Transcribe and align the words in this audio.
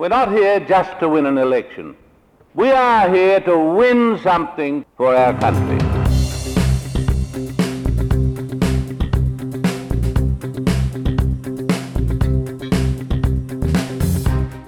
We're 0.00 0.08
not 0.08 0.32
here 0.32 0.60
just 0.60 0.98
to 1.00 1.10
win 1.10 1.26
an 1.26 1.36
election. 1.36 1.94
We 2.54 2.70
are 2.70 3.14
here 3.14 3.38
to 3.40 3.58
win 3.58 4.18
something 4.22 4.86
for 4.96 5.14
our 5.14 5.38
country. 5.38 5.78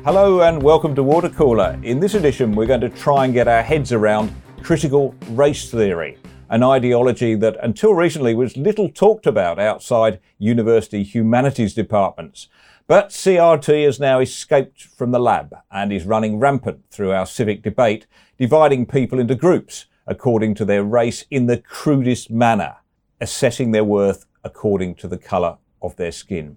Hello 0.04 0.42
and 0.42 0.62
welcome 0.62 0.94
to 0.96 1.02
Water 1.02 1.30
Cooler. 1.30 1.80
In 1.82 1.98
this 1.98 2.12
edition, 2.12 2.52
we're 2.54 2.66
going 2.66 2.82
to 2.82 2.90
try 2.90 3.24
and 3.24 3.32
get 3.32 3.48
our 3.48 3.62
heads 3.62 3.90
around 3.90 4.30
critical 4.62 5.14
race 5.30 5.70
theory, 5.70 6.18
an 6.50 6.62
ideology 6.62 7.36
that 7.36 7.56
until 7.62 7.94
recently 7.94 8.34
was 8.34 8.58
little 8.58 8.90
talked 8.90 9.26
about 9.26 9.58
outside 9.58 10.20
university 10.36 11.02
humanities 11.02 11.72
departments. 11.72 12.48
But 12.86 13.10
CRT 13.10 13.84
has 13.84 14.00
now 14.00 14.18
escaped 14.20 14.82
from 14.82 15.12
the 15.12 15.20
lab 15.20 15.54
and 15.70 15.92
is 15.92 16.04
running 16.04 16.38
rampant 16.38 16.82
through 16.90 17.12
our 17.12 17.26
civic 17.26 17.62
debate, 17.62 18.06
dividing 18.38 18.86
people 18.86 19.18
into 19.20 19.34
groups 19.34 19.86
according 20.06 20.54
to 20.56 20.64
their 20.64 20.82
race 20.82 21.24
in 21.30 21.46
the 21.46 21.58
crudest 21.58 22.30
manner, 22.30 22.76
assessing 23.20 23.70
their 23.70 23.84
worth 23.84 24.26
according 24.42 24.96
to 24.96 25.06
the 25.06 25.16
colour 25.16 25.58
of 25.80 25.94
their 25.96 26.10
skin. 26.10 26.56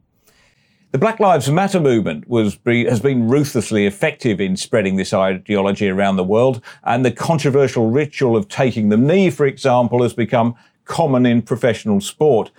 The 0.91 0.97
Black 0.97 1.19
Lives 1.19 1.51
Matter 1.51 1.79
movement 1.79 2.27
was, 2.27 2.57
has 2.65 3.01
been 3.01 3.27
ruthlessly 3.27 3.85
effective 3.85 4.39
in 4.39 4.55
spreading 4.55 4.95
this 4.95 5.13
ideology 5.13 5.89
around 5.89 6.15
the 6.15 6.23
world, 6.23 6.61
and 6.83 7.05
the 7.05 7.11
controversial 7.11 7.91
ritual 7.91 8.35
of 8.35 8.47
taking 8.47 8.89
the 8.89 8.97
knee, 8.97 9.29
for 9.29 9.45
example, 9.45 10.01
has 10.01 10.13
become 10.13 10.55
common 10.85 11.25
in 11.25 11.41
professional 11.41 11.99
sport. 11.99 12.49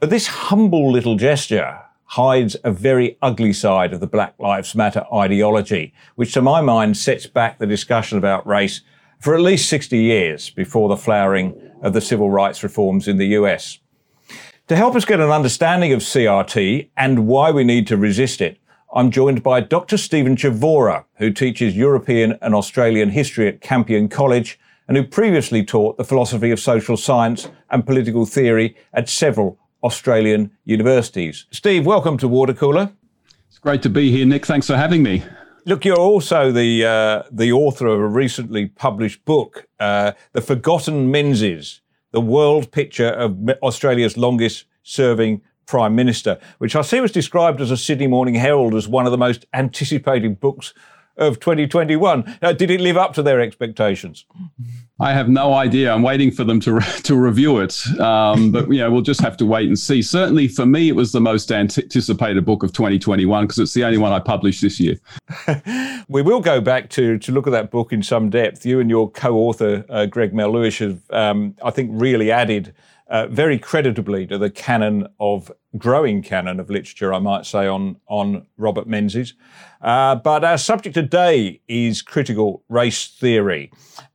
But 0.00 0.10
this 0.10 0.26
humble 0.26 0.90
little 0.90 1.16
gesture 1.16 1.78
hides 2.06 2.56
a 2.64 2.70
very 2.70 3.16
ugly 3.22 3.52
side 3.52 3.92
of 3.92 4.00
the 4.00 4.06
Black 4.06 4.34
Lives 4.38 4.74
Matter 4.74 5.04
ideology, 5.12 5.92
which 6.14 6.32
to 6.34 6.42
my 6.42 6.60
mind 6.60 6.96
sets 6.96 7.26
back 7.26 7.58
the 7.58 7.66
discussion 7.66 8.18
about 8.18 8.46
race 8.46 8.82
for 9.20 9.34
at 9.34 9.40
least 9.40 9.68
60 9.68 9.96
years 9.96 10.50
before 10.50 10.88
the 10.88 10.96
flowering 10.96 11.54
of 11.82 11.92
the 11.92 12.00
civil 12.00 12.30
rights 12.30 12.62
reforms 12.62 13.08
in 13.08 13.16
the 13.16 13.28
US. 13.28 13.78
To 14.68 14.76
help 14.76 14.94
us 14.94 15.04
get 15.04 15.20
an 15.20 15.30
understanding 15.30 15.92
of 15.92 16.00
CRT 16.00 16.88
and 16.96 17.26
why 17.26 17.50
we 17.50 17.64
need 17.64 17.86
to 17.88 17.96
resist 17.96 18.40
it, 18.40 18.58
I'm 18.94 19.10
joined 19.10 19.42
by 19.42 19.60
Dr. 19.60 19.96
Stephen 19.96 20.36
Chavura, 20.36 21.04
who 21.14 21.32
teaches 21.32 21.76
European 21.76 22.38
and 22.40 22.54
Australian 22.54 23.10
history 23.10 23.48
at 23.48 23.60
Campion 23.60 24.08
College 24.08 24.58
and 24.86 24.96
who 24.96 25.04
previously 25.04 25.64
taught 25.64 25.96
the 25.96 26.04
philosophy 26.04 26.50
of 26.50 26.60
social 26.60 26.96
science 26.96 27.48
and 27.70 27.86
political 27.86 28.24
theory 28.24 28.76
at 28.92 29.08
several 29.08 29.58
Australian 29.84 30.50
universities. 30.64 31.46
Steve, 31.50 31.84
welcome 31.84 32.16
to 32.18 32.26
Water 32.26 32.54
Cooler. 32.54 32.90
It's 33.48 33.58
great 33.58 33.82
to 33.82 33.90
be 33.90 34.10
here, 34.10 34.24
Nick. 34.24 34.46
Thanks 34.46 34.66
for 34.66 34.76
having 34.76 35.02
me. 35.02 35.22
Look, 35.66 35.84
you're 35.84 35.98
also 35.98 36.50
the 36.50 36.84
uh, 36.84 37.22
the 37.30 37.52
author 37.52 37.86
of 37.86 38.00
a 38.00 38.08
recently 38.08 38.66
published 38.66 39.24
book, 39.26 39.66
uh, 39.78 40.12
"The 40.32 40.40
Forgotten 40.40 41.10
Menzies: 41.10 41.82
the 42.12 42.20
world 42.20 42.72
picture 42.72 43.10
of 43.10 43.38
Australia's 43.62 44.16
longest 44.16 44.64
serving 44.82 45.42
Prime 45.66 45.94
Minister, 45.94 46.38
which 46.58 46.76
I 46.76 46.82
see 46.82 47.00
was 47.00 47.12
described 47.12 47.60
as 47.60 47.70
a 47.70 47.76
Sydney 47.76 48.06
Morning 48.06 48.34
Herald 48.34 48.74
as 48.74 48.88
one 48.88 49.06
of 49.06 49.12
the 49.12 49.18
most 49.18 49.46
anticipated 49.52 50.40
books 50.40 50.74
of 51.16 51.40
2021. 51.40 52.38
Uh, 52.42 52.52
did 52.52 52.70
it 52.70 52.80
live 52.80 52.96
up 52.96 53.14
to 53.14 53.22
their 53.22 53.40
expectations? 53.40 54.24
I 55.00 55.12
have 55.12 55.28
no 55.28 55.54
idea. 55.54 55.92
I'm 55.92 56.02
waiting 56.02 56.30
for 56.30 56.44
them 56.44 56.60
to 56.60 56.74
re- 56.74 56.84
to 57.02 57.16
review 57.16 57.58
it, 57.58 57.84
um, 57.98 58.52
but 58.52 58.68
you 58.68 58.78
know 58.78 58.90
we'll 58.90 59.02
just 59.02 59.20
have 59.20 59.36
to 59.38 59.46
wait 59.46 59.66
and 59.66 59.78
see. 59.78 60.02
Certainly, 60.02 60.48
for 60.48 60.66
me, 60.66 60.88
it 60.88 60.96
was 60.96 61.12
the 61.12 61.20
most 61.20 61.50
anticipated 61.50 62.44
book 62.44 62.62
of 62.62 62.72
2021 62.72 63.44
because 63.44 63.58
it's 63.58 63.74
the 63.74 63.84
only 63.84 63.98
one 63.98 64.12
I 64.12 64.20
published 64.20 64.62
this 64.62 64.78
year. 64.78 64.96
we 66.08 66.22
will 66.22 66.40
go 66.40 66.60
back 66.60 66.90
to 66.90 67.18
to 67.18 67.32
look 67.32 67.46
at 67.46 67.50
that 67.50 67.70
book 67.70 67.92
in 67.92 68.02
some 68.02 68.30
depth. 68.30 68.64
You 68.64 68.80
and 68.80 68.88
your 68.88 69.10
co-author 69.10 69.84
uh, 69.88 70.06
Greg 70.06 70.32
Melleuish 70.32 70.78
have, 70.78 71.00
um, 71.10 71.56
I 71.62 71.70
think, 71.70 71.90
really 71.92 72.30
added 72.30 72.74
uh, 73.14 73.28
very 73.28 73.60
creditably 73.60 74.26
to 74.26 74.36
the 74.36 74.50
canon 74.50 75.06
of 75.20 75.52
growing 75.78 76.20
canon 76.20 76.58
of 76.58 76.68
literature, 76.68 77.14
I 77.14 77.20
might 77.20 77.46
say, 77.46 77.68
on 77.68 77.96
on 78.08 78.44
Robert 78.56 78.88
Menzies. 78.88 79.34
Uh, 79.80 80.16
but 80.16 80.42
our 80.42 80.58
subject 80.58 80.94
today 80.94 81.60
is 81.68 82.02
critical 82.02 82.64
race 82.68 83.06
theory. 83.06 83.70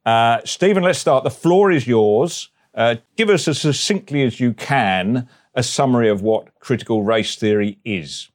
Uh, 0.06 0.42
Stephen, 0.44 0.84
let's 0.84 1.00
start. 1.00 1.24
The 1.24 1.30
floor 1.30 1.72
is 1.72 1.88
yours. 1.88 2.50
Uh, 2.76 2.96
give 3.16 3.30
us 3.30 3.48
as 3.48 3.62
succinctly 3.62 4.22
as 4.24 4.42
you 4.42 4.54
can 4.54 5.30
a 5.56 5.64
summary 5.64 6.10
of 6.10 6.22
what 6.22 6.60
critical 6.60 7.02
race 7.02 7.38
theory 7.38 7.80
is. 7.86 8.30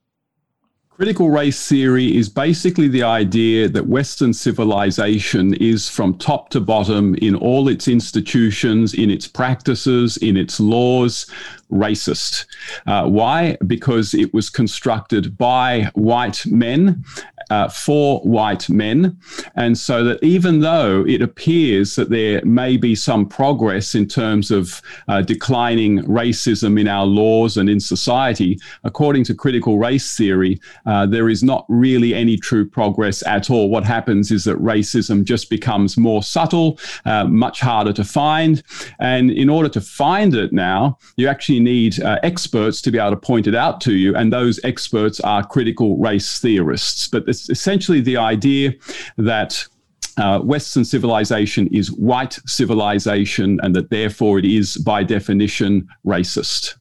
Critical 0.97 1.29
race 1.29 1.69
theory 1.69 2.17
is 2.17 2.29
basically 2.29 2.87
the 2.87 3.03
idea 3.03 3.69
that 3.69 3.89
Western 3.89 4.33
civilization 4.33 5.53
is 5.55 5.89
from 5.89 6.17
top 6.19 6.51
to 6.51 6.61
bottom 6.61 7.17
in 7.17 7.35
all 7.35 7.67
its 7.67 7.89
institutions, 7.89 8.95
in 8.95 9.11
its 9.11 9.27
practices, 9.27 10.17
in 10.19 10.37
its 10.37 10.61
laws, 10.61 11.27
racist. 11.75 12.47
Uh, 12.87 13.07
why? 13.09 13.57
Because 13.67 14.15
it 14.15 14.33
was 14.33 14.49
constructed 14.49 15.37
by 15.37 15.91
white 15.95 16.45
men 16.47 17.05
uh, 17.51 17.69
for 17.69 18.21
white 18.21 18.69
men. 18.69 19.19
And 19.55 19.77
so 19.77 20.05
that 20.05 20.23
even 20.23 20.61
though 20.61 21.05
it 21.07 21.23
appears 21.23 21.97
that 21.97 22.11
there 22.11 22.45
may 22.45 22.77
be 22.77 22.95
some 22.95 23.27
progress 23.27 23.95
in 23.95 24.07
terms 24.07 24.51
of 24.51 24.81
uh, 25.09 25.23
declining 25.23 26.03
racism 26.05 26.81
in 26.81 26.89
our 26.89 27.07
laws 27.07 27.57
and 27.57 27.69
in 27.69 27.81
society, 27.81 28.59
according 28.85 29.25
to 29.25 29.35
critical 29.35 29.79
race 29.79 30.17
theory, 30.17 30.61
uh, 30.87 31.07
there 31.07 31.29
is 31.29 31.43
not 31.43 31.65
really 31.69 32.15
any 32.15 32.37
true 32.37 32.67
progress 32.69 33.25
at 33.27 33.51
all. 33.51 33.69
What 33.69 33.85
happens 33.85 34.31
is 34.31 34.45
that 34.45 34.57
racism 34.59 35.25
just 35.25 35.51
becomes 35.51 35.97
more 35.97 36.23
subtle, 36.23 36.79
uh, 37.05 37.25
much 37.25 37.61
harder 37.61 37.93
to 37.93 38.05
find. 38.05 38.63
And 38.99 39.31
in 39.31 39.49
order 39.49 39.69
to 39.71 39.81
find 39.81 40.35
it 40.35 40.53
now, 40.53 40.99
you 41.17 41.29
actually 41.29 41.61
need 41.65 42.01
uh, 42.01 42.19
experts 42.23 42.81
to 42.83 42.91
be 42.91 42.99
able 42.99 43.11
to 43.11 43.17
point 43.17 43.47
it 43.47 43.55
out 43.55 43.81
to 43.83 43.95
you. 43.95 44.15
And 44.15 44.33
those 44.33 44.61
experts 44.63 45.19
are 45.21 45.45
critical 45.45 45.97
race 45.97 46.39
theorists. 46.39 47.09
But 47.09 47.25
it's 47.27 47.51
essentially 47.51 48.01
the 48.01 48.19
idea 48.19 48.75
that 49.17 49.67
uh, 50.17 50.39
Western 50.41 50.85
civilization 50.85 51.67
is 51.69 51.91
white 51.91 52.39
civilization 52.47 53.59
and 53.63 53.75
that 53.75 53.91
therefore 53.91 54.39
it 54.39 54.45
is 54.45 54.77
by 54.77 55.03
definition 55.03 55.89
racist. 56.07 56.77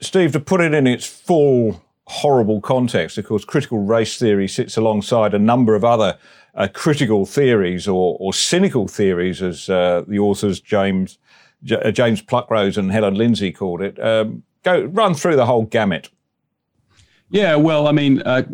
Steve, 0.00 0.32
to 0.32 0.40
put 0.40 0.60
it 0.60 0.74
in 0.74 0.86
its 0.86 1.06
full 1.06 1.82
horrible 2.06 2.60
context, 2.60 3.16
of 3.16 3.26
course, 3.26 3.44
critical 3.44 3.78
race 3.78 4.18
theory 4.18 4.46
sits 4.48 4.76
alongside 4.76 5.32
a 5.32 5.38
number 5.38 5.74
of 5.74 5.84
other 5.84 6.18
uh, 6.54 6.68
critical 6.72 7.26
theories 7.26 7.88
or, 7.88 8.16
or, 8.20 8.32
cynical 8.32 8.86
theories, 8.86 9.42
as 9.42 9.68
uh, 9.68 10.04
the 10.06 10.18
authors 10.18 10.60
James 10.60 11.18
J- 11.64 11.80
uh, 11.80 11.90
James 11.90 12.22
Pluckrose 12.22 12.76
and 12.76 12.92
Helen 12.92 13.14
Lindsay 13.14 13.52
called 13.52 13.80
it. 13.82 13.98
Um, 13.98 14.42
go 14.62 14.84
run 14.84 15.14
through 15.14 15.36
the 15.36 15.46
whole 15.46 15.64
gamut. 15.64 16.10
Yeah, 17.30 17.56
well, 17.56 17.88
I 17.88 17.92
mean, 17.92 18.22
uh, 18.22 18.44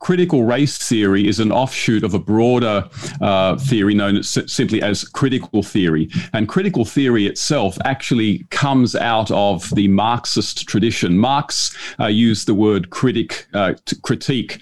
critical 0.00 0.44
race 0.44 0.76
theory 0.76 1.28
is 1.28 1.38
an 1.38 1.52
offshoot 1.52 2.02
of 2.02 2.14
a 2.14 2.18
broader 2.18 2.88
uh, 3.20 3.56
theory 3.56 3.94
known 3.94 4.16
as, 4.16 4.28
simply 4.46 4.82
as 4.82 5.04
critical 5.04 5.62
theory. 5.62 6.08
And 6.32 6.48
critical 6.48 6.84
theory 6.84 7.26
itself 7.26 7.78
actually 7.84 8.44
comes 8.50 8.96
out 8.96 9.30
of 9.30 9.70
the 9.76 9.86
Marxist 9.88 10.66
tradition. 10.66 11.16
Marx 11.16 11.76
uh, 12.00 12.06
used 12.06 12.48
the 12.48 12.54
word 12.54 12.90
critic, 12.90 13.46
uh, 13.54 13.74
critique, 14.02 14.58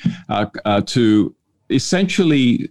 to 0.87 1.35
essentially 1.71 2.69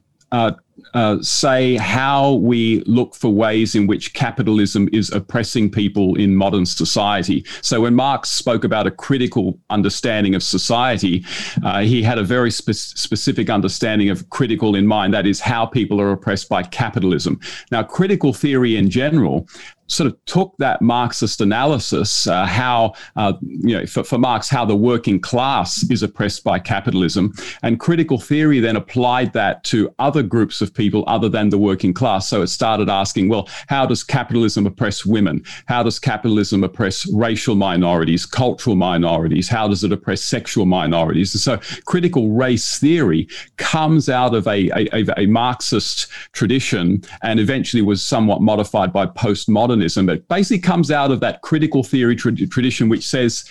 uh, 0.93 1.21
say 1.21 1.75
how 1.77 2.33
we 2.33 2.81
look 2.85 3.15
for 3.15 3.31
ways 3.31 3.75
in 3.75 3.87
which 3.87 4.13
capitalism 4.13 4.89
is 4.91 5.11
oppressing 5.11 5.69
people 5.69 6.15
in 6.15 6.35
modern 6.35 6.65
society. 6.65 7.45
So 7.61 7.81
when 7.81 7.95
Marx 7.95 8.29
spoke 8.29 8.63
about 8.63 8.87
a 8.87 8.91
critical 8.91 9.59
understanding 9.69 10.35
of 10.35 10.43
society, 10.43 11.23
uh, 11.63 11.81
he 11.81 12.01
had 12.01 12.17
a 12.17 12.23
very 12.23 12.51
spe- 12.51 12.71
specific 12.73 13.49
understanding 13.49 14.09
of 14.09 14.29
critical 14.29 14.75
in 14.75 14.87
mind. 14.87 15.13
That 15.13 15.25
is 15.25 15.39
how 15.39 15.65
people 15.65 16.01
are 16.01 16.11
oppressed 16.11 16.49
by 16.49 16.63
capitalism. 16.63 17.39
Now, 17.71 17.83
critical 17.83 18.33
theory 18.33 18.75
in 18.75 18.89
general 18.89 19.47
sort 19.91 20.07
of 20.07 20.25
took 20.25 20.55
that 20.57 20.81
Marxist 20.81 21.41
analysis, 21.41 22.25
uh, 22.25 22.45
how, 22.45 22.93
uh, 23.17 23.33
you 23.41 23.77
know, 23.77 23.85
for, 23.85 24.03
for 24.03 24.17
Marx, 24.17 24.47
how 24.47 24.63
the 24.63 24.75
working 24.75 25.19
class 25.19 25.83
is 25.91 26.01
oppressed 26.01 26.43
by 26.43 26.57
capitalism, 26.57 27.33
and 27.61 27.79
critical 27.79 28.17
theory 28.17 28.59
then 28.59 28.77
applied 28.77 29.33
that 29.33 29.63
to 29.65 29.93
other 29.99 30.23
groups 30.23 30.60
of 30.61 30.73
people 30.73 31.03
other 31.07 31.29
than 31.29 31.49
the 31.49 31.57
working 31.57 31.93
class. 31.93 32.29
So 32.29 32.41
it 32.41 32.47
started 32.47 32.89
asking, 32.89 33.29
well, 33.29 33.49
how 33.67 33.85
does 33.85 34.03
capitalism 34.03 34.65
oppress 34.65 35.05
women? 35.05 35.43
How 35.65 35.83
does 35.83 35.99
capitalism 35.99 36.63
oppress 36.63 37.07
racial 37.11 37.55
minorities, 37.55 38.25
cultural 38.25 38.75
minorities? 38.75 39.49
How 39.49 39.67
does 39.67 39.83
it 39.83 39.91
oppress 39.91 40.21
sexual 40.21 40.65
minorities? 40.65 41.33
And 41.33 41.41
so 41.41 41.81
critical 41.85 42.29
race 42.29 42.77
theory 42.77 43.27
comes 43.57 44.09
out 44.09 44.35
of 44.35 44.47
a, 44.47 44.69
a, 44.75 45.05
a 45.17 45.25
Marxist 45.25 46.07
tradition 46.33 47.03
and 47.23 47.39
eventually 47.39 47.81
was 47.81 48.03
somewhat 48.03 48.41
modified 48.41 48.93
by 48.93 49.05
postmodernism 49.05 50.11
it 50.11 50.27
basically 50.27 50.59
comes 50.59 50.91
out 50.91 51.11
of 51.11 51.19
that 51.21 51.41
critical 51.41 51.83
theory 51.83 52.15
tra- 52.15 52.35
tradition, 52.47 52.89
which 52.89 53.07
says, 53.07 53.45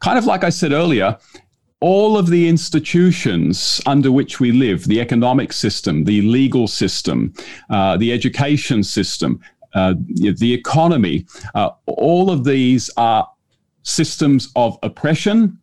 kind 0.00 0.18
of 0.18 0.26
like 0.26 0.44
I 0.44 0.50
said 0.50 0.72
earlier, 0.72 1.16
all 1.80 2.16
of 2.16 2.28
the 2.28 2.48
institutions 2.48 3.80
under 3.86 4.10
which 4.10 4.40
we 4.40 4.50
live 4.50 4.84
the 4.84 5.00
economic 5.00 5.52
system, 5.52 6.04
the 6.04 6.22
legal 6.22 6.66
system, 6.66 7.34
uh, 7.68 7.96
the 7.98 8.12
education 8.12 8.82
system, 8.82 9.40
uh, 9.74 9.94
the 10.38 10.52
economy 10.54 11.26
uh, 11.54 11.70
all 11.86 12.30
of 12.30 12.44
these 12.44 12.88
are 12.96 13.28
systems 13.82 14.50
of 14.56 14.78
oppression 14.82 15.58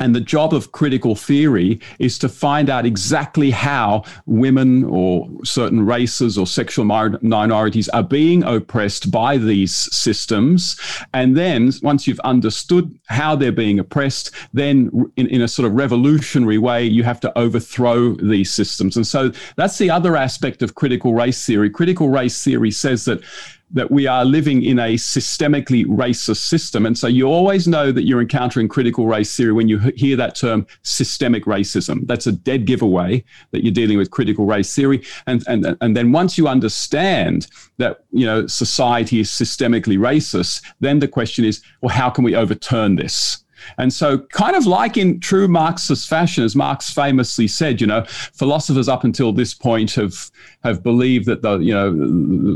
and 0.00 0.14
the 0.14 0.20
job 0.20 0.54
of 0.54 0.72
critical 0.72 1.14
theory 1.14 1.78
is 1.98 2.18
to 2.18 2.28
find 2.28 2.70
out 2.70 2.86
exactly 2.86 3.50
how 3.50 4.02
women 4.26 4.84
or 4.84 5.28
certain 5.44 5.84
races 5.84 6.38
or 6.38 6.46
sexual 6.46 6.84
minorities 6.84 7.88
are 7.90 8.02
being 8.02 8.42
oppressed 8.42 9.10
by 9.10 9.36
these 9.36 9.74
systems. 9.94 10.80
And 11.12 11.36
then 11.36 11.70
once 11.82 12.06
you've 12.06 12.20
understood 12.20 12.98
how 13.08 13.36
they're 13.36 13.52
being 13.52 13.78
oppressed, 13.78 14.30
then 14.54 14.90
in, 15.16 15.26
in 15.28 15.42
a 15.42 15.48
sort 15.48 15.66
of 15.66 15.74
revolutionary 15.74 16.58
way, 16.58 16.84
you 16.84 17.02
have 17.04 17.20
to 17.20 17.38
overthrow 17.38 18.14
these 18.14 18.50
systems. 18.50 18.96
And 18.96 19.06
so 19.06 19.30
that's 19.56 19.78
the 19.78 19.90
other 19.90 20.16
aspect 20.16 20.62
of 20.62 20.74
critical 20.74 21.14
race 21.14 21.44
theory. 21.44 21.68
Critical 21.68 22.08
race 22.08 22.42
theory 22.42 22.70
says 22.70 23.04
that 23.04 23.22
that 23.72 23.90
we 23.90 24.06
are 24.06 24.24
living 24.24 24.62
in 24.62 24.78
a 24.78 24.94
systemically 24.94 25.86
racist 25.86 26.48
system. 26.48 26.86
And 26.86 26.96
so 26.98 27.06
you 27.06 27.26
always 27.26 27.68
know 27.68 27.92
that 27.92 28.04
you're 28.04 28.20
encountering 28.20 28.68
critical 28.68 29.06
race 29.06 29.36
theory 29.36 29.52
when 29.52 29.68
you 29.68 29.78
hear 29.96 30.16
that 30.16 30.34
term 30.34 30.66
systemic 30.82 31.44
racism. 31.44 32.06
That's 32.06 32.26
a 32.26 32.32
dead 32.32 32.64
giveaway 32.64 33.24
that 33.52 33.64
you're 33.64 33.72
dealing 33.72 33.98
with 33.98 34.10
critical 34.10 34.46
race 34.46 34.74
theory. 34.74 35.02
And, 35.26 35.44
and, 35.46 35.76
and 35.80 35.96
then 35.96 36.12
once 36.12 36.36
you 36.36 36.48
understand 36.48 37.46
that, 37.78 38.04
you 38.10 38.26
know, 38.26 38.46
society 38.46 39.20
is 39.20 39.28
systemically 39.28 39.98
racist, 39.98 40.62
then 40.80 40.98
the 40.98 41.08
question 41.08 41.44
is, 41.44 41.62
well, 41.80 41.94
how 41.94 42.10
can 42.10 42.24
we 42.24 42.34
overturn 42.34 42.96
this? 42.96 43.44
And 43.78 43.92
so, 43.92 44.18
kind 44.18 44.56
of 44.56 44.66
like 44.66 44.96
in 44.96 45.20
true 45.20 45.48
Marxist 45.48 46.08
fashion, 46.08 46.44
as 46.44 46.56
Marx 46.56 46.92
famously 46.92 47.48
said, 47.48 47.80
you 47.80 47.86
know, 47.86 48.04
philosophers 48.06 48.88
up 48.88 49.04
until 49.04 49.32
this 49.32 49.54
point 49.54 49.92
have 49.92 50.30
have 50.62 50.82
believed 50.82 51.26
that 51.26 51.40
the 51.42 51.58
you 51.58 51.72
know 51.72 51.90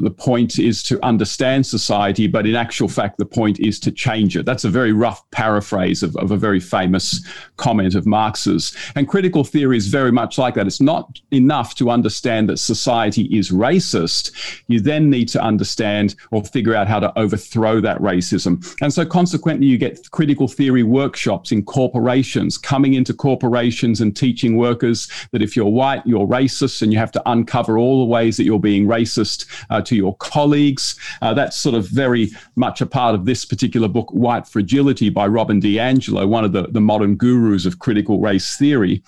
the 0.00 0.10
point 0.10 0.58
is 0.58 0.82
to 0.84 1.02
understand 1.04 1.66
society, 1.66 2.26
but 2.26 2.46
in 2.46 2.54
actual 2.54 2.88
fact, 2.88 3.16
the 3.16 3.24
point 3.24 3.58
is 3.60 3.80
to 3.80 3.90
change 3.90 4.36
it. 4.36 4.44
That's 4.44 4.64
a 4.64 4.70
very 4.70 4.92
rough 4.92 5.28
paraphrase 5.30 6.02
of, 6.02 6.14
of 6.16 6.30
a 6.30 6.36
very 6.36 6.60
famous 6.60 7.26
comment 7.56 7.94
of 7.94 8.06
Marx's. 8.06 8.76
And 8.94 9.08
critical 9.08 9.42
theory 9.42 9.78
is 9.78 9.88
very 9.88 10.12
much 10.12 10.36
like 10.36 10.54
that. 10.54 10.66
It's 10.66 10.80
not 10.80 11.18
enough 11.30 11.74
to 11.76 11.90
understand 11.90 12.48
that 12.50 12.58
society 12.58 13.24
is 13.36 13.50
racist. 13.50 14.32
You 14.68 14.80
then 14.80 15.08
need 15.08 15.28
to 15.28 15.42
understand 15.42 16.14
or 16.30 16.44
figure 16.44 16.74
out 16.74 16.88
how 16.88 17.00
to 17.00 17.18
overthrow 17.18 17.80
that 17.80 17.98
racism. 17.98 18.76
And 18.82 18.92
so, 18.92 19.06
consequently, 19.06 19.66
you 19.66 19.78
get 19.78 20.10
critical 20.10 20.46
theory 20.48 20.82
workshops 20.82 21.52
in 21.52 21.64
corporations, 21.64 22.58
coming 22.58 22.94
into 22.94 23.14
corporations 23.14 24.02
and 24.02 24.14
teaching 24.14 24.56
workers 24.56 25.08
that 25.32 25.40
if 25.42 25.56
you're 25.56 25.66
white, 25.66 26.06
you're 26.06 26.26
racist, 26.26 26.82
and 26.82 26.92
you 26.92 26.98
have 26.98 27.12
to 27.12 27.22
uncover 27.26 27.78
all 27.78 27.93
the 28.00 28.04
ways 28.04 28.36
that 28.36 28.44
you're 28.44 28.60
being 28.60 28.86
racist 28.86 29.46
uh, 29.70 29.80
to 29.82 29.96
your 29.96 30.16
colleagues. 30.16 30.96
Uh, 31.22 31.34
that's 31.34 31.56
sort 31.56 31.74
of 31.74 31.86
very 31.88 32.30
much 32.56 32.80
a 32.80 32.86
part 32.86 33.14
of 33.14 33.24
this 33.24 33.44
particular 33.44 33.88
book, 33.88 34.10
White 34.10 34.46
Fragility 34.46 35.10
by 35.10 35.26
Robin 35.26 35.60
DiAngelo, 35.60 36.26
one 36.28 36.44
of 36.44 36.52
the, 36.52 36.68
the 36.68 36.80
modern 36.80 37.16
gurus 37.16 37.66
of 37.66 37.78
critical 37.78 38.20
race 38.20 38.56
theory. 38.56 39.02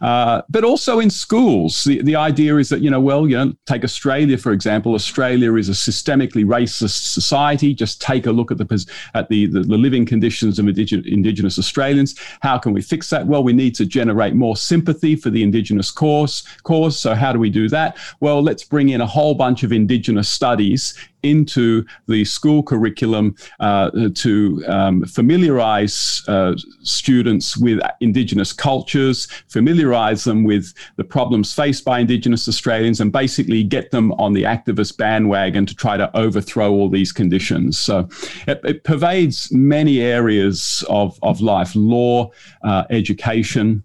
Uh, 0.00 0.42
but 0.48 0.64
also 0.64 1.00
in 1.00 1.10
schools, 1.10 1.84
the, 1.84 2.02
the 2.02 2.16
idea 2.16 2.56
is 2.56 2.68
that, 2.68 2.80
you 2.80 2.90
know, 2.90 3.00
well, 3.00 3.28
you 3.28 3.36
know, 3.36 3.52
take 3.66 3.84
Australia, 3.84 4.38
for 4.38 4.52
example. 4.52 4.94
Australia 4.94 5.54
is 5.54 5.68
a 5.68 5.72
systemically 5.72 6.44
racist 6.44 7.12
society. 7.12 7.74
Just 7.74 8.00
take 8.00 8.26
a 8.26 8.32
look 8.32 8.50
at 8.50 8.58
the, 8.58 8.86
at 9.14 9.28
the, 9.28 9.46
the, 9.46 9.60
the 9.60 9.76
living 9.76 10.06
conditions 10.06 10.58
of 10.58 10.68
indigenous 10.68 11.06
Indigenous 11.06 11.58
Australians. 11.58 12.14
How 12.40 12.58
can 12.58 12.72
we 12.72 12.82
fix 12.82 13.10
that? 13.10 13.26
Well, 13.26 13.42
we 13.42 13.52
need 13.52 13.74
to 13.76 13.86
generate 13.86 14.34
more 14.34 14.56
sympathy 14.56 15.16
for 15.16 15.30
the 15.30 15.42
Indigenous 15.42 15.90
cause. 15.90 16.42
cause. 16.62 16.98
So, 16.98 17.14
how 17.14 17.32
do 17.32 17.38
we 17.38 17.50
do 17.50 17.68
that? 17.68 17.96
Well, 18.20 18.29
let's 18.38 18.62
bring 18.64 18.90
in 18.90 19.00
a 19.00 19.06
whole 19.06 19.34
bunch 19.34 19.62
of 19.62 19.72
Indigenous 19.72 20.28
studies 20.28 20.94
into 21.22 21.84
the 22.06 22.24
school 22.24 22.62
curriculum 22.62 23.34
uh, 23.60 23.90
to 24.14 24.64
um, 24.66 25.04
familiarize 25.04 26.22
uh, 26.28 26.54
students 26.82 27.56
with 27.56 27.80
Indigenous 28.00 28.52
cultures, 28.52 29.26
familiarize 29.48 30.24
them 30.24 30.44
with 30.44 30.72
the 30.96 31.04
problems 31.04 31.52
faced 31.52 31.84
by 31.84 31.98
Indigenous 31.98 32.48
Australians, 32.48 33.00
and 33.00 33.12
basically 33.12 33.62
get 33.62 33.90
them 33.90 34.12
on 34.12 34.32
the 34.32 34.44
activist 34.44 34.96
bandwagon 34.96 35.66
to 35.66 35.74
try 35.74 35.96
to 35.96 36.14
overthrow 36.16 36.70
all 36.70 36.88
these 36.88 37.12
conditions. 37.12 37.78
So 37.78 38.08
it, 38.46 38.60
it 38.64 38.84
pervades 38.84 39.52
many 39.52 40.00
areas 40.00 40.84
of, 40.88 41.18
of 41.22 41.40
life 41.40 41.74
law, 41.74 42.30
uh, 42.62 42.84
education 42.90 43.84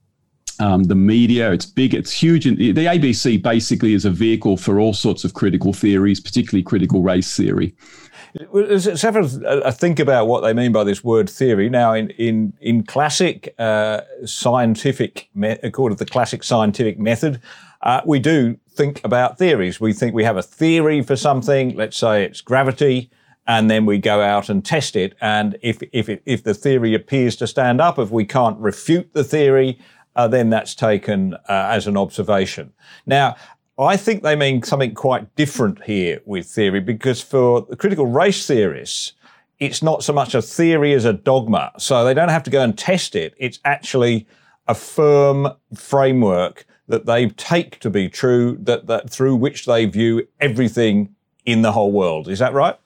um, 0.60 0.84
the 0.84 0.96
media. 0.96 1.52
It's 1.52 1.66
big, 1.66 1.94
it's 1.94 2.12
huge. 2.12 2.46
the 2.46 2.74
ABC 2.74 3.42
basically 3.42 3.94
is 3.94 4.06
a 4.06 4.10
vehicle 4.10 4.58
for 4.58 4.80
all 4.80 4.94
sorts 4.94 5.24
of 5.24 5.34
critical 5.34 5.74
theories, 5.74 6.20
particularly 6.20 6.64
critical 6.64 7.02
race 7.02 7.36
theory. 7.36 7.76
Let's 8.52 9.02
have 9.02 9.16
a, 9.16 9.72
think 9.72 9.98
about 10.00 10.28
what 10.28 10.42
they 10.42 10.52
mean 10.52 10.74
by 10.74 10.84
this 10.84 11.04
word 11.04 11.30
theory. 11.30 11.70
Now, 11.70 11.94
in 11.94 12.10
in 12.12 12.52
in 12.60 12.84
classic 12.84 13.56
uh, 13.58 14.02
scientific, 14.26 15.30
me- 15.34 15.58
according 15.64 15.98
to 15.98 16.04
the 16.04 16.10
classic 16.10 16.44
scientific 16.44 17.00
method, 17.00 17.40
uh, 17.82 18.02
we 18.06 18.20
do 18.20 18.58
think 18.70 19.00
about 19.06 19.38
theories. 19.38 19.80
We 19.80 19.94
think 19.94 20.14
we 20.14 20.26
have 20.26 20.36
a 20.36 20.44
theory 20.44 21.02
for 21.02 21.16
something. 21.16 21.78
Let's 21.78 21.96
say 21.96 22.26
it's 22.26 22.42
gravity, 22.42 23.10
and 23.48 23.72
then 23.72 23.86
we 23.86 24.00
go 24.00 24.22
out 24.22 24.50
and 24.50 24.66
test 24.66 24.98
it. 24.98 25.16
And 25.22 25.58
if 25.62 25.82
if 25.94 26.10
it, 26.10 26.22
if 26.26 26.44
the 26.44 26.54
theory 26.54 26.94
appears 26.94 27.38
to 27.38 27.48
stand 27.48 27.80
up, 27.80 27.98
if 27.98 28.12
we 28.12 28.26
can't 28.26 28.60
refute 28.60 29.14
the 29.14 29.24
theory, 29.24 29.80
uh, 30.16 30.28
then 30.28 30.50
that's 30.50 30.76
taken 30.76 31.34
uh, 31.34 31.40
as 31.48 31.88
an 31.88 31.98
observation. 31.98 32.74
Now, 33.06 33.36
I 33.78 33.98
think 33.98 34.24
they 34.24 34.36
mean 34.36 34.64
something 34.64 34.94
quite 34.94 35.36
different 35.36 35.84
here 35.84 36.22
with 36.26 36.46
theory 36.46 36.80
because 36.80 37.22
for 37.22 37.62
the 37.62 37.76
critical 37.76 38.06
race 38.06 38.48
theorists, 38.48 39.14
it's 39.60 39.84
not 39.84 40.04
so 40.04 40.14
much 40.14 40.34
a 40.34 40.42
theory 40.42 40.94
as 40.94 41.06
a 41.06 41.14
dogma. 41.14 41.72
So 41.78 42.06
they 42.06 42.14
don't 42.14 42.30
have 42.30 42.44
to 42.44 42.50
go 42.50 42.62
and 42.62 42.78
test 42.78 43.16
it. 43.16 43.34
It's 43.38 43.60
actually 43.66 44.28
a 44.68 44.76
firm 44.76 45.50
framework 45.76 46.66
that 46.88 47.06
they 47.06 47.30
take 47.30 47.80
to 47.80 47.90
be 47.90 48.10
true, 48.10 48.58
that, 48.62 48.88
that 48.88 49.10
through 49.10 49.36
which 49.36 49.66
they 49.66 49.86
view 49.86 50.28
everything 50.40 51.16
in 51.46 51.62
the 51.62 51.72
whole 51.72 51.92
world. 51.92 52.28
Is 52.28 52.40
that 52.40 52.54
right? 52.54 52.78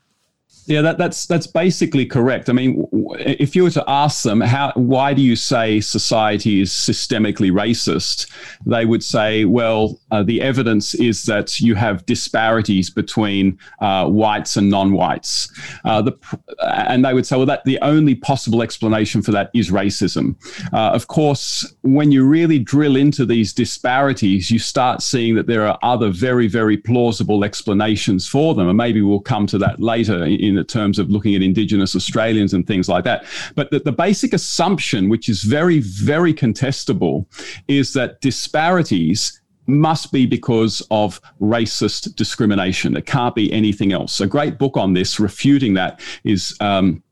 Yeah, 0.70 0.84
that, 0.84 1.00
that's 1.00 1.26
that's 1.26 1.48
basically 1.48 2.06
correct. 2.06 2.48
I 2.48 2.54
mean, 2.54 2.88
if 3.18 3.56
you 3.56 3.64
were 3.64 3.72
to 3.72 3.84
ask 3.88 4.22
them 4.22 4.40
how, 4.40 4.72
why 4.76 5.16
do 5.16 5.22
you 5.24 5.36
say 5.36 5.82
society 5.82 6.62
is 6.62 6.70
systemically 6.70 7.52
racist, 7.52 8.30
they 8.68 8.86
would 8.86 9.04
say, 9.04 9.46
well, 9.46 10.00
uh, 10.12 10.22
the 10.22 10.44
evidence 10.44 10.94
is 10.94 11.24
that 11.24 11.60
you 11.60 11.74
have 11.74 12.06
disparities 12.06 12.92
between 12.92 13.58
uh, 13.82 14.08
whites 14.10 14.58
and 14.58 14.70
non-whites. 14.70 15.52
Uh, 15.86 16.04
the, 16.04 16.14
and 16.62 17.04
they 17.04 17.16
would 17.16 17.26
say, 17.26 17.36
well, 17.36 17.48
that 17.48 17.64
the 17.66 17.80
only 17.82 18.14
possible 18.14 18.62
explanation 18.62 19.24
for 19.24 19.32
that 19.32 19.50
is 19.56 19.72
racism. 19.72 20.36
Uh, 20.72 20.92
of 20.92 21.08
course, 21.08 21.74
when 21.82 22.12
you 22.12 22.24
really 22.28 22.60
drill 22.60 22.96
into 22.96 23.26
these 23.26 23.54
disparities, 23.54 24.52
you 24.52 24.60
start 24.60 25.02
seeing 25.02 25.34
that 25.34 25.48
there 25.48 25.66
are 25.66 25.80
other 25.82 26.12
very, 26.12 26.48
very 26.48 26.78
plausible 26.78 27.44
explanations 27.44 28.28
for 28.28 28.54
them, 28.54 28.68
and 28.68 28.78
maybe 28.78 29.02
we'll 29.02 29.20
come 29.20 29.48
to 29.48 29.58
that 29.58 29.80
later 29.80 30.28
in 30.40 30.64
terms 30.66 31.00
of 31.00 31.10
looking 31.10 31.36
at 31.36 31.42
Indigenous 31.42 31.96
Australians 31.96 32.54
and 32.54 32.66
things 32.66 32.88
like 32.88 33.04
that. 33.04 33.26
But 33.56 33.72
the, 33.72 33.80
the 33.80 33.92
basic 33.92 34.34
assumption, 34.34 35.10
which 35.10 35.30
is 35.30 35.44
very, 35.44 35.80
very 35.80 36.34
contestable, 36.34 37.26
is 37.68 37.94
that 37.94 38.22
disparities 38.22 39.42
must 39.68 40.12
be 40.12 40.26
because 40.26 40.82
of 40.90 41.22
racist 41.40 42.16
discrimination. 42.16 42.98
It 42.98 43.06
can't 43.06 43.36
be 43.36 43.52
anything 43.54 43.94
else. 43.94 44.20
A 44.20 44.28
great 44.28 44.58
book 44.58 44.78
on 44.78 44.94
this, 44.94 45.20
refuting 45.20 45.76
that, 45.76 46.02
is. 46.24 46.56
Um, 46.60 47.04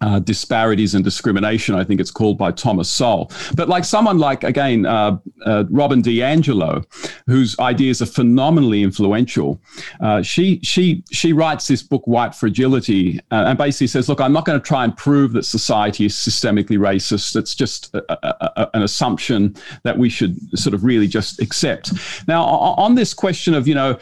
uh, 0.00 0.18
disparities 0.18 0.94
and 0.94 1.04
discrimination, 1.04 1.74
I 1.74 1.84
think 1.84 2.00
it's 2.00 2.10
called 2.10 2.36
by 2.38 2.52
Thomas 2.52 2.88
Sowell. 2.88 3.30
But 3.54 3.68
like 3.68 3.84
someone 3.84 4.18
like, 4.18 4.44
again, 4.44 4.86
uh, 4.86 5.18
uh, 5.44 5.64
Robin 5.70 6.02
DiAngelo, 6.02 6.84
whose 7.26 7.58
ideas 7.58 8.02
are 8.02 8.06
phenomenally 8.06 8.82
influential, 8.82 9.58
uh, 10.00 10.22
she, 10.22 10.60
she, 10.62 11.02
she 11.10 11.32
writes 11.32 11.66
this 11.66 11.82
book, 11.82 12.06
White 12.06 12.34
Fragility, 12.34 13.20
uh, 13.30 13.44
and 13.46 13.58
basically 13.58 13.86
says, 13.86 14.08
look, 14.08 14.20
I'm 14.20 14.32
not 14.32 14.44
going 14.44 14.60
to 14.60 14.64
try 14.64 14.84
and 14.84 14.96
prove 14.96 15.32
that 15.32 15.44
society 15.44 16.06
is 16.06 16.14
systemically 16.14 16.78
racist. 16.78 17.36
It's 17.36 17.54
just 17.54 17.94
a, 17.94 18.02
a, 18.08 18.50
a, 18.56 18.70
an 18.74 18.82
assumption 18.82 19.56
that 19.82 19.96
we 19.96 20.08
should 20.08 20.36
sort 20.58 20.74
of 20.74 20.84
really 20.84 21.06
just 21.06 21.40
accept. 21.40 21.92
Now, 22.28 22.44
on 22.44 22.94
this 22.94 23.14
question 23.14 23.54
of, 23.54 23.66
you 23.66 23.74
know, 23.74 23.98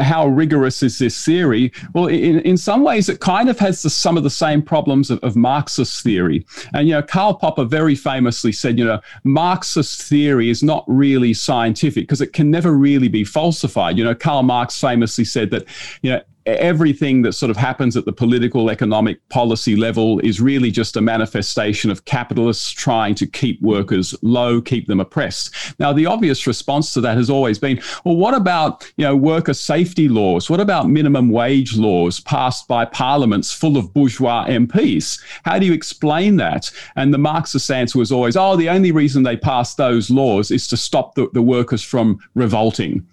how 0.00 0.26
rigorous 0.26 0.82
is 0.82 0.98
this 0.98 1.24
theory? 1.24 1.72
Well, 1.94 2.06
in, 2.06 2.40
in 2.40 2.56
some 2.56 2.82
ways, 2.82 3.08
it 3.08 3.20
kind 3.20 3.48
of 3.48 3.58
has 3.58 3.82
the, 3.82 3.90
some 3.90 4.16
of 4.16 4.22
the 4.22 4.30
same 4.30 4.62
problems 4.62 5.10
of, 5.10 5.18
of 5.20 5.36
Marxist 5.36 6.02
theory. 6.02 6.46
And, 6.74 6.88
you 6.88 6.94
know, 6.94 7.02
Karl 7.02 7.34
Popper 7.34 7.64
very 7.64 7.94
famously 7.94 8.52
said, 8.52 8.78
you 8.78 8.84
know, 8.84 9.00
Marxist 9.24 10.02
theory 10.02 10.50
is 10.50 10.62
not 10.62 10.84
really 10.86 11.34
scientific 11.34 12.04
because 12.04 12.20
it 12.20 12.32
can 12.32 12.50
never 12.50 12.72
really 12.72 13.08
be 13.08 13.24
falsified. 13.24 13.98
You 13.98 14.04
know, 14.04 14.14
Karl 14.14 14.42
Marx 14.42 14.80
famously 14.80 15.24
said 15.24 15.50
that, 15.50 15.66
you 16.02 16.12
know, 16.12 16.20
everything 16.46 17.22
that 17.22 17.32
sort 17.32 17.50
of 17.50 17.56
happens 17.56 17.96
at 17.96 18.04
the 18.04 18.12
political, 18.12 18.70
economic, 18.70 19.26
policy 19.28 19.76
level 19.76 20.20
is 20.20 20.40
really 20.40 20.70
just 20.70 20.96
a 20.96 21.00
manifestation 21.00 21.90
of 21.90 22.04
capitalists 22.04 22.70
trying 22.70 23.14
to 23.16 23.26
keep 23.26 23.60
workers 23.60 24.14
low, 24.22 24.60
keep 24.60 24.86
them 24.86 25.00
oppressed. 25.00 25.54
Now, 25.78 25.92
the 25.92 26.06
obvious 26.06 26.46
response 26.46 26.92
to 26.94 27.00
that 27.02 27.16
has 27.16 27.28
always 27.28 27.58
been, 27.58 27.80
well, 28.04 28.16
what 28.16 28.34
about 28.34 28.90
you 28.96 29.04
know 29.04 29.16
worker 29.16 29.54
safety 29.54 30.08
laws? 30.08 30.48
What 30.48 30.60
about 30.60 30.88
minimum 30.88 31.30
wage 31.30 31.76
laws 31.76 32.20
passed 32.20 32.68
by 32.68 32.84
parliaments 32.84 33.52
full 33.52 33.76
of 33.76 33.92
bourgeois 33.92 34.46
MPs? 34.46 35.20
How 35.44 35.58
do 35.58 35.66
you 35.66 35.72
explain 35.72 36.36
that? 36.36 36.70
And 36.94 37.12
the 37.12 37.18
Marxist 37.18 37.70
answer 37.70 37.98
was 37.98 38.12
always, 38.12 38.36
oh, 38.36 38.56
the 38.56 38.68
only 38.68 38.92
reason 38.92 39.22
they 39.22 39.36
passed 39.36 39.76
those 39.76 40.10
laws 40.10 40.50
is 40.50 40.68
to 40.68 40.76
stop 40.76 41.14
the, 41.14 41.28
the 41.32 41.42
workers 41.42 41.82
from 41.82 42.18
revolting. 42.34 43.06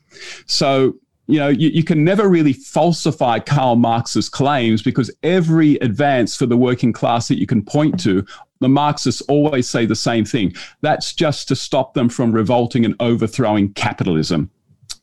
So 0.46 0.96
you 1.28 1.40
know, 1.40 1.48
you, 1.48 1.70
you, 1.70 1.84
can 1.84 2.04
never 2.04 2.28
really 2.28 2.54
falsify 2.54 3.40
Karl 3.40 3.76
Marx's 3.76 4.28
claims 4.28 4.82
because 4.82 5.10
every 5.24 5.76
advance 5.76 6.36
for 6.36 6.46
the 6.46 6.58
working 6.58 6.92
class 6.92 7.28
that 7.30 7.40
you 7.40 7.48
can 7.48 7.64
point 7.64 8.00
to, 8.02 8.26
the 8.60 8.68
Marxists 8.68 9.22
always 9.22 9.68
say 9.68 9.86
the 9.86 9.96
same 9.96 10.26
thing. 10.26 10.54
That's 10.82 11.14
just 11.14 11.48
to 11.48 11.56
stop 11.56 11.94
them 11.94 12.10
from 12.10 12.32
revolting 12.32 12.84
and 12.84 12.96
overthrowing 13.00 13.74
capitalism. 13.74 14.52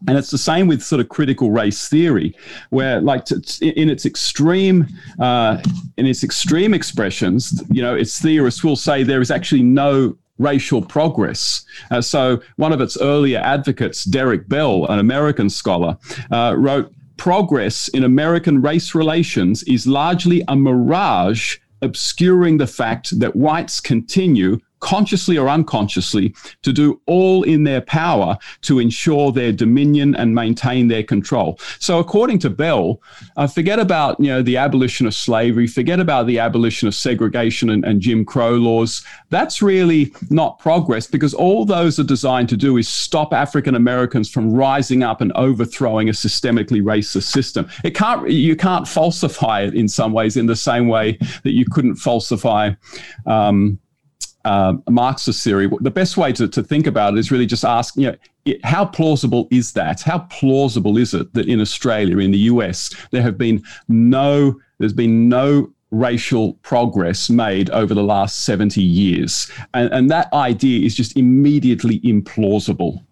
And 0.09 0.17
it's 0.17 0.31
the 0.31 0.39
same 0.39 0.67
with 0.67 0.83
sort 0.83 1.01
of 1.01 1.11
critical 1.11 1.51
race 1.51 1.89
theory, 1.89 2.35
where, 2.71 3.01
like, 3.03 3.31
in 3.61 3.91
its 3.91 4.07
extreme, 4.07 4.89
uh, 5.19 5.63
in 5.99 6.07
its 6.07 6.25
extreme 6.25 6.73
expressions, 6.73 7.63
you 7.71 7.83
know, 7.83 7.95
its 7.95 8.19
theorists 8.19 8.65
will 8.65 8.77
say 8.77 9.03
there 9.03 9.21
is 9.21 9.31
actually 9.31 9.63
no 9.63 10.17
racial 10.41 10.83
progress. 10.83 11.65
Uh, 11.91 12.01
so, 12.01 12.41
one 12.57 12.73
of 12.73 12.81
its 12.81 12.97
earlier 13.01 13.39
advocates, 13.39 14.05
Derek 14.05 14.49
Bell, 14.49 14.87
an 14.87 14.99
American 14.99 15.49
scholar, 15.49 15.97
uh, 16.31 16.55
wrote 16.57 16.93
Progress 17.17 17.89
in 17.89 18.03
American 18.03 18.63
race 18.63 18.95
relations 18.95 19.63
is 19.65 19.87
largely 19.87 20.43
a 20.49 20.57
mirage 20.57 21.59
obscuring 21.83 22.57
the 22.57 22.67
fact 22.67 23.19
that 23.21 23.37
whites 23.37 23.79
continue 23.79 24.59
consciously 24.81 25.39
or 25.39 25.49
unconsciously, 25.49 26.35
to 26.63 26.73
do 26.73 27.01
all 27.07 27.43
in 27.43 27.65
their 27.65 27.81
power 27.81 28.37
to 28.63 28.79
ensure 28.79 29.33
their 29.33 29.53
dominion 29.53 30.15
and 30.17 30.35
maintain 30.35 30.89
their 30.89 31.03
control. 31.03 31.59
So, 31.79 31.99
according 31.99 32.41
to 32.41 32.51
Bell, 32.51 33.01
uh, 33.37 33.47
forget 33.47 33.79
about 33.79 34.19
you 34.21 34.29
know 34.29 34.43
the 34.43 34.57
abolition 34.57 35.07
of 35.07 35.15
slavery, 35.15 35.67
forget 35.67 36.01
about 36.01 36.27
the 36.27 36.39
abolition 36.39 36.89
of 36.89 36.95
segregation 36.95 37.71
and, 37.71 37.85
and 37.85 38.01
Jim 38.01 38.25
Crow 38.25 38.55
laws. 38.55 39.05
That's 39.29 39.63
really 39.63 40.13
not 40.31 40.59
progress 40.59 41.07
because 41.07 41.35
all 41.35 41.65
those 41.65 41.99
are 41.99 42.05
designed 42.05 42.49
to 42.51 42.57
do 42.57 42.77
is 42.77 42.89
stop 42.89 43.33
African 43.33 43.75
Americans 43.75 44.31
from 44.31 44.53
rising 44.53 45.03
up 45.03 45.21
and 45.21 45.33
overthrowing 45.33 46.09
a 46.09 46.13
systemically 46.13 46.83
racist 46.83 47.31
system. 47.31 47.69
It 47.85 47.95
can't 47.95 48.29
you 48.31 48.57
can't 48.57 48.89
falsify 48.89 49.63
it 49.63 49.75
in 49.75 49.89
some 49.89 50.13
ways 50.13 50.37
in 50.37 50.47
the 50.47 50.57
same 50.57 50.89
way 50.89 51.19
that 51.45 51.53
you 51.53 51.65
couldn't 51.65 51.97
falsify. 51.97 52.73
Um, 53.27 53.79
uh, 54.45 54.75
Marxist 54.89 55.45
theory, 55.45 55.69
the 55.81 55.91
best 55.91 56.17
way 56.17 56.33
to, 56.33 56.49
to 56.49 56.63
think 56.63 56.87
about 56.87 57.15
it 57.15 57.19
is 57.19 57.31
really 57.31 57.47
just 57.47 57.65
ask, 57.65 57.97
you 57.97 58.13
know, 58.13 58.55
how 58.65 58.85
plausible 58.85 59.49
is 59.51 59.73
that? 59.73 60.01
How 60.01 60.21
plausible 60.31 60.97
is 60.97 61.13
it 61.15 61.33
that 61.35 61.47
in 61.47 61.61
Australia, 61.61 62.19
in 62.19 62.31
the 62.31 62.39
US, 62.39 62.95
there 63.11 63.23
have 63.23 63.37
been 63.37 63.63
no, 63.89 64.59
there's 64.79 64.93
been 64.93 65.29
no 65.29 65.71
racial 65.91 66.55
progress 66.63 67.29
made 67.29 67.69
over 67.71 67.93
the 67.93 68.03
last 68.03 68.45
70 68.45 68.83
years? 68.83 69.51
And, 69.75 69.93
and 69.93 70.11
that 70.11 70.33
idea 70.33 70.85
is 70.85 70.95
just 70.95 71.17
immediately 71.17 72.01
implausible. 72.01 73.05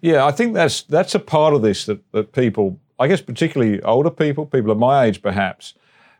Yeah, 0.00 0.24
I 0.24 0.32
think 0.32 0.54
that's 0.54 0.82
that's 0.82 1.14
a 1.14 1.18
part 1.18 1.52
of 1.52 1.60
this 1.60 1.84
that, 1.84 2.00
that 2.12 2.32
people, 2.32 2.80
I 2.98 3.06
guess 3.06 3.20
particularly 3.20 3.82
older 3.82 4.08
people, 4.08 4.46
people 4.46 4.70
of 4.70 4.78
my 4.78 5.04
age 5.04 5.20
perhaps, 5.20 5.74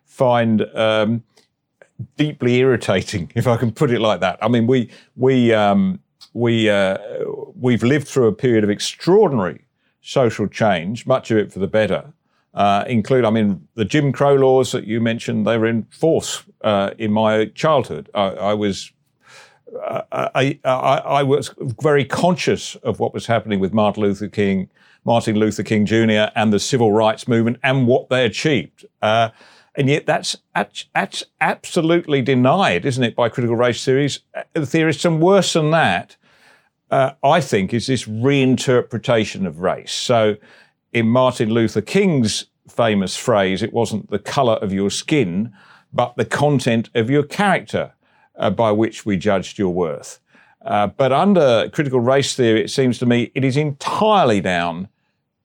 find 0.05 0.63
um, 0.75 1.23
deeply 2.17 2.57
irritating, 2.57 3.31
if 3.35 3.47
I 3.47 3.57
can 3.57 3.73
put 3.73 3.91
it 3.91 4.01
like 4.01 4.21
that. 4.21 4.39
I 4.43 4.49
mean, 4.49 4.67
we 4.67 4.91
we 5.17 5.53
um, 5.53 6.01
we 6.33 6.71
uh, 6.71 6.99
we've 7.55 7.83
lived 7.83 8.09
through 8.09 8.27
a 8.27 8.33
period 8.33 8.65
of 8.65 8.71
extraordinary 8.71 9.65
social 10.01 10.47
change, 10.47 11.07
much 11.07 11.31
of 11.31 11.39
it 11.39 11.53
for 11.53 11.59
the 11.59 11.67
better. 11.67 12.13
Uh, 12.53 12.85
include, 12.89 13.25
I 13.25 13.31
mean, 13.31 13.69
the 13.75 13.85
Jim 13.85 14.13
Crow 14.13 14.35
laws 14.35 14.73
that 14.73 14.85
you 14.85 15.01
mentioned. 15.01 15.47
They 15.47 15.57
were 15.57 15.67
in 15.67 15.85
force 15.85 16.43
uh, 16.63 16.91
in 16.99 17.13
my 17.13 17.47
childhood. 17.47 18.11
I, 18.15 18.27
I 18.29 18.55
was. 18.55 18.93
Uh, 19.87 20.03
I, 20.35 20.59
I, 20.65 20.99
I, 20.99 21.23
was 21.23 21.55
very 21.81 22.05
conscious 22.05 22.75
of 22.77 22.99
what 22.99 23.15
was 23.15 23.27
happening 23.27 23.61
with 23.61 23.73
Martin 23.73 24.03
Luther 24.03 24.27
King, 24.27 24.69
Martin 25.05 25.37
Luther 25.37 25.63
King 25.63 25.87
Jr., 25.87 26.33
and 26.35 26.53
the 26.53 26.59
civil 26.59 26.91
rights 26.91 27.29
movement, 27.29 27.59
and 27.63 27.87
what 27.87 28.09
they 28.09 28.25
achieved. 28.25 28.85
Uh, 29.01 29.29
and 29.81 29.89
yet 29.89 30.05
that's, 30.05 30.37
that's 30.95 31.25
absolutely 31.41 32.21
denied, 32.21 32.85
isn't 32.85 33.03
it, 33.03 33.17
by 33.17 33.31
critical 33.31 33.57
race 33.57 33.83
theories, 33.83 34.21
uh, 34.35 34.43
theorists? 34.63 35.07
And 35.07 35.23
worse 35.23 35.55
than 35.55 35.71
that, 35.71 36.19
uh, 36.91 37.13
I 37.25 37.41
think, 37.41 37.73
is 37.73 37.87
this 37.87 38.05
reinterpretation 38.05 39.47
of 39.47 39.61
race. 39.61 39.91
So 39.91 40.37
in 40.93 41.09
Martin 41.09 41.49
Luther 41.49 41.81
King's 41.81 42.45
famous 42.69 43.17
phrase, 43.17 43.63
it 43.63 43.73
wasn't 43.73 44.11
the 44.11 44.19
color 44.19 44.57
of 44.57 44.71
your 44.71 44.91
skin, 44.91 45.51
but 45.95 46.15
the 46.17 46.27
content 46.27 46.91
of 46.95 47.09
your 47.09 47.23
character 47.23 47.95
uh, 48.37 48.51
by 48.51 48.73
which 48.73 49.07
we 49.07 49.17
judged 49.17 49.59
your 49.59 49.73
worth. 49.73 50.21
Uh, 50.61 50.89
but 50.89 51.11
under 51.11 51.71
critical 51.71 52.01
race 52.01 52.37
theory, 52.37 52.63
it 52.63 52.69
seems 52.69 52.99
to 52.99 53.07
me 53.07 53.33
it 53.35 53.47
is 53.47 53.57
entirely 53.57 54.43
down 54.43 54.91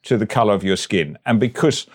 to 0.03 0.17
the 0.17 0.27
color 0.27 0.53
of 0.53 0.65
your 0.65 0.75
skin. 0.75 1.17
And 1.25 1.39
because 1.39 1.87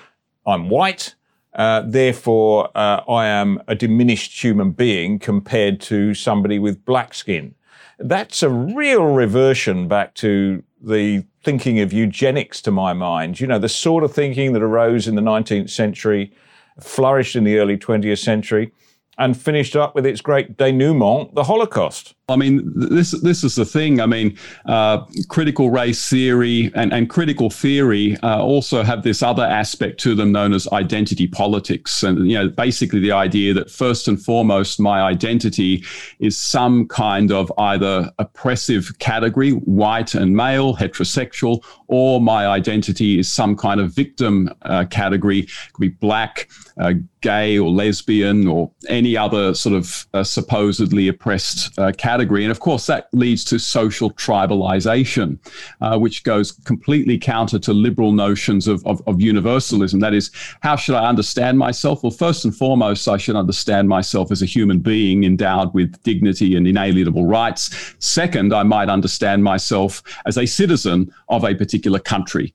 I'm 0.47 0.71
white, 0.71 1.17
uh, 1.55 1.83
therefore, 1.87 2.71
uh, 2.75 3.03
I 3.09 3.27
am 3.27 3.61
a 3.67 3.75
diminished 3.75 4.43
human 4.43 4.71
being 4.71 5.19
compared 5.19 5.81
to 5.83 6.15
somebody 6.15 6.59
with 6.59 6.85
black 6.85 7.15
skin. 7.15 7.55
That's 7.99 8.43
a 8.43 8.49
real 8.49 9.05
reversion 9.05 9.89
back 9.89 10.15
to 10.15 10.63
the 10.81 11.25
thinking 11.43 11.81
of 11.81 11.93
eugenics, 11.93 12.63
to 12.63 12.71
my 12.71 12.93
mind. 12.93 13.41
You 13.41 13.47
know, 13.47 13.59
the 13.59 13.69
sort 13.69 14.05
of 14.05 14.13
thinking 14.13 14.53
that 14.53 14.63
arose 14.63 15.09
in 15.09 15.17
the 15.17 15.23
19th 15.23 15.71
century, 15.71 16.33
flourished 16.81 17.37
in 17.37 17.45
the 17.45 17.59
early 17.59 17.77
20th 17.77 18.19
century, 18.19 18.73
and 19.19 19.37
finished 19.37 19.77
up 19.77 19.95
with 19.95 20.07
its 20.07 20.21
great 20.21 20.57
denouement, 20.57 21.35
the 21.35 21.45
Holocaust. 21.45 22.15
I 22.31 22.37
mean, 22.37 22.71
this 22.75 23.11
this 23.11 23.45
is 23.45 23.55
the 23.55 23.65
thing. 23.65 24.01
I 24.01 24.07
mean, 24.07 24.37
uh, 24.67 25.05
critical 25.29 25.71
race 25.71 26.09
theory 26.09 26.71
and, 26.75 26.93
and 26.93 27.09
critical 27.09 27.51
theory 27.51 28.17
uh, 28.23 28.43
also 28.43 28.83
have 28.83 29.03
this 29.03 29.23
other 29.23 29.45
aspect 29.45 30.01
to 30.01 30.15
them 30.15 30.33
known 30.33 30.53
as 30.53 30.69
identity 30.69 31.27
politics, 31.27 32.03
and 32.03 32.31
you 32.31 32.39
know, 32.39 32.49
basically 32.49 33.01
the 33.01 33.13
idea 33.13 33.55
that 33.55 33.71
first 33.71 34.09
and 34.09 34.23
foremost, 34.23 34.81
my 34.81 35.03
identity 35.03 35.85
is 36.19 36.39
some 36.39 36.87
kind 36.89 37.33
of 37.33 37.53
either 37.59 38.11
oppressive 38.19 38.99
category, 38.99 39.51
white 39.51 40.15
and 40.15 40.37
male, 40.37 40.77
heterosexual, 40.77 41.65
or 41.89 42.21
my 42.21 42.47
identity 42.47 43.19
is 43.19 43.31
some 43.31 43.57
kind 43.57 43.81
of 43.81 43.93
victim 43.93 44.49
uh, 44.63 44.85
category, 44.91 45.41
it 45.41 45.73
could 45.73 45.81
be 45.81 45.89
black, 45.89 46.49
uh, 46.79 46.93
gay, 47.21 47.59
or 47.59 47.69
lesbian, 47.69 48.47
or 48.47 48.71
any 48.89 49.17
other 49.17 49.55
sort 49.55 49.75
of 49.75 50.07
uh, 50.15 50.23
supposedly 50.23 51.09
oppressed 51.09 51.79
uh, 51.79 51.93
category 51.93 52.20
category. 52.21 52.45
And 52.45 52.51
of 52.51 52.61
course, 52.61 52.87
that 52.87 53.09
leads 53.13 53.45
to 53.45 53.59
social 53.59 54.11
tribalization, 54.11 55.39
uh, 55.81 55.99
which 55.99 56.23
goes 56.23 56.53
completely 56.53 57.19
counter 57.19 57.59
to 57.61 57.73
liberal 57.73 58.13
notions 58.13 58.69
of, 58.69 58.87
of, 58.87 59.03
of, 59.07 59.21
universalism. 59.21 60.01
That 60.01 60.15
is, 60.15 60.31
how 60.61 60.77
should 60.77 60.95
I 60.95 61.09
understand 61.09 61.59
myself? 61.59 62.03
Well, 62.03 62.11
first 62.11 62.45
and 62.45 62.55
foremost, 62.55 63.09
I 63.09 63.17
should 63.17 63.37
understand 63.37 63.89
myself 63.89 64.31
as 64.31 64.43
a 64.43 64.47
human 64.47 64.81
being 64.81 65.25
endowed 65.25 65.73
with 65.75 66.03
dignity 66.03 66.57
and 66.57 66.67
inalienable 66.67 67.27
rights. 67.27 67.95
Second, 67.99 68.53
I 68.53 68.65
might 68.65 68.89
understand 68.89 69.43
myself 69.43 70.03
as 70.27 70.37
a 70.37 70.47
citizen 70.47 71.13
of 71.29 71.45
a 71.45 71.55
particular 71.55 71.99
country. 71.99 72.53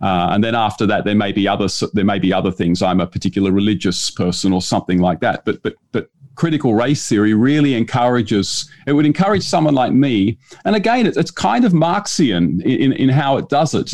Uh, 0.00 0.28
and 0.32 0.42
then 0.44 0.54
after 0.54 0.86
that, 0.86 1.04
there 1.04 1.14
may 1.14 1.32
be 1.32 1.48
other 1.48 1.68
there 1.92 2.04
may 2.04 2.18
be 2.18 2.32
other 2.32 2.50
things. 2.52 2.82
I'm 2.82 3.00
a 3.00 3.06
particular 3.06 3.50
religious 3.52 4.10
person 4.10 4.52
or 4.52 4.62
something 4.62 5.00
like 5.00 5.20
that. 5.20 5.44
But 5.44 5.62
but 5.62 5.74
but 5.92 6.10
critical 6.38 6.72
race 6.72 7.08
theory 7.08 7.34
really 7.34 7.74
encourages, 7.74 8.70
it 8.86 8.92
would 8.92 9.04
encourage 9.04 9.42
someone 9.42 9.74
like 9.74 9.92
me. 9.92 10.38
And 10.64 10.76
again, 10.76 11.04
it's, 11.04 11.30
kind 11.32 11.64
of 11.64 11.74
Marxian 11.74 12.62
in, 12.62 12.92
in 12.92 13.08
how 13.08 13.36
it 13.36 13.48
does 13.48 13.74
it. 13.74 13.92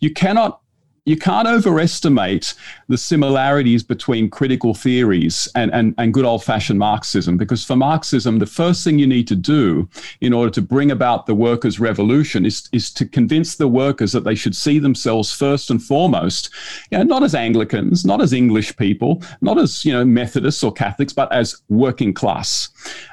You 0.00 0.10
cannot 0.12 0.61
you 1.04 1.16
can't 1.16 1.48
overestimate 1.48 2.54
the 2.88 2.96
similarities 2.96 3.82
between 3.82 4.30
critical 4.30 4.72
theories 4.72 5.48
and, 5.56 5.72
and, 5.72 5.96
and 5.98 6.14
good 6.14 6.24
old 6.24 6.44
fashioned 6.44 6.78
Marxism. 6.78 7.36
Because 7.36 7.64
for 7.64 7.74
Marxism, 7.74 8.38
the 8.38 8.46
first 8.46 8.84
thing 8.84 9.00
you 9.00 9.06
need 9.06 9.26
to 9.26 9.34
do 9.34 9.88
in 10.20 10.32
order 10.32 10.50
to 10.50 10.62
bring 10.62 10.92
about 10.92 11.26
the 11.26 11.34
workers' 11.34 11.80
revolution 11.80 12.46
is, 12.46 12.68
is 12.72 12.92
to 12.92 13.04
convince 13.04 13.56
the 13.56 13.66
workers 13.66 14.12
that 14.12 14.22
they 14.22 14.36
should 14.36 14.54
see 14.54 14.78
themselves 14.78 15.32
first 15.32 15.70
and 15.70 15.82
foremost, 15.82 16.50
you 16.92 16.98
know, 16.98 17.04
not 17.04 17.24
as 17.24 17.34
Anglicans, 17.34 18.04
not 18.04 18.20
as 18.20 18.32
English 18.32 18.76
people, 18.76 19.22
not 19.40 19.58
as 19.58 19.84
you 19.84 19.92
know, 19.92 20.04
Methodists 20.04 20.62
or 20.62 20.72
Catholics, 20.72 21.12
but 21.12 21.32
as 21.32 21.60
working 21.68 22.14
class. 22.14 22.68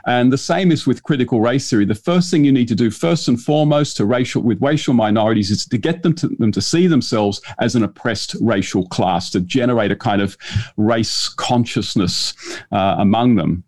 And 0.05 0.31
the 0.31 0.37
same 0.37 0.71
is 0.71 0.85
with 0.85 1.03
critical 1.03 1.41
race 1.41 1.67
theory. 1.67 1.85
The 1.85 1.95
first 1.95 2.29
thing 2.29 2.43
you 2.43 2.51
need 2.51 2.67
to 2.67 2.75
do, 2.75 2.91
first 2.91 3.27
and 3.27 3.41
foremost, 3.41 3.97
to 3.97 4.05
racial 4.05 4.43
with 4.43 4.61
racial 4.61 4.93
minorities 4.93 5.49
is 5.49 5.65
to 5.65 5.77
get 5.79 6.03
them 6.03 6.13
to 6.15 6.27
them 6.27 6.51
to 6.51 6.61
see 6.61 6.85
themselves 6.85 7.41
as 7.57 7.78
an 7.79 7.85
oppressed 7.85 8.35
racial 8.41 8.87
class, 8.87 9.29
to 9.31 9.39
generate 9.39 9.91
a 9.91 9.95
kind 9.95 10.21
of 10.21 10.37
race 10.77 11.29
consciousness 11.29 12.33
uh, 12.71 12.95
among 12.99 13.35
them. 13.35 13.63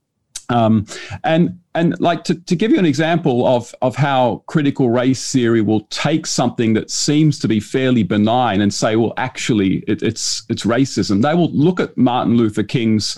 Um, 0.51 0.85
and 1.23 1.57
and 1.73 1.97
like 2.01 2.25
to, 2.25 2.35
to 2.35 2.55
give 2.55 2.71
you 2.71 2.79
an 2.79 2.85
example 2.85 3.47
of 3.47 3.73
of 3.81 3.95
how 3.95 4.43
critical 4.47 4.89
race 4.89 5.31
theory 5.31 5.61
will 5.61 5.81
take 5.89 6.27
something 6.27 6.73
that 6.73 6.91
seems 6.91 7.39
to 7.39 7.47
be 7.47 7.61
fairly 7.61 8.03
benign 8.03 8.59
and 8.59 8.73
say, 8.73 8.97
well, 8.97 9.13
actually, 9.15 9.77
it, 9.87 10.03
it's 10.03 10.43
it's 10.49 10.65
racism. 10.65 11.21
They 11.21 11.33
will 11.33 11.51
look 11.51 11.79
at 11.79 11.97
Martin 11.97 12.35
Luther 12.35 12.63
King's 12.63 13.17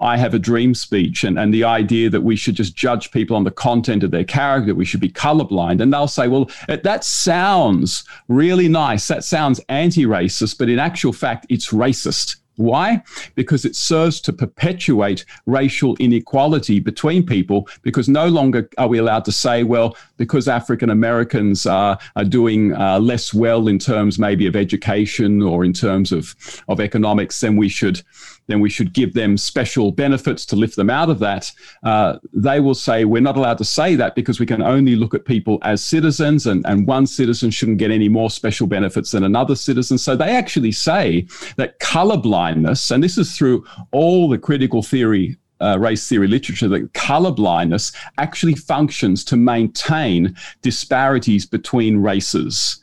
"I 0.00 0.16
Have 0.16 0.34
a 0.34 0.38
Dream" 0.38 0.74
speech 0.74 1.22
and 1.22 1.38
and 1.38 1.54
the 1.54 1.64
idea 1.64 2.10
that 2.10 2.22
we 2.22 2.34
should 2.34 2.56
just 2.56 2.74
judge 2.74 3.12
people 3.12 3.36
on 3.36 3.44
the 3.44 3.50
content 3.52 4.02
of 4.02 4.10
their 4.10 4.24
character, 4.24 4.74
we 4.74 4.84
should 4.84 5.00
be 5.00 5.08
colorblind, 5.08 5.80
and 5.80 5.92
they'll 5.92 6.08
say, 6.08 6.26
well, 6.26 6.50
that 6.68 7.04
sounds 7.04 8.04
really 8.28 8.68
nice, 8.68 9.06
that 9.08 9.22
sounds 9.22 9.60
anti-racist, 9.68 10.58
but 10.58 10.68
in 10.68 10.78
actual 10.78 11.12
fact, 11.12 11.46
it's 11.48 11.68
racist 11.68 12.36
why? 12.56 13.02
Because 13.34 13.64
it 13.64 13.74
serves 13.74 14.20
to 14.22 14.32
perpetuate 14.32 15.24
racial 15.46 15.96
inequality 15.98 16.80
between 16.80 17.24
people, 17.24 17.68
because 17.82 18.08
no 18.08 18.26
longer 18.26 18.68
are 18.78 18.88
we 18.88 18.98
allowed 18.98 19.24
to 19.24 19.32
say, 19.32 19.62
well, 19.62 19.96
because 20.16 20.48
African 20.48 20.90
Americans 20.90 21.66
are, 21.66 21.98
are 22.16 22.24
doing 22.24 22.74
uh, 22.74 22.98
less 22.98 23.32
well 23.32 23.68
in 23.68 23.78
terms 23.78 24.18
maybe 24.18 24.46
of 24.46 24.54
education 24.54 25.42
or 25.42 25.64
in 25.64 25.72
terms 25.72 26.12
of, 26.12 26.34
of 26.68 26.80
economics, 26.80 27.40
then 27.40 27.56
we 27.56 27.68
should 27.68 28.02
then 28.46 28.60
we 28.60 28.70
should 28.70 28.92
give 28.92 29.14
them 29.14 29.36
special 29.36 29.92
benefits 29.92 30.44
to 30.46 30.56
lift 30.56 30.76
them 30.76 30.90
out 30.90 31.10
of 31.10 31.18
that. 31.20 31.50
Uh, 31.82 32.18
they 32.32 32.60
will 32.60 32.74
say 32.74 33.04
we're 33.04 33.20
not 33.20 33.36
allowed 33.36 33.58
to 33.58 33.64
say 33.64 33.94
that 33.94 34.14
because 34.14 34.40
we 34.40 34.46
can 34.46 34.62
only 34.62 34.96
look 34.96 35.14
at 35.14 35.24
people 35.24 35.58
as 35.62 35.82
citizens, 35.82 36.46
and, 36.46 36.64
and 36.66 36.86
one 36.86 37.06
citizen 37.06 37.50
shouldn't 37.50 37.78
get 37.78 37.90
any 37.90 38.08
more 38.08 38.30
special 38.30 38.66
benefits 38.66 39.12
than 39.12 39.24
another 39.24 39.54
citizen. 39.54 39.98
So 39.98 40.16
they 40.16 40.30
actually 40.36 40.72
say 40.72 41.26
that 41.56 41.78
color 41.78 42.16
blindness, 42.16 42.90
and 42.90 43.02
this 43.02 43.18
is 43.18 43.36
through 43.36 43.64
all 43.92 44.28
the 44.28 44.38
critical 44.38 44.82
theory 44.82 45.36
uh, 45.60 45.78
race 45.78 46.08
theory 46.08 46.26
literature 46.26 46.68
that 46.68 46.92
color 46.92 47.30
blindness 47.30 47.92
actually 48.18 48.54
functions 48.54 49.24
to 49.24 49.36
maintain 49.36 50.36
disparities 50.60 51.46
between 51.46 51.98
races. 51.98 52.80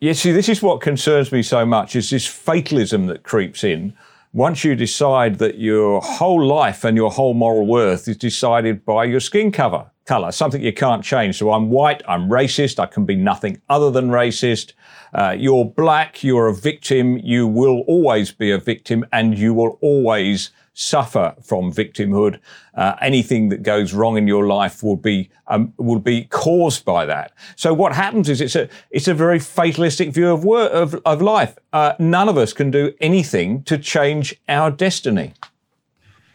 Yeah, 0.00 0.12
see, 0.12 0.32
this 0.32 0.48
is 0.48 0.62
what 0.62 0.80
concerns 0.80 1.30
me 1.30 1.42
so 1.42 1.66
much 1.66 1.94
is 1.94 2.10
this 2.10 2.26
fatalism 2.26 3.06
that 3.06 3.22
creeps 3.22 3.64
in 3.64 3.94
once 4.32 4.62
you 4.62 4.76
decide 4.76 5.38
that 5.38 5.58
your 5.58 6.00
whole 6.00 6.44
life 6.44 6.84
and 6.84 6.96
your 6.96 7.10
whole 7.10 7.34
moral 7.34 7.66
worth 7.66 8.06
is 8.06 8.16
decided 8.16 8.84
by 8.84 9.04
your 9.04 9.18
skin 9.18 9.50
cover 9.50 9.90
color, 10.06 10.30
something 10.30 10.62
you 10.62 10.72
can't 10.72 11.04
change. 11.04 11.36
So 11.38 11.52
I'm 11.52 11.70
white, 11.70 12.02
I'm 12.06 12.28
racist, 12.28 12.78
I 12.78 12.86
can 12.86 13.04
be 13.04 13.16
nothing 13.16 13.60
other 13.68 13.90
than 13.90 14.08
racist. 14.08 14.72
Uh, 15.12 15.34
you're 15.36 15.64
black, 15.64 16.22
you're 16.22 16.46
a 16.46 16.54
victim, 16.54 17.18
you 17.18 17.48
will 17.48 17.80
always 17.88 18.30
be 18.30 18.52
a 18.52 18.58
victim, 18.58 19.04
and 19.12 19.36
you 19.36 19.52
will 19.52 19.78
always 19.80 20.50
suffer 20.80 21.34
from 21.42 21.72
victimhood. 21.72 22.38
Uh, 22.74 22.94
anything 23.00 23.50
that 23.50 23.62
goes 23.62 23.92
wrong 23.92 24.16
in 24.16 24.26
your 24.26 24.46
life 24.46 24.82
will 24.82 24.96
be 24.96 25.30
um, 25.48 25.72
will 25.76 25.98
be 25.98 26.24
caused 26.24 26.84
by 26.84 27.04
that. 27.04 27.32
So 27.56 27.74
what 27.74 27.92
happens 27.92 28.28
is 28.28 28.40
it's 28.40 28.56
a 28.56 28.68
it's 28.90 29.08
a 29.08 29.14
very 29.14 29.38
fatalistic 29.38 30.14
view 30.14 30.30
of 30.30 30.44
work, 30.44 30.72
of, 30.72 30.94
of 31.04 31.20
life. 31.20 31.58
Uh, 31.72 31.92
none 31.98 32.28
of 32.28 32.38
us 32.38 32.52
can 32.52 32.70
do 32.70 32.92
anything 33.00 33.62
to 33.64 33.76
change 33.76 34.34
our 34.48 34.70
destiny. 34.70 35.34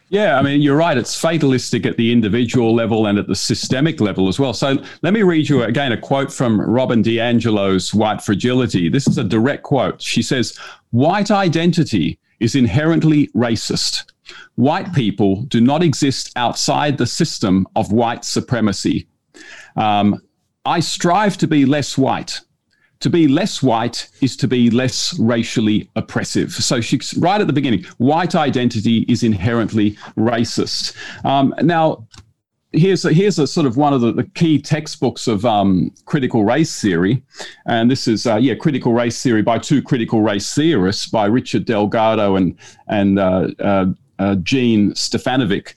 Yeah, 0.10 0.38
I 0.38 0.44
mean, 0.44 0.62
you're 0.62 0.78
right. 0.78 0.98
It's 0.98 1.20
fatalistic 1.20 1.86
at 1.88 1.98
the 1.98 2.12
individual 2.12 2.76
level 2.76 3.08
and 3.08 3.18
at 3.18 3.26
the 3.28 3.36
systemic 3.36 4.00
level 4.00 4.28
as 4.28 4.40
well. 4.40 4.54
So 4.54 4.78
let 5.02 5.14
me 5.14 5.24
read 5.24 5.50
you 5.50 5.64
again 5.64 5.92
a 5.92 5.98
quote 5.98 6.32
from 6.32 6.62
Robin 6.62 7.02
DiAngelo's 7.02 7.92
White 7.92 8.22
Fragility. 8.22 8.88
This 8.88 9.08
is 9.08 9.18
a 9.18 9.24
direct 9.24 9.64
quote. 9.64 10.00
She 10.00 10.22
says, 10.22 10.58
White 10.92 11.32
identity 11.32 12.20
is 12.40 12.54
inherently 12.54 13.28
racist. 13.30 14.04
White 14.56 14.94
people 14.94 15.44
do 15.44 15.62
not 15.62 15.84
exist 15.84 16.32
outside 16.36 16.98
the 16.98 17.06
system 17.06 17.68
of 17.76 17.92
white 17.92 18.26
supremacy. 18.26 19.08
Um, 19.76 20.22
I 20.66 20.80
strive 20.80 21.38
to 21.38 21.48
be 21.48 21.66
less 21.66 21.98
white. 21.98 22.42
To 23.02 23.10
be 23.10 23.28
less 23.28 23.62
white 23.62 24.10
is 24.22 24.36
to 24.38 24.48
be 24.48 24.72
less 24.72 25.18
racially 25.20 25.90
oppressive. 25.96 26.52
So 26.52 26.82
she's 26.82 27.14
right 27.18 27.40
at 27.40 27.46
the 27.46 27.54
beginning. 27.54 27.84
White 27.98 28.36
identity 28.36 29.06
is 29.08 29.22
inherently 29.22 29.92
racist. 30.18 30.96
Um, 31.24 31.54
now, 31.62 32.08
here's 32.76 33.06
a, 33.06 33.14
here's 33.14 33.40
a 33.40 33.48
sort 33.48 33.66
of 33.66 33.78
one 33.78 33.94
of 33.94 34.02
the, 34.02 34.12
the 34.12 34.24
key 34.24 34.60
textbooks 34.60 35.28
of 35.28 35.46
um, 35.46 35.92
critical 36.06 36.44
race 36.44 36.80
theory, 36.82 37.24
and 37.66 37.90
this 37.90 38.08
is 38.08 38.26
uh, 38.26 38.36
yeah 38.36 38.56
critical 38.56 38.94
race 38.94 39.22
theory 39.22 39.42
by 39.42 39.58
two 39.58 39.82
critical 39.82 40.22
race 40.22 40.54
theorists 40.54 41.08
by 41.08 41.26
Richard 41.26 41.66
Delgado 41.66 42.36
and 42.36 42.58
and 42.88 43.20
uh, 43.20 43.48
uh, 43.60 43.86
uh, 44.20 44.36
Jean 44.36 44.92
Stefancic, 44.92 45.74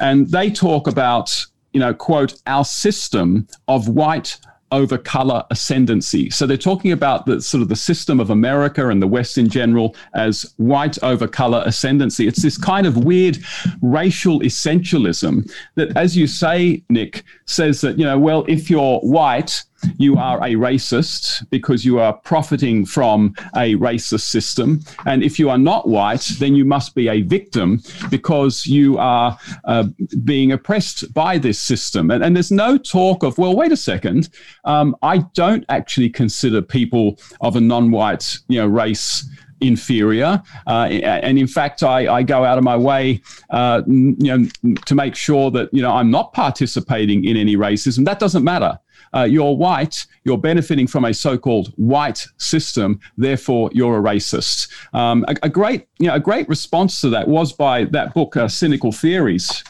and 0.00 0.28
they 0.28 0.50
talk 0.50 0.86
about 0.86 1.44
you 1.72 1.80
know 1.80 1.94
quote 1.94 2.40
our 2.46 2.64
system 2.64 3.46
of 3.68 3.88
white 3.88 4.38
over 4.72 4.96
color 4.96 5.44
ascendancy. 5.50 6.30
So 6.30 6.46
they're 6.46 6.56
talking 6.56 6.92
about 6.92 7.26
the 7.26 7.40
sort 7.40 7.62
of 7.62 7.68
the 7.68 7.76
system 7.76 8.20
of 8.20 8.30
America 8.30 8.88
and 8.88 9.02
the 9.02 9.06
West 9.06 9.38
in 9.38 9.48
general 9.48 9.96
as 10.14 10.52
white 10.56 11.02
over 11.02 11.26
color 11.26 11.62
ascendancy. 11.66 12.28
It's 12.28 12.42
this 12.42 12.56
kind 12.56 12.86
of 12.86 13.04
weird 13.04 13.38
racial 13.82 14.40
essentialism 14.40 15.50
that, 15.74 15.96
as 15.96 16.16
you 16.16 16.26
say, 16.26 16.82
Nick, 16.88 17.24
says 17.46 17.80
that, 17.80 17.98
you 17.98 18.04
know, 18.04 18.18
well, 18.18 18.44
if 18.48 18.70
you're 18.70 19.00
white, 19.00 19.64
you 19.96 20.16
are 20.16 20.38
a 20.38 20.54
racist 20.54 21.48
because 21.50 21.84
you 21.84 21.98
are 21.98 22.12
profiting 22.12 22.84
from 22.84 23.34
a 23.56 23.74
racist 23.76 24.22
system. 24.22 24.80
And 25.06 25.22
if 25.22 25.38
you 25.38 25.50
are 25.50 25.58
not 25.58 25.88
white, 25.88 26.30
then 26.38 26.54
you 26.54 26.64
must 26.64 26.94
be 26.94 27.08
a 27.08 27.22
victim 27.22 27.82
because 28.10 28.66
you 28.66 28.98
are 28.98 29.38
uh, 29.64 29.84
being 30.24 30.52
oppressed 30.52 31.12
by 31.14 31.38
this 31.38 31.58
system. 31.58 32.10
And, 32.10 32.24
and, 32.24 32.36
there's 32.36 32.52
no 32.52 32.78
talk 32.78 33.22
of, 33.22 33.36
well, 33.38 33.56
wait 33.56 33.72
a 33.72 33.76
second, 33.76 34.30
um, 34.64 34.96
I 35.02 35.18
don't 35.34 35.64
actually 35.68 36.10
consider 36.10 36.62
people 36.62 37.18
of 37.40 37.56
a 37.56 37.60
non 37.60 37.90
white 37.90 38.38
you 38.48 38.60
know, 38.60 38.66
race 38.66 39.28
inferior. 39.60 40.42
Uh, 40.66 40.84
and 40.84 41.38
in 41.38 41.46
fact, 41.46 41.82
I, 41.82 42.12
I, 42.12 42.22
go 42.22 42.44
out 42.44 42.58
of 42.58 42.64
my 42.64 42.76
way, 42.76 43.20
uh, 43.50 43.82
you 43.86 44.14
know, 44.16 44.76
to 44.86 44.94
make 44.94 45.14
sure 45.14 45.50
that 45.50 45.72
you 45.72 45.82
know 45.82 45.92
I'm 45.92 46.10
not 46.10 46.32
participating 46.32 47.24
in 47.24 47.36
any 47.36 47.56
racism. 47.56 48.04
That 48.04 48.18
doesn't 48.18 48.44
matter 48.44 48.78
uh, 49.14 49.22
you're 49.22 49.56
white, 49.56 50.06
you're 50.24 50.38
benefiting 50.38 50.86
from 50.86 51.04
a 51.04 51.14
so-called 51.14 51.72
white 51.76 52.26
system, 52.36 53.00
therefore 53.16 53.70
you're 53.72 53.98
a 53.98 54.02
racist. 54.02 54.70
Um, 54.92 55.24
a, 55.28 55.34
a, 55.44 55.48
great, 55.48 55.88
you 55.98 56.08
know, 56.08 56.14
a 56.14 56.20
great 56.20 56.48
response 56.48 57.00
to 57.00 57.08
that 57.10 57.28
was 57.28 57.52
by 57.52 57.84
that 57.86 58.14
book, 58.14 58.36
uh, 58.36 58.48
Cynical 58.48 58.92
Theories 58.92 59.64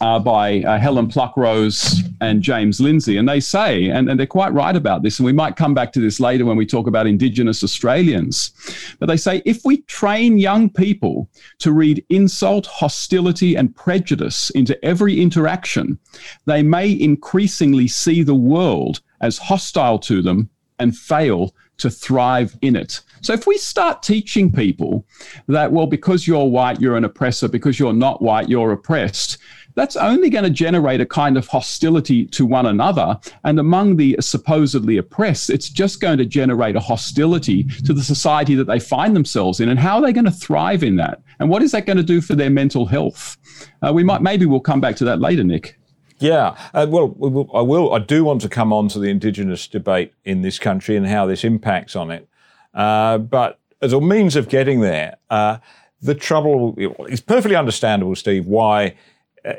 uh, 0.00 0.18
by 0.18 0.62
uh, 0.62 0.78
Helen 0.78 1.08
Pluckrose 1.08 2.02
and 2.20 2.42
James 2.42 2.80
Lindsay. 2.80 3.16
And 3.16 3.28
they 3.28 3.40
say, 3.40 3.88
and, 3.88 4.08
and 4.08 4.18
they're 4.18 4.26
quite 4.26 4.52
right 4.52 4.76
about 4.76 5.02
this, 5.02 5.18
and 5.18 5.26
we 5.26 5.32
might 5.32 5.56
come 5.56 5.74
back 5.74 5.92
to 5.92 6.00
this 6.00 6.20
later 6.20 6.44
when 6.44 6.56
we 6.56 6.66
talk 6.66 6.86
about 6.86 7.06
Indigenous 7.06 7.62
Australians, 7.62 8.52
but 8.98 9.06
they 9.06 9.16
say 9.16 9.42
if 9.44 9.60
we 9.64 9.82
train 9.82 10.38
young 10.38 10.70
people 10.70 11.28
to 11.58 11.72
read 11.72 12.04
insult, 12.08 12.66
hostility, 12.66 13.56
and 13.56 13.74
prejudice 13.74 14.50
into 14.50 14.82
every 14.84 15.20
interaction, 15.20 15.98
they 16.46 16.62
may 16.62 16.90
increasingly 16.90 17.88
see 17.88 18.22
the 18.22 18.34
world 18.34 19.00
as 19.20 19.38
hostile 19.38 19.98
to 19.98 20.22
them 20.22 20.48
and 20.78 20.96
fail 20.96 21.54
to 21.76 21.90
thrive 21.90 22.56
in 22.60 22.76
it. 22.76 23.00
So 23.22 23.32
if 23.32 23.46
we 23.46 23.58
start 23.58 24.02
teaching 24.02 24.52
people 24.52 25.04
that, 25.46 25.72
well, 25.72 25.86
because 25.86 26.26
you're 26.26 26.44
white, 26.44 26.80
you're 26.80 26.96
an 26.96 27.04
oppressor, 27.04 27.48
because 27.48 27.78
you're 27.78 27.92
not 27.92 28.22
white, 28.22 28.48
you're 28.48 28.72
oppressed, 28.72 29.38
that's 29.74 29.96
only 29.96 30.30
going 30.30 30.44
to 30.44 30.50
generate 30.50 31.00
a 31.00 31.06
kind 31.06 31.36
of 31.36 31.46
hostility 31.46 32.26
to 32.26 32.46
one 32.46 32.66
another. 32.66 33.18
And 33.44 33.58
among 33.58 33.96
the 33.96 34.16
supposedly 34.20 34.96
oppressed, 34.96 35.50
it's 35.50 35.68
just 35.68 36.00
going 36.00 36.18
to 36.18 36.24
generate 36.24 36.76
a 36.76 36.80
hostility 36.80 37.64
to 37.84 37.92
the 37.92 38.02
society 38.02 38.54
that 38.54 38.66
they 38.66 38.80
find 38.80 39.14
themselves 39.14 39.60
in. 39.60 39.68
And 39.68 39.78
how 39.78 39.96
are 39.96 40.02
they 40.02 40.12
going 40.12 40.24
to 40.24 40.30
thrive 40.30 40.82
in 40.82 40.96
that? 40.96 41.22
And 41.38 41.48
what 41.48 41.62
is 41.62 41.72
that 41.72 41.86
going 41.86 41.96
to 41.96 42.02
do 42.02 42.20
for 42.20 42.34
their 42.34 42.50
mental 42.50 42.86
health? 42.86 43.36
Uh, 43.82 43.92
we 43.92 44.04
might, 44.04 44.22
maybe 44.22 44.46
we'll 44.46 44.60
come 44.60 44.80
back 44.80 44.96
to 44.96 45.04
that 45.04 45.20
later, 45.20 45.44
Nick. 45.44 45.78
Yeah, 46.18 46.54
uh, 46.74 46.86
well, 46.86 47.16
I 47.54 47.62
will. 47.62 47.94
I 47.94 47.98
do 47.98 48.24
want 48.24 48.42
to 48.42 48.48
come 48.50 48.74
on 48.74 48.88
to 48.88 48.98
the 48.98 49.08
Indigenous 49.08 49.66
debate 49.66 50.12
in 50.22 50.42
this 50.42 50.58
country 50.58 50.94
and 50.94 51.06
how 51.06 51.24
this 51.24 51.44
impacts 51.44 51.96
on 51.96 52.10
it. 52.10 52.28
Uh, 52.74 53.16
but 53.16 53.58
as 53.80 53.94
a 53.94 54.00
means 54.02 54.36
of 54.36 54.50
getting 54.50 54.80
there, 54.80 55.16
uh, 55.30 55.56
the 56.02 56.14
trouble 56.14 56.74
is 57.08 57.22
perfectly 57.22 57.56
understandable, 57.56 58.14
Steve, 58.14 58.46
why 58.46 58.94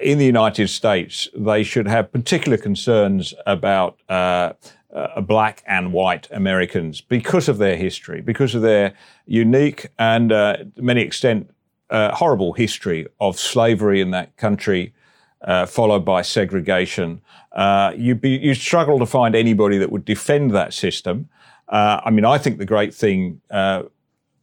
in 0.02 0.18
the 0.18 0.26
United 0.26 0.70
States, 0.70 1.28
they 1.36 1.64
should 1.64 1.88
have 1.88 2.12
particular 2.12 2.58
concerns 2.58 3.34
about 3.46 4.00
uh, 4.10 4.54
uh, 4.94 5.22
black 5.22 5.64
and 5.66 5.94
white 5.94 6.28
Americans 6.32 7.02
because 7.02 7.48
of 7.48 7.58
their 7.58 7.76
history, 7.76 8.22
because 8.22 8.56
of 8.56 8.62
their 8.62 8.94
unique 9.26 9.88
and, 9.98 10.32
uh, 10.32 10.58
to 10.76 10.82
many 10.82 11.02
extent, 11.02 11.50
uh, 11.90 12.14
horrible 12.16 12.54
history 12.54 13.08
of 13.20 13.40
slavery 13.40 14.02
in 14.02 14.12
that 14.12 14.36
country, 14.38 14.94
uh, 15.42 15.66
followed 15.66 16.06
by 16.06 16.22
segregation. 16.22 17.22
you 17.96 18.20
you 18.24 18.54
struggle 18.54 19.00
to 19.00 19.06
find 19.06 19.36
anybody 19.36 19.78
that 19.78 19.92
would 19.92 20.06
defend 20.06 20.52
that 20.52 20.74
system. 20.74 21.28
Uh, 21.72 22.02
I 22.04 22.12
mean, 22.12 22.26
I 22.26 22.38
think 22.38 22.58
the 22.58 22.66
great 22.66 22.94
thing 22.94 23.42
uh, 23.50 23.84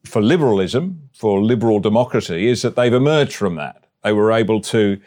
for 0.05 0.23
liberalism, 0.23 1.11
for 1.13 1.41
liberal 1.41 1.79
democracy, 1.79 2.49
is 2.49 2.63
that 2.63 2.75
they've 2.75 2.95
emerged 2.95 3.35
from 3.35 3.57
that. 3.57 3.85
They 4.03 4.13
were 4.13 4.33
able 4.33 4.61
to 4.63 4.99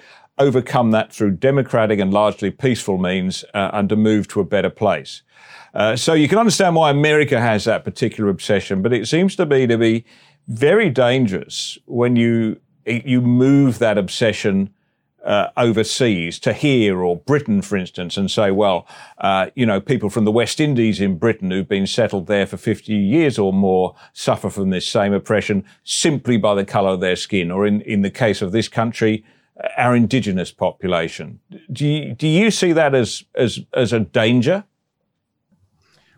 overcome 0.42 0.92
that 0.92 1.14
through 1.14 1.32
democratic 1.32 2.00
and 2.00 2.12
largely 2.12 2.50
peaceful 2.52 2.98
means 2.98 3.46
uh, 3.54 3.70
and 3.74 3.88
to 3.90 3.96
move 3.96 4.28
to 4.30 4.40
a 4.40 4.44
better 4.44 4.70
place. 4.70 5.22
Uh, 5.74 5.96
so 5.96 6.14
you 6.14 6.28
can 6.28 6.38
understand 6.38 6.76
why 6.76 6.90
America 6.90 7.40
has 7.40 7.64
that 7.66 7.86
particular 7.86 8.30
obsession, 8.30 8.82
but 8.82 8.92
it 8.92 9.08
seems 9.08 9.36
to 9.36 9.46
me 9.46 9.68
to 9.68 9.78
be 9.78 10.04
very 10.48 10.90
dangerous 10.90 11.78
when 11.86 12.16
you 12.16 12.60
you 12.86 13.22
move 13.22 13.78
that 13.78 13.96
obsession 13.98 14.74
uh, 15.24 15.50
overseas 15.56 16.40
to 16.40 16.52
here 16.52 17.04
or 17.04 17.16
Britain, 17.16 17.62
for 17.62 17.78
instance, 17.78 18.18
and 18.18 18.32
say, 18.32 18.50
well, 18.50 18.88
uh, 19.20 19.52
you 19.54 19.68
know, 19.68 19.80
people 19.80 20.10
from 20.10 20.26
the 20.26 20.32
West 20.32 20.60
Indies 20.60 21.00
in 21.00 21.20
Britain 21.20 21.52
who've 21.52 21.68
been 21.68 21.86
settled 21.86 22.26
there 22.26 22.48
for 22.48 22.58
50 22.58 22.92
years 22.92 23.38
or 23.38 23.54
more 23.54 23.96
suffer 24.14 24.50
from 24.50 24.72
this 24.72 24.88
same 24.88 25.14
oppression 25.14 25.64
simply 25.84 26.38
by 26.38 26.56
the 26.56 26.66
colour 26.66 26.90
of 26.90 27.02
their 27.02 27.16
skin, 27.16 27.52
or 27.52 27.68
in, 27.68 27.82
in 27.82 28.02
the 28.02 28.10
case 28.10 28.42
of 28.42 28.52
this 28.52 28.68
country, 28.68 29.24
our 29.78 29.96
indigenous 29.96 30.52
population. 30.52 31.40
Do 31.72 31.88
you, 31.88 32.14
do 32.14 32.28
you 32.28 32.52
see 32.52 32.74
that 32.74 32.96
as, 32.96 33.24
as, 33.36 33.60
as 33.74 33.94
a 33.94 34.00
danger? 34.00 34.64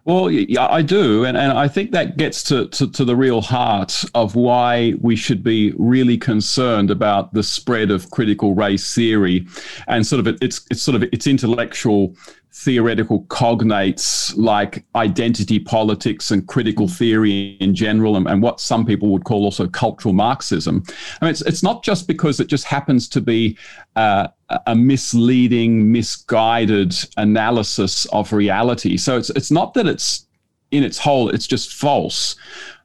Well, 0.05 0.29
yeah, 0.29 0.67
I 0.67 0.81
do. 0.81 1.23
And, 1.23 1.37
and 1.37 1.57
I 1.57 1.69
think 1.69 1.91
that 1.91 2.17
gets 2.17 2.43
to, 2.43 2.67
to, 2.67 2.91
to, 2.91 3.05
the 3.05 3.15
real 3.15 3.39
heart 3.39 4.03
of 4.13 4.35
why 4.35 4.95
we 4.99 5.15
should 5.15 5.43
be 5.43 5.73
really 5.77 6.17
concerned 6.17 6.91
about 6.91 7.33
the 7.33 7.43
spread 7.43 7.89
of 7.89 8.11
critical 8.11 8.53
race 8.53 8.93
theory 8.93 9.47
and 9.87 10.05
sort 10.05 10.19
of 10.19 10.37
its, 10.41 10.65
it's 10.69 10.81
sort 10.81 10.95
of 10.95 11.03
its 11.13 11.25
intellectual 11.25 12.13
theoretical 12.53 13.23
cognates 13.23 14.31
like 14.37 14.85
identity 14.95 15.57
politics 15.57 16.29
and 16.29 16.47
critical 16.47 16.87
theory 16.87 17.57
in 17.59 17.73
general, 17.73 18.15
and, 18.15 18.27
and, 18.27 18.43
what 18.43 18.59
some 18.59 18.85
people 18.85 19.09
would 19.09 19.23
call 19.23 19.43
also 19.43 19.67
cultural 19.67 20.13
Marxism. 20.13 20.83
I 21.19 21.25
mean, 21.25 21.31
it's, 21.31 21.41
it's 21.41 21.63
not 21.63 21.83
just 21.83 22.07
because 22.07 22.39
it 22.39 22.47
just 22.47 22.65
happens 22.65 23.09
to 23.09 23.21
be 23.21 23.57
uh, 23.95 24.27
a 24.67 24.75
misleading, 24.75 25.91
misguided 25.91 26.93
analysis 27.17 28.05
of 28.07 28.31
reality. 28.31 28.97
So 28.97 29.17
it's 29.17 29.31
it's 29.31 29.49
not 29.51 29.73
that 29.73 29.87
it's 29.87 30.27
in 30.69 30.83
its 30.83 30.99
whole, 30.99 31.29
it's 31.29 31.47
just 31.47 31.73
false. 31.73 32.35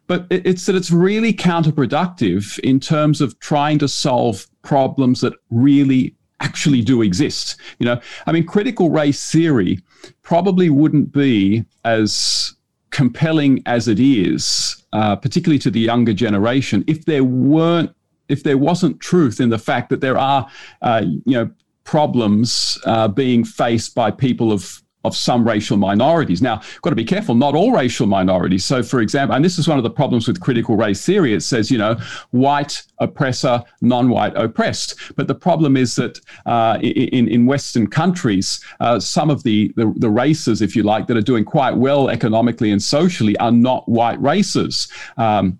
But 0.06 0.26
it's 0.30 0.64
that 0.64 0.74
it's 0.74 0.90
really 0.90 1.34
counterproductive 1.34 2.58
in 2.60 2.80
terms 2.80 3.20
of 3.20 3.38
trying 3.40 3.78
to 3.80 3.88
solve 3.88 4.46
problems 4.62 5.20
that 5.20 5.34
really 5.50 6.14
actually 6.40 6.82
do 6.82 7.02
exist. 7.02 7.56
You 7.78 7.86
know, 7.86 8.00
I 8.26 8.32
mean, 8.32 8.44
critical 8.44 8.90
race 8.90 9.30
theory 9.30 9.80
probably 10.22 10.70
wouldn't 10.70 11.12
be 11.12 11.64
as 11.84 12.54
compelling 12.90 13.62
as 13.66 13.88
it 13.88 14.00
is, 14.00 14.84
uh, 14.92 15.16
particularly 15.16 15.58
to 15.60 15.70
the 15.70 15.80
younger 15.80 16.12
generation, 16.12 16.84
if 16.86 17.04
there 17.04 17.24
weren't, 17.24 17.94
if 18.28 18.42
there 18.42 18.58
wasn't 18.58 19.00
truth 19.00 19.40
in 19.40 19.50
the 19.50 19.58
fact 19.58 19.90
that 19.90 20.00
there 20.00 20.18
are, 20.18 20.48
uh, 20.82 21.02
you 21.04 21.34
know, 21.34 21.50
problems 21.84 22.78
uh, 22.84 23.08
being 23.08 23.44
faced 23.44 23.94
by 23.94 24.10
people 24.10 24.52
of 24.52 24.82
of 25.04 25.16
some 25.16 25.46
racial 25.46 25.76
minorities. 25.76 26.42
Now, 26.42 26.60
got 26.82 26.90
to 26.90 26.96
be 26.96 27.04
careful, 27.04 27.34
not 27.34 27.54
all 27.54 27.72
racial 27.72 28.06
minorities. 28.06 28.64
So, 28.64 28.82
for 28.82 29.00
example, 29.00 29.36
and 29.36 29.44
this 29.44 29.58
is 29.58 29.68
one 29.68 29.78
of 29.78 29.84
the 29.84 29.90
problems 29.90 30.26
with 30.26 30.40
critical 30.40 30.76
race 30.76 31.04
theory, 31.04 31.34
it 31.34 31.42
says, 31.42 31.70
you 31.70 31.78
know, 31.78 31.96
white 32.30 32.82
oppressor, 32.98 33.62
non 33.80 34.08
white 34.08 34.36
oppressed. 34.36 34.96
But 35.16 35.28
the 35.28 35.34
problem 35.34 35.76
is 35.76 35.94
that 35.96 36.20
uh, 36.46 36.78
in, 36.82 37.28
in 37.28 37.46
Western 37.46 37.86
countries, 37.86 38.60
uh, 38.80 38.98
some 38.98 39.30
of 39.30 39.42
the, 39.44 39.72
the, 39.76 39.92
the, 39.96 40.10
races, 40.10 40.62
if 40.62 40.74
you 40.74 40.82
like, 40.82 41.06
that 41.06 41.16
are 41.16 41.22
doing 41.22 41.44
quite 41.44 41.76
well 41.76 42.08
economically 42.08 42.72
and 42.72 42.82
socially 42.82 43.36
are 43.38 43.52
not 43.52 43.88
white 43.88 44.20
races. 44.20 44.88
Um, 45.16 45.58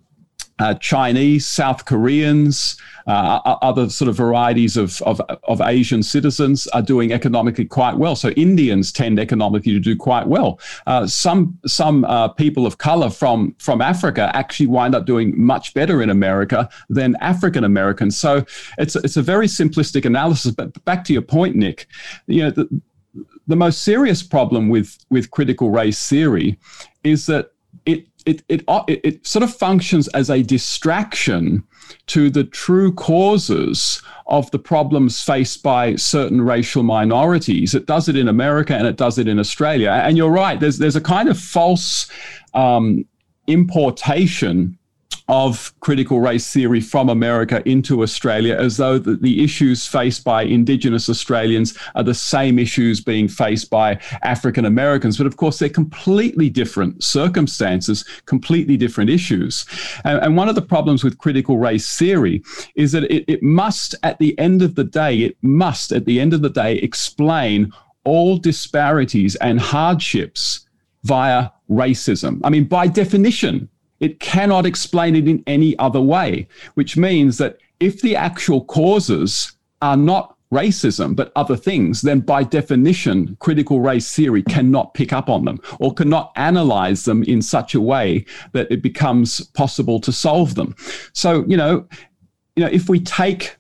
uh, 0.59 0.75
Chinese, 0.75 1.47
South 1.47 1.85
Koreans, 1.85 2.77
uh, 3.07 3.57
other 3.63 3.89
sort 3.89 4.09
of 4.09 4.17
varieties 4.17 4.77
of, 4.77 5.01
of, 5.03 5.21
of, 5.45 5.63
Asian 5.63 6.03
citizens 6.03 6.67
are 6.69 6.83
doing 6.83 7.11
economically 7.11 7.65
quite 7.65 7.97
well. 7.97 8.15
So 8.15 8.29
Indians 8.31 8.93
tend 8.93 9.19
economically 9.19 9.73
to 9.73 9.81
do 9.81 9.97
quite 9.97 10.27
well. 10.27 10.61
Uh, 10.87 11.07
some 11.07 11.59
some 11.67 12.05
uh, 12.05 12.29
people 12.29 12.67
of 12.67 12.77
color 12.77 13.09
from 13.09 13.55
from 13.59 13.81
Africa 13.81 14.31
actually 14.35 14.67
wind 14.67 14.95
up 14.95 15.07
doing 15.07 15.33
much 15.41 15.73
better 15.73 16.03
in 16.03 16.11
America 16.11 16.69
than 16.91 17.17
African 17.23 17.65
Americans. 17.65 18.17
So 18.19 18.45
it's 18.77 18.95
it's 18.97 19.17
a 19.17 19.23
very 19.23 19.47
simplistic 19.47 20.05
analysis. 20.05 20.53
But 20.53 20.85
back 20.85 21.03
to 21.05 21.15
your 21.15 21.23
point, 21.23 21.57
Nick, 21.57 21.87
you 22.27 22.43
know 22.43 22.51
the, 22.51 22.69
the 23.47 23.57
most 23.57 23.83
serious 23.83 24.23
problem 24.23 24.69
with 24.69 24.99
with 25.09 25.31
critical 25.31 25.71
race 25.71 26.07
theory 26.09 26.59
is 27.05 27.25
that 27.27 27.53
it 28.27 28.43
it, 28.49 28.65
it, 28.69 29.01
it, 29.05 29.27
sort 29.27 29.43
of 29.43 29.55
functions 29.55 30.09
as 30.09 30.31
a 30.31 30.43
distraction 30.43 31.65
to 32.07 32.31
the 32.31 32.45
true 32.45 32.93
causes 32.93 34.03
of 34.27 34.51
the 34.51 34.59
problems 34.59 35.23
faced 35.23 35.63
by 35.63 35.97
certain 35.97 36.43
racial 36.43 36.83
minorities. 36.83 37.75
It 37.75 37.87
does 37.87 38.09
it 38.09 38.17
in 38.17 38.29
America 38.29 38.75
and 38.75 38.87
it 38.87 38.97
does 38.97 39.19
it 39.19 39.29
in 39.29 39.39
Australia. 39.39 39.91
And 39.91 40.17
you're 40.17 40.31
right, 40.31 40.61
there's, 40.61 40.79
there's 40.79 40.97
a 40.97 41.01
kind 41.01 41.29
of 41.29 41.39
false 41.39 42.11
um, 42.55 43.07
importation 43.47 44.79
of 45.29 45.79
critical 45.81 46.21
race 46.21 46.51
theory 46.51 46.81
from 46.81 47.11
America 47.11 47.63
into 47.69 48.03
Australia 48.03 48.57
as 48.57 48.79
though 48.79 48.99
the, 48.99 49.17
the, 49.17 49.45
issues 49.45 49.87
faced 49.87 50.25
by 50.25 50.43
Indigenous 50.43 51.09
Australians 51.09 51.77
are 51.95 52.03
the 52.03 52.15
same 52.15 52.59
issues 52.59 53.01
being 53.01 53.29
faced 53.29 53.69
by 53.69 54.01
African 54.23 54.65
Americans. 54.65 55.19
But 55.19 55.27
of 55.27 55.37
course, 55.37 55.59
they're 55.59 55.69
completely 55.69 56.49
different 56.49 57.05
circumstances, 57.05 58.05
completely 58.25 58.77
different 58.77 59.11
issues. 59.11 59.67
And, 60.05 60.19
and 60.23 60.37
one 60.37 60.49
of 60.49 60.55
the 60.55 60.63
problems 60.63 61.05
with 61.05 61.19
critical 61.19 61.59
race 61.59 61.97
theory 61.97 62.43
is 62.75 62.93
that 62.93 63.05
it, 63.05 63.25
it 63.29 63.43
must, 63.43 63.95
at 64.03 64.19
the 64.19 64.39
end 64.39 64.63
of 64.63 64.75
the 64.75 64.85
day, 64.85 65.19
it 65.19 65.37
must, 65.43 65.93
at 65.93 66.07
the 66.07 66.21
end 66.21 66.33
of 66.33 66.41
the 66.41 66.51
day, 66.51 66.77
explain 66.77 67.71
all 68.05 68.39
disparities 68.39 69.37
and 69.37 69.61
hardships 69.61 70.67
via 71.05 71.51
racism. 71.71 72.41
I 72.45 72.51
mean, 72.51 72.65
by 72.65 72.87
definition, 72.87 73.69
it 74.01 74.21
cannot 74.21 74.67
explain 74.67 75.17
it 75.17 75.29
in 75.29 75.43
any 75.47 75.79
other 75.79 76.01
way, 76.01 76.49
which 76.75 76.97
means 76.97 77.39
that 77.39 77.59
if 77.81 78.01
the 78.01 78.17
actual 78.17 78.65
causes 78.65 79.53
are 79.83 79.97
not 79.97 80.37
racism, 80.53 81.15
but 81.15 81.31
other 81.37 81.57
things, 81.57 82.01
then 82.01 82.21
by 82.21 82.43
definition, 82.43 83.37
critical 83.39 83.81
race 83.81 84.15
theory 84.15 84.43
cannot 84.43 84.95
pick 84.95 85.13
up 85.13 85.29
on 85.29 85.45
them 85.45 85.61
or 85.79 85.93
cannot 85.93 86.33
analyze 86.37 87.05
them 87.05 87.23
in 87.25 87.43
such 87.43 87.75
a 87.75 87.81
way 87.81 88.25
that 88.53 88.71
it 88.71 88.83
becomes 88.83 89.43
possible 89.49 90.01
to 90.01 90.11
solve 90.11 90.55
them. 90.55 90.75
So, 91.13 91.45
you 91.47 91.57
know, 91.57 91.87
you 92.57 92.65
know, 92.65 92.71
if 92.71 92.89
we 92.89 92.99
take 93.01 93.58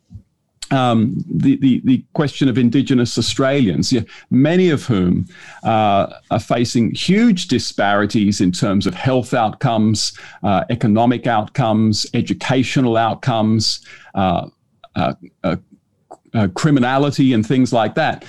um, 0.70 1.24
the, 1.28 1.56
the, 1.56 1.80
the, 1.84 2.04
question 2.12 2.48
of 2.48 2.58
Indigenous 2.58 3.16
Australians, 3.16 3.92
yeah, 3.92 4.02
many 4.30 4.70
of 4.70 4.84
whom 4.84 5.26
uh, 5.62 6.14
are 6.30 6.40
facing 6.40 6.90
huge 6.92 7.48
disparities 7.48 8.40
in 8.40 8.52
terms 8.52 8.86
of 8.86 8.94
health 8.94 9.34
outcomes, 9.34 10.12
uh, 10.42 10.64
economic 10.70 11.26
outcomes, 11.26 12.06
educational 12.14 12.96
outcomes, 12.96 13.80
uh, 14.14 14.48
uh, 14.96 15.14
uh, 15.44 15.56
uh 16.34 16.48
criminality, 16.54 17.32
and 17.32 17.46
things 17.46 17.72
like 17.72 17.94
that. 17.94 18.24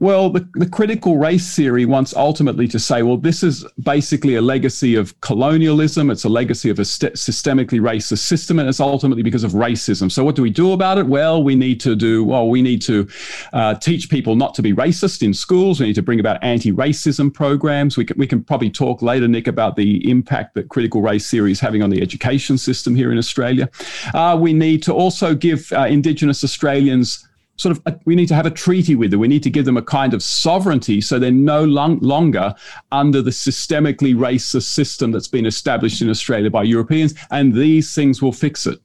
Well, 0.00 0.28
the, 0.28 0.46
the 0.54 0.66
critical 0.66 1.18
race 1.18 1.54
theory 1.54 1.84
wants 1.84 2.16
ultimately 2.16 2.66
to 2.68 2.80
say, 2.80 3.02
well, 3.02 3.16
this 3.16 3.44
is 3.44 3.64
basically 3.80 4.34
a 4.34 4.42
legacy 4.42 4.96
of 4.96 5.18
colonialism. 5.20 6.10
It's 6.10 6.24
a 6.24 6.28
legacy 6.28 6.68
of 6.68 6.80
a 6.80 6.84
st- 6.84 7.14
systemically 7.14 7.80
racist 7.80 8.18
system, 8.18 8.58
and 8.58 8.68
it's 8.68 8.80
ultimately 8.80 9.22
because 9.22 9.44
of 9.44 9.52
racism. 9.52 10.10
So, 10.10 10.24
what 10.24 10.34
do 10.34 10.42
we 10.42 10.50
do 10.50 10.72
about 10.72 10.98
it? 10.98 11.06
Well, 11.06 11.44
we 11.44 11.54
need 11.54 11.80
to 11.82 11.94
do, 11.94 12.24
well, 12.24 12.48
we 12.48 12.60
need 12.60 12.82
to 12.82 13.08
uh, 13.52 13.76
teach 13.76 14.10
people 14.10 14.34
not 14.34 14.52
to 14.54 14.62
be 14.62 14.74
racist 14.74 15.22
in 15.22 15.32
schools. 15.32 15.78
We 15.78 15.86
need 15.86 15.94
to 15.94 16.02
bring 16.02 16.18
about 16.18 16.42
anti 16.42 16.72
racism 16.72 17.32
programs. 17.32 17.96
We 17.96 18.04
can, 18.04 18.18
we 18.18 18.26
can 18.26 18.42
probably 18.42 18.70
talk 18.70 19.00
later, 19.00 19.28
Nick, 19.28 19.46
about 19.46 19.76
the 19.76 20.10
impact 20.10 20.54
that 20.54 20.70
critical 20.70 21.02
race 21.02 21.30
theory 21.30 21.52
is 21.52 21.60
having 21.60 21.82
on 21.84 21.90
the 21.90 22.02
education 22.02 22.58
system 22.58 22.96
here 22.96 23.12
in 23.12 23.18
Australia. 23.18 23.70
Uh, 24.12 24.36
we 24.40 24.52
need 24.52 24.82
to 24.82 24.92
also 24.92 25.36
give 25.36 25.72
uh, 25.72 25.82
Indigenous 25.82 26.42
Australians 26.42 27.28
sort 27.56 27.76
of 27.76 27.82
a, 27.86 27.98
we 28.04 28.14
need 28.14 28.26
to 28.28 28.34
have 28.34 28.46
a 28.46 28.50
treaty 28.50 28.94
with 28.94 29.10
them. 29.10 29.20
We 29.20 29.28
need 29.28 29.42
to 29.44 29.50
give 29.50 29.64
them 29.64 29.76
a 29.76 29.82
kind 29.82 30.14
of 30.14 30.22
sovereignty 30.22 31.00
so 31.00 31.18
they're 31.18 31.30
no 31.30 31.64
long, 31.64 31.98
longer 32.00 32.54
under 32.90 33.22
the 33.22 33.30
systemically 33.30 34.14
racist 34.14 34.72
system 34.72 35.12
that's 35.12 35.28
been 35.28 35.46
established 35.46 36.02
in 36.02 36.10
Australia 36.10 36.50
by 36.50 36.64
Europeans, 36.64 37.14
and 37.30 37.54
these 37.54 37.94
things 37.94 38.20
will 38.20 38.32
fix 38.32 38.66
it. 38.66 38.80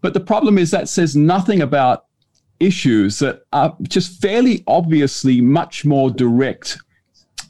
But 0.00 0.14
the 0.14 0.20
problem 0.20 0.58
is 0.58 0.70
that 0.70 0.88
says 0.88 1.14
nothing 1.14 1.62
about 1.62 2.06
issues 2.60 3.18
that 3.18 3.42
are 3.52 3.76
just 3.82 4.20
fairly 4.20 4.62
obviously 4.66 5.40
much 5.40 5.84
more 5.84 6.10
direct 6.10 6.78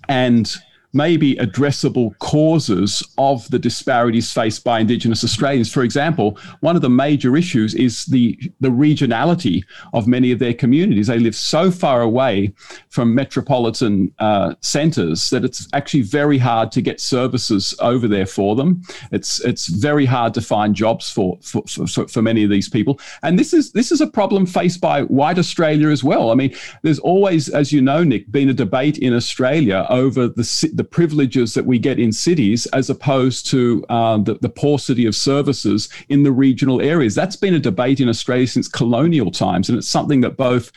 and 0.09 0.57
maybe 0.93 1.35
addressable 1.37 2.17
causes 2.19 3.03
of 3.19 3.49
the 3.51 3.59
disparities 3.59 4.33
faced 4.33 4.65
by 4.65 4.81
Indigenous 4.81 5.25
Australians. 5.25 5.73
For 5.73 5.83
example, 5.83 6.39
one 6.61 6.77
of 6.77 6.83
the 6.83 6.91
major 6.91 7.37
issues 7.37 7.75
is 7.75 8.05
the, 8.07 8.39
the 8.61 8.69
regionality 8.69 9.63
of 9.93 10.07
many 10.07 10.33
of 10.33 10.39
their 10.39 10.55
communities. 10.55 11.07
They 11.07 11.19
live 11.19 11.35
so 11.35 11.71
far 11.71 12.03
away 12.03 12.53
from 12.91 13.15
metropolitan 13.15 14.13
uh, 14.19 14.55
centres 14.61 15.31
that 15.31 15.45
it's 15.45 15.69
actually 15.73 16.03
very 16.03 16.39
hard 16.39 16.73
to 16.73 16.83
get 16.83 17.01
services 17.01 17.75
over 17.81 18.07
there 18.09 18.27
for 18.27 18.55
them. 18.57 18.83
It's 19.11 19.41
it's 19.45 19.67
very 19.67 20.05
hard 20.05 20.35
to 20.35 20.41
find 20.41 20.75
jobs 20.75 21.11
for 21.11 21.39
for, 21.43 21.63
for, 21.67 22.07
for 22.09 22.23
many 22.23 22.45
of 22.45 22.51
these 22.51 22.69
people, 22.69 23.01
and 23.23 23.39
this 23.39 23.53
is 23.53 23.73
this 23.73 23.93
is 23.93 24.01
a 24.01 24.07
problem 24.07 24.47
faced 24.47 24.81
by 24.81 25.03
white 25.03 25.39
Australia 25.39 25.89
as 25.89 26.05
well. 26.05 26.31
I 26.31 26.35
mean, 26.35 26.55
there's 26.83 26.99
always, 26.99 27.49
as 27.49 27.73
you 27.73 27.81
know, 27.81 28.05
Nick, 28.05 28.31
been 28.31 28.49
a 28.49 28.55
debate 28.55 28.99
in 28.99 29.15
Australia 29.15 29.87
over 29.89 30.29
the 30.29 30.71
the 30.75 30.82
privileges 30.85 31.55
that 31.55 31.65
we 31.65 31.79
get 31.79 31.99
in 31.99 32.13
cities 32.13 32.67
as 32.67 32.91
opposed 32.91 33.47
to 33.47 33.85
uh, 33.89 34.19
the, 34.19 34.35
the 34.35 34.49
paucity 34.49 35.07
of 35.07 35.15
services 35.15 35.89
in 36.09 36.23
the 36.23 36.33
regional 36.33 36.81
areas. 36.81 37.15
That's 37.15 37.37
been 37.37 37.55
a 37.55 37.59
debate 37.59 38.01
in 38.01 38.09
Australia 38.09 38.47
since 38.47 38.69
colonial 38.69 39.31
times, 39.31 39.69
and 39.69 39.79
it's 39.79 39.89
something 39.89 40.21
that 40.23 40.37
both 40.37 40.73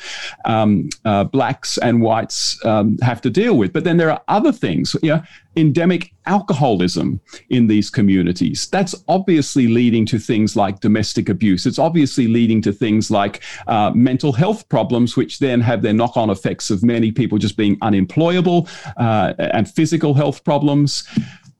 um, 0.46 0.90
uh, 1.06 1.24
blacks 1.24 1.78
and 1.78 2.02
whites 2.02 2.64
um, 2.66 2.98
have 3.00 3.22
to 3.22 3.30
deal 3.30 3.58
with. 3.58 3.74
But 3.74 3.84
then 3.84 3.98
there 3.98 4.12
are 4.12 4.22
other 4.28 4.52
things. 4.52 4.96
You 5.02 5.16
know, 5.16 5.24
endemic 5.56 6.14
alcoholism 6.26 7.20
in 7.50 7.68
these 7.68 7.90
communities. 7.90 8.68
That's 8.68 8.96
obviously 9.08 9.68
leading 9.68 10.06
to 10.08 10.20
things 10.20 10.56
like 10.56 10.80
domestic 10.80 11.30
abuse. 11.30 11.66
It's 11.66 11.80
obviously 11.80 12.28
leading 12.28 12.62
to 12.64 12.72
things 12.72 13.12
like 13.12 13.44
uh, 13.68 13.92
mental 13.96 14.34
health 14.34 14.68
problems, 14.70 15.16
which 15.16 15.40
then 15.40 15.62
have 15.62 15.82
their 15.82 15.94
knock 15.94 16.18
on 16.18 16.30
effects 16.30 16.70
of 16.70 16.84
many 16.84 17.12
people 17.12 17.38
just 17.38 17.58
being 17.58 17.78
unemployable 17.82 18.68
uh, 18.98 19.34
and 19.38 19.70
physical 19.70 20.14
health 20.14 20.44
problems. 20.44 21.08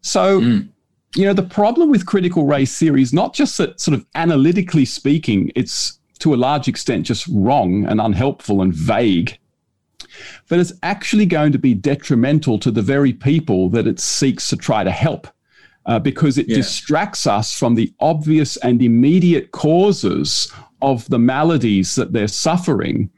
So, 0.02 0.42
mm. 0.42 0.68
you 1.16 1.26
know, 1.26 1.34
the 1.34 1.44
problem 1.44 1.90
with 1.90 2.06
critical 2.06 2.46
race 2.46 2.78
theory 2.78 3.02
is 3.02 3.14
not 3.14 3.34
just 3.34 3.58
that, 3.58 3.80
sort 3.80 3.98
of 3.98 4.06
analytically 4.16 4.86
speaking, 4.86 5.52
it's 5.56 6.00
to 6.20 6.34
a 6.34 6.38
large 6.38 6.68
extent 6.68 7.06
just 7.06 7.28
wrong 7.28 7.86
and 7.86 8.00
unhelpful 8.00 8.62
and 8.62 8.74
vague 8.74 9.38
but 10.48 10.60
it's 10.60 10.74
actually 10.84 11.26
going 11.26 11.52
to 11.52 11.60
be 11.60 11.74
detrimental 11.74 12.60
to 12.60 12.72
the 12.72 12.82
very 12.82 13.14
people 13.14 13.70
that 13.70 13.88
it 13.88 14.00
seeks 14.00 14.50
to 14.50 14.58
try 14.58 14.84
to 14.84 14.92
help. 14.92 15.28
Uh, 15.88 16.00
because 16.00 16.40
it 16.40 16.50
yeah. 16.50 16.56
distracts 16.56 17.28
us 17.28 17.54
from 17.54 17.76
the 17.76 17.94
obvious 18.00 18.58
and 18.58 18.82
immediate 18.82 19.52
causes 19.52 20.52
of 20.82 21.08
the 21.10 21.20
maladies 21.20 21.94
that 21.96 22.12
they're 22.12 22.28
suffering. 22.28 23.10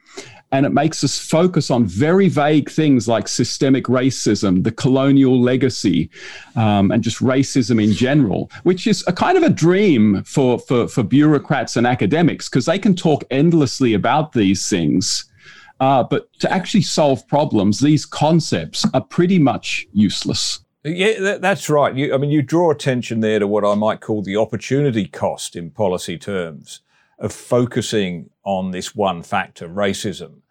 And 0.52 0.66
it 0.66 0.72
makes 0.72 1.04
us 1.04 1.20
focus 1.20 1.70
on 1.70 1.86
very 1.86 2.30
vague 2.30 2.70
things 2.70 3.08
like 3.08 3.28
systemic 3.28 3.86
racism, 3.86 4.64
the 4.64 4.72
colonial 4.72 5.40
legacy, 5.42 6.10
um, 6.56 6.92
and 6.92 7.04
just 7.04 7.20
racism 7.20 7.84
in 7.84 7.92
general, 7.92 8.50
which 8.64 8.88
is 8.88 9.04
a 9.08 9.14
kind 9.14 9.38
of 9.38 9.44
a 9.44 9.50
dream 9.50 10.24
for, 10.24 10.58
for, 10.60 10.88
for 10.88 11.04
bureaucrats 11.04 11.76
and 11.76 11.86
academics 11.86 12.48
because 12.48 12.66
they 12.66 12.80
can 12.80 12.96
talk 12.96 13.26
endlessly 13.30 13.94
about 13.94 14.32
these 14.32 14.70
things. 14.70 15.26
Uh, 15.80 16.04
but 16.04 16.32
to 16.40 16.52
actually 16.52 16.82
solve 16.82 17.28
problems, 17.28 17.80
these 17.80 18.06
concepts 18.06 18.86
are 18.94 19.02
pretty 19.02 19.40
much 19.40 19.88
useless. 19.94 20.62
Yeah, 20.84 21.38
that's 21.38 21.70
right. 21.70 21.94
You, 21.96 22.14
I 22.14 22.18
mean, 22.18 22.30
you 22.30 22.42
draw 22.42 22.72
attention 22.72 23.20
there 23.20 23.40
to 23.40 23.48
what 23.48 23.66
I 23.66 23.76
might 23.76 24.02
call 24.02 24.22
the 24.22 24.38
opportunity 24.38 25.06
cost 25.06 25.56
in 25.56 25.70
policy 25.70 26.18
terms 26.18 26.82
of 27.20 27.34
focusing 27.34 28.30
on 28.44 28.72
this 28.72 28.96
one 28.96 29.22
factor, 29.24 29.68
racism. 29.68 30.42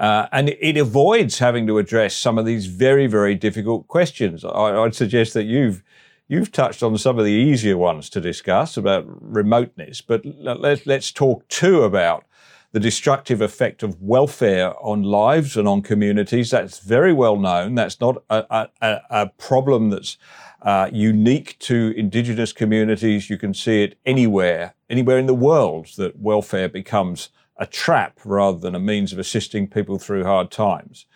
Uh, 0.00 0.26
and 0.32 0.48
it 0.48 0.76
avoids 0.76 1.38
having 1.38 1.66
to 1.66 1.78
address 1.78 2.16
some 2.16 2.38
of 2.38 2.46
these 2.46 2.66
very, 2.66 3.06
very 3.06 3.34
difficult 3.34 3.86
questions. 3.88 4.44
I, 4.44 4.80
would 4.80 4.94
suggest 4.94 5.34
that 5.34 5.44
you've 5.44 5.82
you've 6.28 6.50
touched 6.50 6.82
on 6.82 6.96
some 6.96 7.18
of 7.18 7.26
the 7.26 7.30
easier 7.30 7.76
ones 7.76 8.08
to 8.08 8.20
discuss 8.20 8.78
about 8.78 9.04
remoteness, 9.06 10.00
but 10.00 10.22
let, 10.24 10.86
let's 10.86 11.12
talk 11.12 11.46
too 11.48 11.82
about 11.82 12.24
the 12.72 12.80
destructive 12.80 13.40
effect 13.40 13.82
of 13.82 14.00
welfare 14.00 14.74
on 14.82 15.02
lives 15.02 15.56
and 15.56 15.68
on 15.68 15.82
communities. 15.82 16.50
That's 16.50 16.78
very 16.78 17.12
well 17.12 17.36
known. 17.36 17.74
That's 17.74 18.00
not 18.00 18.22
a, 18.30 18.68
a, 18.80 19.00
a 19.10 19.26
problem 19.38 19.90
that's 19.90 20.16
uh, 20.62 20.88
unique 20.92 21.58
to 21.60 21.92
Indigenous 21.96 22.52
communities. 22.52 23.28
You 23.28 23.36
can 23.36 23.52
see 23.52 23.82
it 23.82 23.98
anywhere, 24.06 24.74
anywhere 24.88 25.18
in 25.18 25.26
the 25.26 25.34
world 25.34 25.88
that 25.98 26.18
welfare 26.18 26.68
becomes 26.68 27.28
a 27.58 27.66
trap 27.66 28.18
rather 28.24 28.58
than 28.58 28.74
a 28.74 28.80
means 28.80 29.12
of 29.12 29.18
assisting 29.18 29.68
people 29.68 29.98
through 29.98 30.24
hard 30.24 30.50
times. 30.50 31.06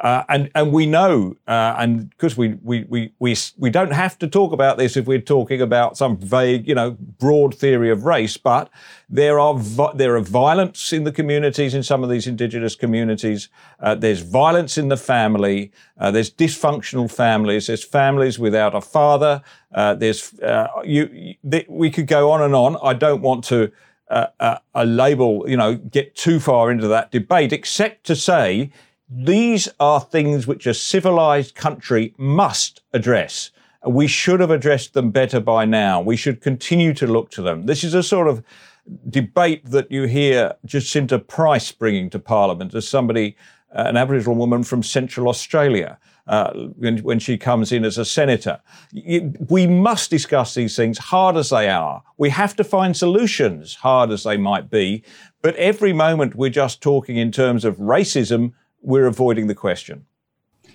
Uh, 0.00 0.24
and 0.30 0.50
and 0.54 0.72
we 0.72 0.86
know, 0.86 1.36
uh, 1.46 1.74
and 1.78 2.08
because 2.08 2.34
we, 2.34 2.54
we 2.62 2.84
we 2.88 3.12
we 3.18 3.36
we 3.58 3.68
don't 3.68 3.92
have 3.92 4.18
to 4.18 4.26
talk 4.26 4.50
about 4.50 4.78
this 4.78 4.96
if 4.96 5.06
we're 5.06 5.20
talking 5.20 5.60
about 5.60 5.94
some 5.98 6.16
vague, 6.16 6.66
you 6.66 6.74
know, 6.74 6.96
broad 7.18 7.54
theory 7.54 7.90
of 7.90 8.04
race, 8.04 8.38
but 8.38 8.70
there 9.10 9.38
are 9.38 9.60
there 9.94 10.16
are 10.16 10.22
violence 10.22 10.90
in 10.94 11.04
the 11.04 11.12
communities 11.12 11.74
in 11.74 11.82
some 11.82 12.02
of 12.02 12.08
these 12.08 12.26
indigenous 12.26 12.74
communities. 12.74 13.50
Uh, 13.78 13.94
there's 13.94 14.20
violence 14.22 14.78
in 14.78 14.88
the 14.88 14.96
family. 14.96 15.70
Uh, 15.98 16.10
there's 16.10 16.30
dysfunctional 16.30 17.10
families. 17.10 17.66
There's 17.66 17.84
families 17.84 18.38
without 18.38 18.74
a 18.74 18.80
father. 18.80 19.42
Uh, 19.74 19.94
there's 19.94 20.32
uh, 20.40 20.68
you. 20.82 21.34
Th- 21.50 21.66
we 21.68 21.90
could 21.90 22.06
go 22.06 22.30
on 22.30 22.40
and 22.40 22.54
on. 22.54 22.78
I 22.82 22.94
don't 22.94 23.20
want 23.20 23.44
to. 23.44 23.70
a 24.74 24.84
label, 24.86 25.48
you 25.48 25.56
know, 25.56 25.76
get 25.76 26.16
too 26.16 26.40
far 26.40 26.70
into 26.72 26.88
that 26.88 27.12
debate, 27.12 27.52
except 27.52 28.04
to 28.06 28.16
say 28.16 28.70
these 29.10 29.68
are 29.80 30.00
things 30.00 30.46
which 30.46 30.66
a 30.66 30.74
civilized 30.74 31.56
country 31.56 32.14
must 32.16 32.82
address. 32.92 33.50
We 33.84 34.06
should 34.06 34.40
have 34.40 34.50
addressed 34.50 34.94
them 34.94 35.10
better 35.10 35.40
by 35.40 35.64
now. 35.64 36.00
We 36.00 36.16
should 36.16 36.40
continue 36.40 36.94
to 36.94 37.06
look 37.06 37.30
to 37.32 37.42
them. 37.42 37.66
This 37.66 37.82
is 37.82 37.94
a 37.94 38.04
sort 38.04 38.28
of 38.28 38.44
debate 39.08 39.66
that 39.66 39.90
you 39.90 40.04
hear 40.04 40.54
Jacinta 40.64 41.18
Price 41.18 41.72
bringing 41.72 42.08
to 42.10 42.18
Parliament 42.18 42.74
as 42.74 42.86
somebody, 42.86 43.36
uh, 43.74 43.84
an 43.86 43.96
Aboriginal 43.96 44.36
woman 44.36 44.62
from 44.62 44.82
Central 44.82 45.28
Australia. 45.28 45.98
Uh, 46.26 46.68
when, 46.76 46.98
when, 46.98 47.18
she 47.18 47.36
comes 47.36 47.72
in 47.72 47.84
as 47.84 47.98
a 47.98 48.04
senator. 48.04 48.60
We 48.92 49.66
must 49.66 50.10
discuss 50.10 50.54
these 50.54 50.76
things, 50.76 50.96
hard 50.96 51.36
as 51.36 51.50
they 51.50 51.68
are. 51.68 52.04
We 52.18 52.28
have 52.28 52.54
to 52.56 52.62
find 52.62 52.96
solutions, 52.96 53.74
hard 53.74 54.12
as 54.12 54.22
they 54.22 54.36
might 54.36 54.70
be. 54.70 55.02
But 55.42 55.56
every 55.56 55.92
moment 55.92 56.36
we're 56.36 56.50
just 56.50 56.80
talking 56.80 57.16
in 57.16 57.32
terms 57.32 57.64
of 57.64 57.78
racism 57.78 58.52
we're 58.80 59.06
avoiding 59.06 59.46
the 59.46 59.54
question. 59.54 60.06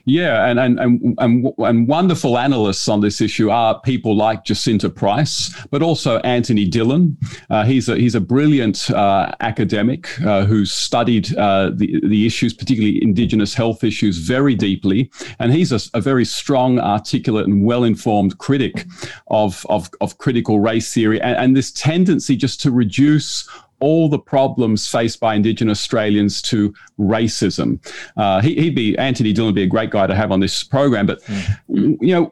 Yeah, 0.08 0.46
and, 0.46 0.60
and 0.60 0.80
and 0.80 1.16
and 1.18 1.52
and 1.58 1.88
wonderful 1.88 2.38
analysts 2.38 2.88
on 2.88 3.02
this 3.02 3.22
issue 3.22 3.50
are 3.50 3.82
people 3.82 4.16
like 4.16 4.46
Jacinta 4.46 4.88
Price, 4.88 5.52
but 5.72 5.82
also 5.82 6.20
Anthony 6.20 6.64
Dillon. 6.66 7.18
Uh, 7.50 7.66
he's 7.66 7.90
a 7.90 7.96
he's 7.96 8.14
a 8.14 8.22
brilliant 8.22 8.92
uh, 8.92 9.32
academic 9.40 10.22
uh, 10.22 10.46
who's 10.46 10.72
studied 10.72 11.36
uh, 11.36 11.72
the 11.74 12.00
the 12.08 12.28
issues, 12.28 12.54
particularly 12.54 13.02
Indigenous 13.02 13.56
health 13.56 13.84
issues, 13.84 14.20
very 14.20 14.54
deeply, 14.54 15.10
and 15.40 15.52
he's 15.52 15.72
a, 15.72 15.80
a 15.98 16.02
very 16.02 16.26
strong, 16.26 16.78
articulate, 16.80 17.48
and 17.48 17.66
well 17.66 17.84
informed 17.84 18.38
critic 18.38 18.86
of, 19.30 19.66
of 19.70 19.90
of 20.02 20.20
critical 20.20 20.60
race 20.60 20.94
theory, 20.94 21.20
and, 21.20 21.36
and 21.36 21.58
this 21.58 21.72
tendency 21.72 22.36
just 22.36 22.62
to 22.62 22.70
reduce 22.70 23.50
all 23.80 24.10
the 24.10 24.20
problems 24.20 24.88
faced 24.88 25.20
by 25.20 25.36
Indigenous 25.36 25.80
Australians 25.80 26.42
to 26.44 26.74
racism. 27.00 27.80
Uh, 28.18 28.42
he, 28.42 28.66
would 28.66 28.76
be 28.76 28.98
Anthony 28.98 29.34
Dillon 29.34 29.48
would 29.48 29.56
be 29.56 29.64
a 29.64 29.68
great 29.68 29.90
guy 29.90 30.08
to 30.08 30.16
have 30.16 30.32
on 30.32 30.40
this 30.40 30.64
program. 30.64 31.06
But 31.06 31.22
mm. 31.24 31.98
you 32.02 32.14
know, 32.14 32.32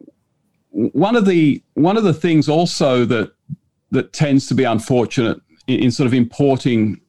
one 0.72 1.16
of 1.16 1.26
the 1.26 1.62
one 1.76 1.98
of 1.98 2.04
the 2.04 2.14
things 2.14 2.50
also 2.50 3.06
that 3.06 3.34
that 3.92 4.14
tends 4.14 4.48
to 4.48 4.56
be 4.56 4.64
unfortunate 4.64 5.40
in, 5.68 5.84
in 5.84 5.92
sort 5.92 6.08
of 6.08 6.14
importing 6.14 7.00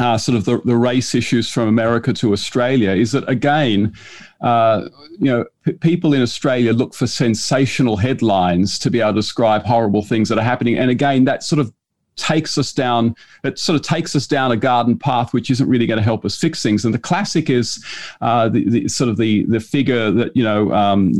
uh, 0.00 0.18
sort 0.18 0.36
of 0.36 0.44
the, 0.44 0.60
the 0.64 0.76
race 0.76 1.14
issues 1.14 1.48
from 1.48 1.68
America 1.68 2.12
to 2.12 2.32
Australia 2.32 2.90
is 2.90 3.12
that 3.12 3.28
again, 3.28 3.94
uh, 4.40 4.88
you 5.18 5.30
know, 5.30 5.44
p- 5.64 5.72
people 5.74 6.14
in 6.14 6.22
Australia 6.22 6.72
look 6.72 6.94
for 6.94 7.06
sensational 7.06 7.96
headlines 7.96 8.78
to 8.78 8.90
be 8.90 9.00
able 9.00 9.12
to 9.12 9.16
describe 9.16 9.64
horrible 9.64 10.02
things 10.02 10.28
that 10.28 10.38
are 10.38 10.44
happening, 10.44 10.78
and 10.78 10.90
again, 10.90 11.24
that 11.24 11.42
sort 11.42 11.60
of 11.60 11.72
takes 12.16 12.58
us 12.58 12.72
down 12.72 13.14
it 13.44 13.58
sort 13.58 13.74
of 13.74 13.82
takes 13.82 14.14
us 14.14 14.26
down 14.26 14.52
a 14.52 14.56
garden 14.56 14.98
path 14.98 15.32
which 15.32 15.50
isn't 15.50 15.68
really 15.68 15.86
going 15.86 15.98
to 15.98 16.02
help 16.02 16.24
us 16.24 16.38
fix 16.38 16.62
things. 16.62 16.84
And 16.84 16.92
the 16.92 16.98
classic 16.98 17.50
is 17.50 17.84
uh, 18.20 18.48
the, 18.48 18.68
the, 18.68 18.88
sort 18.88 19.10
of 19.10 19.16
the 19.16 19.44
the 19.46 19.60
figure 19.60 20.10
that 20.10 20.36
you 20.36 20.42
know 20.42 20.72
um, 20.72 21.12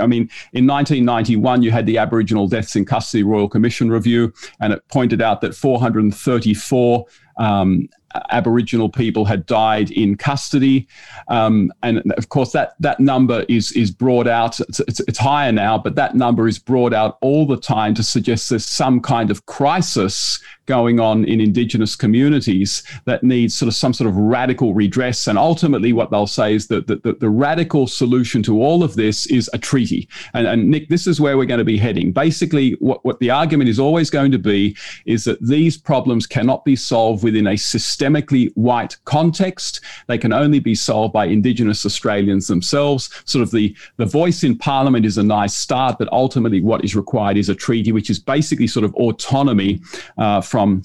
i 0.00 0.06
mean 0.06 0.28
in 0.52 0.66
1991 0.66 1.62
you 1.62 1.70
had 1.70 1.86
the 1.86 1.98
aboriginal 1.98 2.48
deaths 2.48 2.76
in 2.76 2.84
custody 2.84 3.22
royal 3.22 3.48
commission 3.48 3.90
review 3.90 4.32
and 4.60 4.72
it 4.72 4.86
pointed 4.88 5.22
out 5.22 5.40
that 5.40 5.54
434 5.54 7.06
um, 7.38 7.88
Aboriginal 8.30 8.88
people 8.88 9.24
had 9.24 9.46
died 9.46 9.90
in 9.90 10.16
custody, 10.16 10.88
um, 11.28 11.72
and 11.82 12.12
of 12.12 12.28
course 12.28 12.52
that 12.52 12.74
that 12.80 13.00
number 13.00 13.44
is 13.48 13.72
is 13.72 13.90
brought 13.90 14.26
out. 14.26 14.60
It's, 14.60 14.80
it's, 14.80 15.00
it's, 15.00 15.18
higher 15.18 15.50
now, 15.50 15.78
but 15.78 15.94
that 15.96 16.14
number 16.14 16.46
is 16.46 16.58
brought 16.58 16.92
out 16.92 17.18
all 17.20 17.46
the 17.46 17.56
time 17.56 17.94
to 17.94 18.02
suggest 18.02 18.50
there's 18.50 18.64
some 18.66 19.00
kind 19.00 19.30
of 19.30 19.46
crisis 19.46 20.38
going 20.66 21.00
on 21.00 21.24
in 21.24 21.40
Indigenous 21.40 21.96
communities 21.96 22.82
that 23.04 23.22
needs 23.22 23.54
sort 23.54 23.68
of 23.68 23.74
some 23.74 23.94
sort 23.94 24.08
of 24.10 24.16
radical 24.16 24.74
redress. 24.74 25.26
And 25.26 25.38
ultimately, 25.38 25.92
what 25.92 26.10
they'll 26.10 26.26
say 26.26 26.54
is 26.54 26.66
that 26.68 26.86
the, 26.86 26.96
the, 26.96 27.14
the 27.14 27.30
radical 27.30 27.86
solution 27.86 28.42
to 28.44 28.62
all 28.62 28.82
of 28.82 28.94
this 28.94 29.26
is 29.26 29.48
a 29.52 29.58
treaty. 29.58 30.08
And, 30.34 30.46
and 30.46 30.70
Nick, 30.70 30.88
this 30.88 31.06
is 31.06 31.20
where 31.20 31.36
we're 31.36 31.46
going 31.46 31.58
to 31.58 31.64
be 31.64 31.78
heading. 31.78 32.12
Basically, 32.12 32.72
what, 32.80 33.04
what 33.04 33.20
the 33.20 33.30
argument 33.30 33.70
is 33.70 33.78
always 33.78 34.10
going 34.10 34.32
to 34.32 34.38
be 34.38 34.76
is 35.06 35.24
that 35.24 35.40
these 35.40 35.76
problems 35.76 36.26
cannot 36.26 36.64
be 36.64 36.76
solved 36.76 37.24
within 37.24 37.46
a 37.46 37.56
systemically 38.06 38.52
white 38.54 38.96
context. 39.04 39.80
They 40.06 40.18
can 40.18 40.32
only 40.32 40.58
be 40.58 40.74
solved 40.74 41.12
by 41.12 41.26
Indigenous 41.26 41.84
Australians 41.86 42.46
themselves. 42.46 43.10
Sort 43.24 43.42
of 43.42 43.50
the, 43.50 43.76
the 43.96 44.06
voice 44.06 44.44
in 44.44 44.56
Parliament 44.56 45.06
is 45.06 45.18
a 45.18 45.22
nice 45.22 45.54
start, 45.54 45.98
but 45.98 46.08
ultimately, 46.12 46.60
what 46.60 46.84
is 46.84 46.96
required 46.96 47.36
is 47.36 47.48
a 47.48 47.54
treaty, 47.54 47.92
which 47.92 48.10
is 48.10 48.18
basically 48.18 48.66
sort 48.66 48.84
of 48.84 48.94
autonomy 48.94 49.80
uh, 50.18 50.40
from 50.40 50.82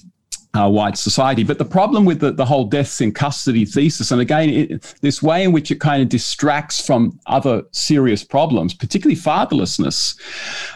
uh, 0.54 0.68
white 0.68 0.98
society. 0.98 1.44
But 1.44 1.56
the 1.56 1.64
problem 1.64 2.04
with 2.04 2.20
the, 2.20 2.30
the 2.30 2.44
whole 2.44 2.64
deaths 2.64 3.00
in 3.00 3.12
custody 3.12 3.64
thesis, 3.64 4.10
and 4.10 4.20
again, 4.20 4.50
it, 4.50 4.94
this 5.00 5.22
way 5.22 5.44
in 5.44 5.52
which 5.52 5.70
it 5.70 5.80
kind 5.80 6.02
of 6.02 6.10
distracts 6.10 6.84
from 6.84 7.18
other 7.26 7.62
serious 7.70 8.22
problems, 8.22 8.74
particularly 8.74 9.18
fatherlessness, 9.18 10.18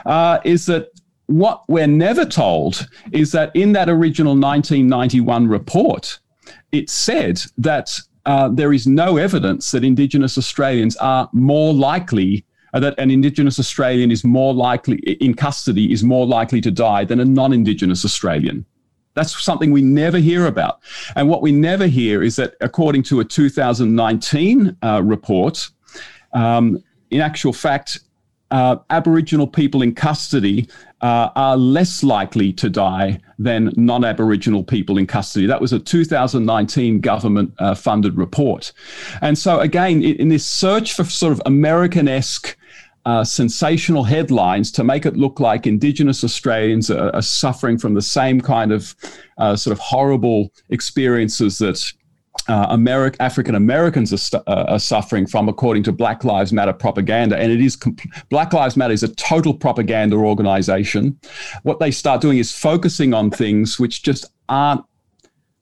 uh, 0.06 0.38
is 0.44 0.64
that 0.66 0.90
what 1.26 1.64
we're 1.68 1.86
never 1.86 2.24
told 2.24 2.88
is 3.12 3.32
that 3.32 3.54
in 3.54 3.72
that 3.72 3.88
original 3.88 4.32
1991 4.32 5.48
report, 5.48 6.18
it 6.78 6.90
said 6.90 7.40
that 7.58 7.98
uh, 8.24 8.48
there 8.48 8.72
is 8.72 8.86
no 8.86 9.16
evidence 9.16 9.70
that 9.70 9.84
Indigenous 9.84 10.36
Australians 10.36 10.96
are 10.96 11.28
more 11.32 11.72
likely 11.72 12.44
uh, 12.74 12.80
that 12.80 12.98
an 12.98 13.10
Indigenous 13.10 13.58
Australian 13.58 14.10
is 14.10 14.24
more 14.24 14.52
likely 14.52 14.98
in 14.98 15.34
custody 15.34 15.92
is 15.92 16.02
more 16.02 16.26
likely 16.26 16.60
to 16.60 16.70
die 16.70 17.04
than 17.04 17.20
a 17.20 17.24
non-Indigenous 17.24 18.04
Australian. 18.04 18.66
That's 19.14 19.42
something 19.42 19.70
we 19.70 19.80
never 19.80 20.18
hear 20.18 20.46
about. 20.46 20.80
And 21.14 21.28
what 21.28 21.40
we 21.40 21.52
never 21.52 21.86
hear 21.86 22.22
is 22.22 22.36
that, 22.36 22.54
according 22.60 23.04
to 23.04 23.20
a 23.20 23.24
2019 23.24 24.76
uh, 24.82 25.02
report, 25.02 25.70
um, 26.34 26.82
in 27.10 27.22
actual 27.22 27.54
fact, 27.54 28.00
uh, 28.50 28.76
Aboriginal 28.90 29.46
people 29.46 29.80
in 29.80 29.94
custody 29.94 30.68
uh, 31.02 31.30
are 31.36 31.56
less 31.56 32.02
likely 32.02 32.52
to 32.54 32.70
die 32.70 33.20
than 33.38 33.72
non 33.76 34.04
Aboriginal 34.04 34.64
people 34.64 34.98
in 34.98 35.06
custody. 35.06 35.46
That 35.46 35.60
was 35.60 35.72
a 35.72 35.78
2019 35.78 37.00
government 37.00 37.52
uh, 37.58 37.74
funded 37.74 38.16
report. 38.16 38.72
And 39.20 39.36
so, 39.36 39.60
again, 39.60 40.02
in 40.02 40.28
this 40.28 40.46
search 40.46 40.94
for 40.94 41.04
sort 41.04 41.32
of 41.32 41.42
American 41.44 42.08
esque 42.08 42.56
uh, 43.04 43.22
sensational 43.22 44.02
headlines 44.02 44.72
to 44.72 44.82
make 44.82 45.06
it 45.06 45.16
look 45.16 45.38
like 45.38 45.66
Indigenous 45.66 46.24
Australians 46.24 46.90
are, 46.90 47.14
are 47.14 47.22
suffering 47.22 47.78
from 47.78 47.94
the 47.94 48.02
same 48.02 48.40
kind 48.40 48.72
of 48.72 48.96
uh, 49.38 49.54
sort 49.54 49.72
of 49.72 49.78
horrible 49.78 50.50
experiences 50.70 51.58
that 51.58 51.92
uh, 52.48 53.12
African 53.20 53.54
Americans 53.54 54.12
are, 54.12 54.42
uh, 54.46 54.64
are, 54.68 54.78
suffering 54.78 55.26
from, 55.26 55.48
according 55.48 55.82
to 55.84 55.92
Black 55.92 56.24
Lives 56.24 56.52
Matter 56.52 56.72
propaganda. 56.72 57.36
And 57.36 57.50
it 57.52 57.60
is 57.60 57.76
comp- 57.76 58.00
Black 58.28 58.52
Lives 58.52 58.76
Matter 58.76 58.94
is 58.94 59.02
a 59.02 59.14
total 59.14 59.54
propaganda 59.54 60.16
organization. 60.16 61.18
What 61.62 61.80
they 61.80 61.90
start 61.90 62.20
doing 62.20 62.38
is 62.38 62.52
focusing 62.52 63.14
on 63.14 63.30
things 63.30 63.78
which 63.78 64.02
just 64.02 64.26
aren't 64.48 64.84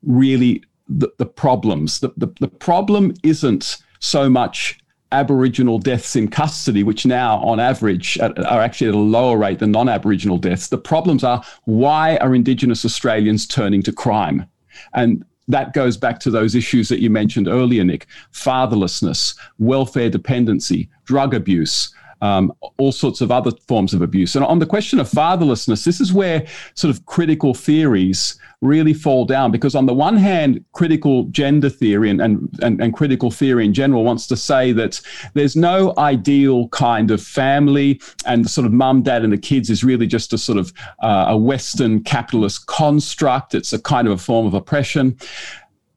really 0.02 0.62
the, 0.88 1.08
the 1.18 1.26
problems. 1.26 2.00
The, 2.00 2.12
the, 2.16 2.28
the 2.40 2.48
problem 2.48 3.14
isn't 3.22 3.78
so 4.00 4.28
much 4.28 4.78
Aboriginal 5.12 5.78
deaths 5.78 6.16
in 6.16 6.28
custody, 6.28 6.82
which 6.82 7.06
now 7.06 7.38
on 7.38 7.60
average 7.60 8.18
are 8.18 8.60
actually 8.60 8.88
at 8.88 8.94
a 8.94 8.98
lower 8.98 9.38
rate 9.38 9.60
than 9.60 9.70
non 9.70 9.88
Aboriginal 9.88 10.38
deaths. 10.38 10.68
The 10.68 10.78
problems 10.78 11.22
are 11.22 11.42
why 11.64 12.16
are 12.16 12.34
Indigenous 12.34 12.84
Australians 12.84 13.46
turning 13.46 13.82
to 13.84 13.92
crime? 13.92 14.46
And 14.92 15.24
that 15.48 15.72
goes 15.72 15.96
back 15.96 16.18
to 16.20 16.30
those 16.30 16.54
issues 16.54 16.88
that 16.88 17.00
you 17.00 17.10
mentioned 17.10 17.48
earlier, 17.48 17.84
Nick. 17.84 18.06
Fatherlessness, 18.32 19.36
welfare 19.58 20.10
dependency, 20.10 20.88
drug 21.04 21.34
abuse, 21.34 21.94
um, 22.20 22.52
all 22.76 22.92
sorts 22.92 23.20
of 23.20 23.30
other 23.30 23.50
forms 23.68 23.94
of 23.94 24.02
abuse. 24.02 24.36
And 24.36 24.44
on 24.44 24.58
the 24.58 24.66
question 24.66 24.98
of 24.98 25.08
fatherlessness, 25.08 25.84
this 25.84 26.00
is 26.00 26.12
where 26.12 26.46
sort 26.74 26.94
of 26.94 27.04
critical 27.06 27.54
theories 27.54 28.38
really 28.64 28.94
fall 28.94 29.24
down 29.24 29.50
because 29.50 29.74
on 29.74 29.86
the 29.86 29.94
one 29.94 30.16
hand 30.16 30.64
critical 30.72 31.24
gender 31.24 31.68
theory 31.68 32.08
and, 32.10 32.20
and, 32.20 32.48
and, 32.62 32.80
and, 32.80 32.94
critical 32.94 33.30
theory 33.30 33.64
in 33.64 33.74
general 33.74 34.04
wants 34.04 34.26
to 34.26 34.36
say 34.36 34.72
that 34.72 35.00
there's 35.34 35.54
no 35.54 35.92
ideal 35.98 36.68
kind 36.68 37.10
of 37.10 37.22
family 37.22 38.00
and 38.24 38.44
the 38.44 38.48
sort 38.48 38.66
of 38.66 38.72
mum 38.72 39.02
dad 39.02 39.22
and 39.22 39.32
the 39.32 39.38
kids 39.38 39.68
is 39.68 39.84
really 39.84 40.06
just 40.06 40.32
a 40.32 40.38
sort 40.38 40.58
of 40.58 40.72
uh, 41.02 41.26
a 41.28 41.36
western 41.36 42.02
capitalist 42.02 42.66
construct 42.66 43.54
it's 43.54 43.72
a 43.72 43.80
kind 43.80 44.08
of 44.08 44.14
a 44.14 44.18
form 44.18 44.46
of 44.46 44.54
oppression 44.54 45.16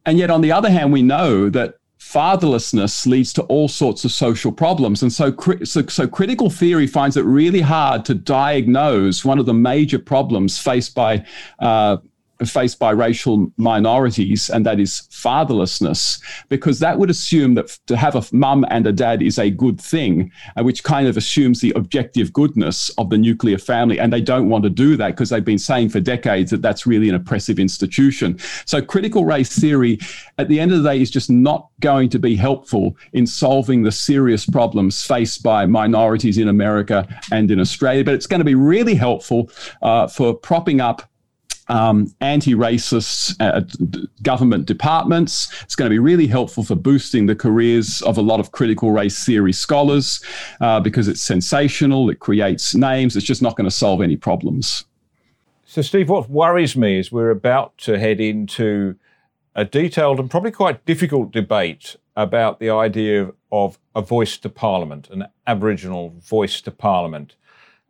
and 0.06 0.18
yet 0.18 0.30
on 0.30 0.42
the 0.42 0.52
other 0.52 0.70
hand 0.70 0.92
we 0.92 1.02
know 1.02 1.50
that 1.50 1.76
fatherlessness 2.14 3.06
leads 3.06 3.34
to 3.34 3.42
all 3.44 3.68
sorts 3.68 4.06
of 4.06 4.12
social 4.12 4.52
problems. 4.52 5.02
And 5.02 5.12
so, 5.12 5.36
so, 5.64 5.86
so, 5.88 6.08
critical 6.08 6.50
theory 6.50 6.88
finds 6.88 7.18
it 7.18 7.24
really 7.24 7.62
hard 7.62 8.06
to 8.06 8.14
diagnose 8.14 9.26
one 9.26 9.40
of 9.40 9.46
the 9.46 9.54
major 9.54 10.00
problems 10.00 10.58
faced 10.58 10.96
by 10.96 11.26
uh, 11.60 11.98
faced 12.46 12.80
by 12.80 12.92
racial 12.92 13.52
minorities, 13.58 14.50
and 14.50 14.66
that 14.66 14.80
is 14.80 15.08
fatherlessness, 15.12 16.22
because 16.50 16.80
that 16.80 17.00
would 17.00 17.10
assume 17.10 17.56
that 17.56 17.68
to 17.88 17.98
have 17.98 18.16
a 18.16 18.24
mum 18.32 18.66
and 18.70 18.86
a 18.86 18.92
dad 18.92 19.22
is 19.22 19.40
a 19.40 19.50
good 19.50 19.80
thing, 19.82 20.32
uh, 20.56 20.64
which 20.64 20.84
kind 20.84 21.08
of 21.08 21.18
assumes 21.18 21.62
the 21.62 21.74
objective 21.76 22.32
goodness 22.34 22.90
of 22.98 23.10
the 23.10 23.18
nuclear 23.18 23.58
family. 23.58 24.00
And 24.00 24.14
they 24.14 24.22
don't 24.22 24.50
want 24.50 24.64
to 24.64 24.70
do 24.70 24.96
that 24.98 25.10
because 25.10 25.30
they've 25.30 25.44
been 25.44 25.58
saying 25.58 25.90
for 25.90 26.00
decades 26.00 26.52
that 26.52 26.62
that's 26.62 26.86
really 26.86 27.10
an 27.10 27.16
oppressive 27.16 27.60
institution. 27.60 28.38
So, 28.66 28.82
critical 28.82 29.26
race 29.26 29.58
theory, 29.58 30.00
at 30.38 30.48
the 30.48 30.60
end 30.60 30.72
of 30.72 30.84
the 30.84 30.90
day, 30.90 31.02
is 31.02 31.10
just 31.10 31.30
not 31.30 31.70
going 31.80 32.10
to 32.10 32.20
be 32.20 32.36
helpful 32.36 32.96
in 33.14 33.26
solving 33.26 33.84
the 33.84 33.92
serious 33.92 34.46
problems 34.46 35.04
faced 35.04 35.44
by 35.44 35.66
minorities 35.66 36.38
in 36.38 36.48
America 36.48 37.08
and 37.32 37.50
in 37.50 37.60
Australia. 37.60 38.04
But 38.04 38.14
it's 38.14 38.28
going 38.28 38.40
to 38.40 38.46
be 38.46 38.56
really 38.56 38.96
helpful 38.96 39.50
uh, 39.82 40.08
for 40.08 40.34
propping 40.34 40.82
up 40.82 41.10
um, 41.70 42.14
anti-racist 42.22 43.36
uh, 43.40 43.62
government 44.24 44.66
departments. 44.66 45.52
It's 45.64 45.76
going 45.76 45.90
to 45.90 45.94
be 45.94 46.00
really 46.00 46.28
helpful 46.28 46.64
for 46.64 46.76
boosting 46.76 47.26
the 47.26 47.36
careers 47.36 48.02
of 48.04 48.18
a 48.18 48.22
lot 48.22 48.40
of 48.40 48.52
critical 48.52 48.92
race 48.92 49.26
theory 49.26 49.54
scholars 49.54 50.24
uh, 50.62 50.80
because 50.80 51.08
it's 51.08 51.22
sensational. 51.22 52.10
It 52.10 52.20
creates 52.20 52.76
names. 52.76 53.16
It's 53.16 53.26
just 53.26 53.42
not 53.42 53.56
going 53.56 53.66
to 53.66 53.76
solve 53.76 54.02
any 54.02 54.16
problems. 54.16 54.86
So, 55.66 55.82
Steve, 55.82 56.10
what 56.10 56.30
worries 56.30 56.78
me 56.78 56.98
is 56.98 57.12
we're 57.12 57.30
about 57.30 57.78
to 57.80 58.00
head 58.00 58.22
into 58.22 58.96
a 59.54 59.66
detailed 59.66 60.20
and 60.20 60.30
probably 60.32 60.52
quite 60.52 60.86
difficult 60.86 61.32
debate 61.32 61.98
about 62.16 62.60
the 62.60 62.70
idea 62.70 63.24
of, 63.24 63.34
of 63.52 63.78
a 63.96 64.02
voice 64.02 64.38
to 64.38 64.50
Parliament, 64.50 65.10
an 65.10 65.28
Aboriginal 65.46 66.14
voice 66.20 66.62
to 66.62 66.72
Parliament. 66.72 67.36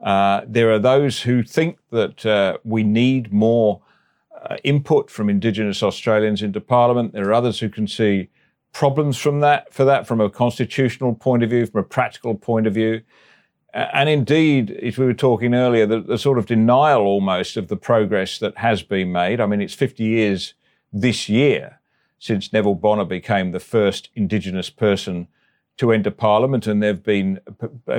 Uh, 0.04 0.42
there 0.48 0.72
are 0.72 0.80
those 0.80 1.22
who 1.22 1.44
think 1.44 1.80
that 1.92 2.26
uh, 2.26 2.58
we 2.64 2.84
need 2.84 3.34
more 3.34 3.82
uh, 4.44 4.58
input 4.64 5.10
from 5.10 5.30
Indigenous 5.30 5.82
Australians 5.82 6.42
into 6.42 6.62
Parliament. 6.62 7.14
There 7.14 7.28
are 7.28 7.34
others 7.34 7.60
who 7.60 7.70
can 7.70 7.88
see 7.88 8.30
problems 8.74 9.18
from 9.18 9.40
that 9.40 9.74
for 9.74 9.86
that 9.86 10.06
from 10.06 10.22
a 10.22 10.30
constitutional 10.30 11.16
point 11.16 11.42
of 11.44 11.50
view, 11.50 11.66
from 11.66 11.82
a 11.82 11.84
practical 11.84 12.36
point 12.36 12.68
of 12.68 12.74
view. 12.74 13.02
And 13.74 14.08
indeed, 14.08 14.72
as 14.72 14.98
we 14.98 15.06
were 15.06 15.14
talking 15.14 15.54
earlier, 15.54 15.86
the, 15.86 16.00
the, 16.00 16.18
sort 16.18 16.38
of 16.38 16.46
denial 16.46 17.02
almost 17.02 17.58
of 17.58 17.68
the 17.68 17.76
progress 17.76 18.40
that 18.40 18.58
has 18.58 18.82
been 18.82 19.12
made. 19.12 19.42
I 19.42 19.46
mean, 19.46 19.62
it's 19.62 19.74
50 19.74 20.04
years 20.04 20.54
this 20.94 21.28
year 21.28 21.80
since 22.18 22.52
Neville 22.52 22.76
Bonner 22.76 23.06
became 23.06 23.52
the 23.52 23.60
first 23.60 24.10
Indigenous 24.16 24.70
person 24.70 25.28
to 25.78 25.92
enter 25.92 26.12
Parliament, 26.12 26.68
and 26.68 26.82
there 26.82 26.94
have 26.94 27.04
been 27.04 27.40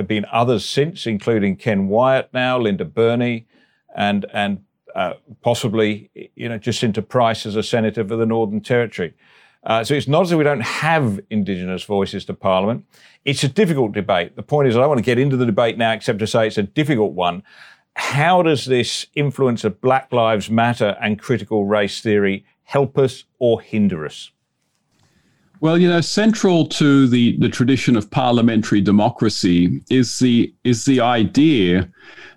been 0.05 0.25
others 0.31 0.67
since, 0.67 1.05
including 1.05 1.55
Ken 1.55 1.87
Wyatt 1.87 2.29
now, 2.33 2.59
Linda 2.59 2.85
Burney, 2.85 3.47
and 3.95 4.25
and 4.33 4.63
uh, 4.95 5.13
possibly 5.41 6.09
you 6.35 6.49
know 6.49 6.57
Jacinta 6.57 7.01
Price 7.01 7.45
as 7.45 7.55
a 7.55 7.63
senator 7.63 8.07
for 8.07 8.15
the 8.15 8.25
Northern 8.25 8.61
Territory. 8.61 9.13
Uh, 9.63 9.83
so 9.83 9.93
it's 9.93 10.07
not 10.07 10.21
as 10.21 10.31
if 10.31 10.37
we 10.37 10.43
don't 10.43 10.61
have 10.61 11.19
Indigenous 11.29 11.83
voices 11.83 12.23
to 12.25 12.33
Parliament. 12.33 12.85
It's 13.25 13.43
a 13.43 13.49
difficult 13.49 13.91
debate. 13.91 14.37
The 14.37 14.43
point 14.43 14.69
is, 14.69 14.77
I 14.77 14.79
don't 14.79 14.89
want 14.89 14.99
to 14.99 15.03
get 15.03 15.19
into 15.19 15.35
the 15.35 15.45
debate 15.45 15.77
now, 15.77 15.91
except 15.91 16.19
to 16.19 16.27
say 16.27 16.47
it's 16.47 16.57
a 16.57 16.63
difficult 16.63 17.11
one. 17.11 17.43
How 17.95 18.41
does 18.41 18.65
this 18.65 19.07
influence 19.15 19.65
of 19.65 19.81
Black 19.81 20.13
Lives 20.13 20.49
Matter 20.49 20.97
and 21.01 21.19
critical 21.19 21.65
race 21.65 21.99
theory 21.99 22.45
help 22.63 22.97
us 22.97 23.25
or 23.37 23.59
hinder 23.59 24.05
us? 24.05 24.31
Well, 25.61 25.77
you 25.77 25.89
know, 25.89 25.99
central 25.99 26.65
to 26.67 27.07
the, 27.07 27.35
the 27.37 27.49
tradition 27.49 27.97
of 27.97 28.09
parliamentary 28.09 28.79
democracy 28.79 29.81
is 29.89 30.19
the 30.19 30.53
is 30.63 30.85
the 30.85 31.01
idea 31.01 31.89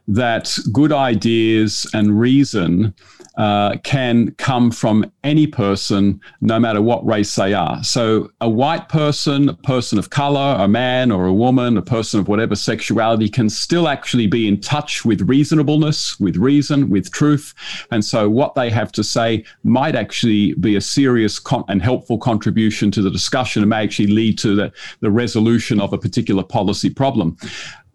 that 0.08 0.58
good 0.72 0.92
ideas 0.92 1.86
and 1.94 2.18
reason 2.18 2.92
uh, 3.36 3.76
can 3.82 4.32
come 4.32 4.70
from 4.70 5.10
any 5.24 5.46
person, 5.46 6.20
no 6.40 6.58
matter 6.60 6.82
what 6.82 7.04
race 7.06 7.34
they 7.34 7.54
are. 7.54 7.82
So, 7.82 8.30
a 8.40 8.48
white 8.48 8.88
person, 8.88 9.48
a 9.48 9.54
person 9.54 9.98
of 9.98 10.10
color, 10.10 10.56
a 10.58 10.68
man 10.68 11.10
or 11.10 11.26
a 11.26 11.32
woman, 11.32 11.76
a 11.76 11.82
person 11.82 12.20
of 12.20 12.28
whatever 12.28 12.54
sexuality 12.54 13.28
can 13.28 13.48
still 13.48 13.88
actually 13.88 14.26
be 14.26 14.46
in 14.48 14.60
touch 14.60 15.04
with 15.04 15.22
reasonableness, 15.22 16.20
with 16.20 16.36
reason, 16.36 16.90
with 16.90 17.10
truth. 17.10 17.54
And 17.90 18.04
so, 18.04 18.28
what 18.28 18.54
they 18.54 18.70
have 18.70 18.92
to 18.92 19.04
say 19.04 19.44
might 19.64 19.94
actually 19.94 20.54
be 20.54 20.76
a 20.76 20.80
serious 20.80 21.38
con- 21.38 21.64
and 21.68 21.80
helpful 21.82 22.18
contribution 22.18 22.90
to 22.90 23.02
the 23.02 23.10
discussion 23.10 23.62
and 23.62 23.70
may 23.70 23.82
actually 23.82 24.08
lead 24.08 24.38
to 24.38 24.54
the, 24.54 24.72
the 25.00 25.10
resolution 25.10 25.80
of 25.80 25.92
a 25.92 25.98
particular 25.98 26.42
policy 26.42 26.90
problem. 26.90 27.36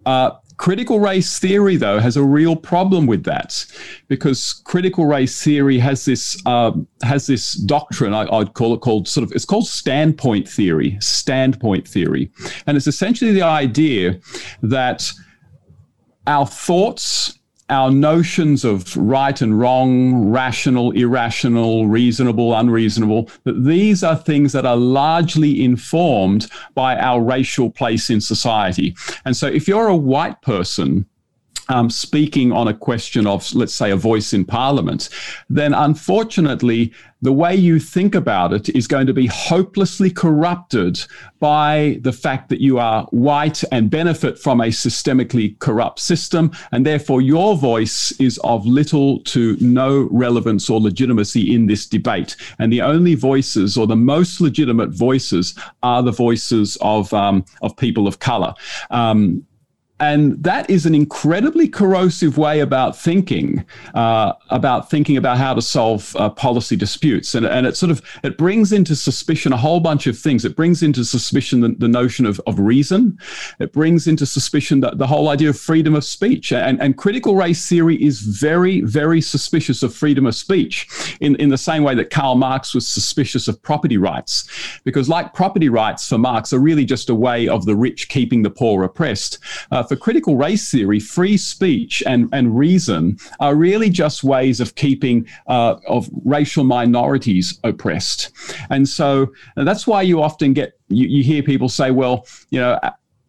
Uh, 0.05 0.31
Critical 0.57 0.99
race 0.99 1.37
theory, 1.37 1.75
though, 1.75 1.99
has 1.99 2.17
a 2.17 2.23
real 2.23 2.55
problem 2.55 3.05
with 3.05 3.23
that, 3.25 3.63
because 4.07 4.53
critical 4.65 5.05
race 5.05 5.41
theory 5.41 5.77
has 5.77 6.03
this 6.05 6.35
uh, 6.47 6.71
has 7.03 7.27
this 7.27 7.53
doctrine 7.53 8.13
I, 8.13 8.25
would 8.37 8.53
call 8.53 8.73
it 8.73 8.81
called 8.81 9.07
sort 9.07 9.23
of 9.23 9.31
it's 9.33 9.45
called 9.45 9.67
standpoint 9.67 10.49
theory. 10.49 10.97
Standpoint 10.99 11.87
theory, 11.87 12.31
and 12.65 12.75
it's 12.75 12.87
essentially 12.87 13.31
the 13.31 13.43
idea 13.43 14.19
that 14.63 15.11
our 16.25 16.47
thoughts 16.47 17.36
our 17.69 17.91
notions 17.91 18.63
of 18.63 18.95
right 18.95 19.41
and 19.41 19.59
wrong, 19.59 20.29
rational, 20.29 20.91
irrational, 20.91 21.87
reasonable, 21.87 22.55
unreasonable, 22.55 23.29
that 23.43 23.65
these 23.65 24.03
are 24.03 24.15
things 24.15 24.53
that 24.53 24.65
are 24.65 24.77
largely 24.77 25.63
informed 25.63 26.49
by 26.75 26.97
our 26.97 27.21
racial 27.21 27.69
place 27.69 28.09
in 28.09 28.21
society. 28.21 28.95
And 29.25 29.35
so 29.35 29.47
if 29.47 29.67
you're 29.67 29.87
a 29.87 29.95
white 29.95 30.41
person, 30.41 31.05
um, 31.69 31.89
speaking 31.89 32.51
on 32.51 32.67
a 32.67 32.73
question 32.73 33.27
of, 33.27 33.53
let's 33.53 33.75
say, 33.75 33.91
a 33.91 33.95
voice 33.95 34.33
in 34.33 34.45
parliament, 34.45 35.09
then 35.49 35.73
unfortunately, 35.73 36.93
the 37.21 37.33
way 37.33 37.55
you 37.55 37.79
think 37.79 38.13
about 38.13 38.53
it 38.53 38.69
is 38.69 38.85
going 38.85 39.07
to 39.07 39.13
be 39.13 39.25
hopelessly 39.25 40.11
corrupted 40.11 40.99
by 41.39 41.97
the 42.01 42.13
fact 42.13 42.47
that 42.49 42.61
you 42.61 42.77
are 42.77 43.05
white 43.05 43.63
and 43.71 43.89
benefit 43.89 44.37
from 44.37 44.61
a 44.61 44.67
systemically 44.67 45.57
corrupt 45.57 45.99
system. 45.99 46.51
And 46.71 46.85
therefore, 46.85 47.21
your 47.21 47.55
voice 47.57 48.11
is 48.19 48.37
of 48.43 48.67
little 48.67 49.19
to 49.21 49.57
no 49.59 50.07
relevance 50.11 50.69
or 50.69 50.79
legitimacy 50.79 51.55
in 51.55 51.65
this 51.65 51.87
debate. 51.87 52.35
And 52.59 52.71
the 52.71 52.83
only 52.83 53.15
voices, 53.15 53.77
or 53.77 53.87
the 53.87 53.95
most 53.95 54.39
legitimate 54.39 54.91
voices, 54.91 55.55
are 55.81 56.03
the 56.03 56.11
voices 56.11 56.77
of, 56.81 57.11
um, 57.13 57.45
of 57.63 57.75
people 57.77 58.07
of 58.07 58.19
color. 58.19 58.53
Um, 58.91 59.43
and 59.99 60.43
that 60.43 60.69
is 60.69 60.85
an 60.85 60.93
incredibly 60.93 61.67
corrosive 61.67 62.37
way 62.37 62.59
about 62.59 62.95
thinking 62.95 63.65
uh, 63.95 64.33
about 64.49 64.89
thinking 64.89 65.17
about 65.17 65.37
how 65.37 65.53
to 65.53 65.61
solve 65.61 66.15
uh, 66.17 66.29
policy 66.29 66.75
disputes. 66.75 67.33
And, 67.33 67.45
and 67.45 67.65
it 67.65 67.75
sort 67.75 67.91
of 67.91 68.01
it 68.23 68.37
brings 68.37 68.71
into 68.71 68.95
suspicion 68.95 69.53
a 69.53 69.57
whole 69.57 69.79
bunch 69.79 70.05
of 70.05 70.17
things. 70.17 70.45
It 70.45 70.55
brings 70.55 70.83
into 70.83 71.03
suspicion 71.03 71.61
the, 71.61 71.69
the 71.69 71.87
notion 71.87 72.25
of, 72.25 72.39
of 72.45 72.59
reason. 72.59 73.17
It 73.59 73.73
brings 73.73 74.07
into 74.07 74.25
suspicion 74.25 74.81
the, 74.81 74.91
the 74.91 75.07
whole 75.07 75.29
idea 75.29 75.49
of 75.49 75.59
freedom 75.59 75.95
of 75.95 76.03
speech. 76.03 76.51
And, 76.51 76.79
and 76.79 76.97
critical 76.97 77.35
race 77.35 77.67
theory 77.67 78.01
is 78.03 78.21
very 78.21 78.81
very 78.81 79.21
suspicious 79.21 79.81
of 79.81 79.95
freedom 79.95 80.27
of 80.27 80.35
speech 80.35 80.87
in, 81.21 81.35
in 81.37 81.49
the 81.49 81.57
same 81.57 81.83
way 81.83 81.95
that 81.95 82.11
Karl 82.11 82.35
Marx 82.35 82.75
was 82.75 82.87
suspicious 82.87 83.47
of 83.47 83.61
property 83.63 83.97
rights. 83.97 84.47
Because 84.83 85.09
like 85.09 85.33
property 85.33 85.69
rights 85.69 86.07
for 86.07 86.19
Marx 86.19 86.53
are 86.53 86.59
really 86.59 86.85
just 86.85 87.09
a 87.09 87.15
way 87.15 87.47
of 87.47 87.65
the 87.65 87.75
rich 87.75 88.09
keeping 88.09 88.43
the 88.43 88.49
poor 88.51 88.83
oppressed. 88.83 89.39
Uh, 89.71 89.86
for 89.87 89.95
critical 89.95 90.35
race 90.35 90.69
theory, 90.69 90.99
free 90.99 91.37
speech 91.37 92.03
and, 92.05 92.29
and 92.31 92.57
reason 92.57 93.17
are 93.39 93.55
really 93.55 93.89
just 93.89 94.23
ways 94.23 94.59
of 94.59 94.75
keeping 94.75 95.27
uh, 95.47 95.75
of 95.87 96.09
racial 96.25 96.63
minorities 96.63 97.59
oppressed. 97.63 98.31
And 98.69 98.87
so 98.87 99.33
that's 99.55 99.87
why 99.87 100.01
you 100.01 100.21
often 100.21 100.53
get 100.53 100.73
you, 100.89 101.07
you 101.07 101.23
hear 101.23 101.43
people 101.43 101.69
say, 101.69 101.91
well, 101.91 102.25
you 102.49 102.59
know, 102.59 102.79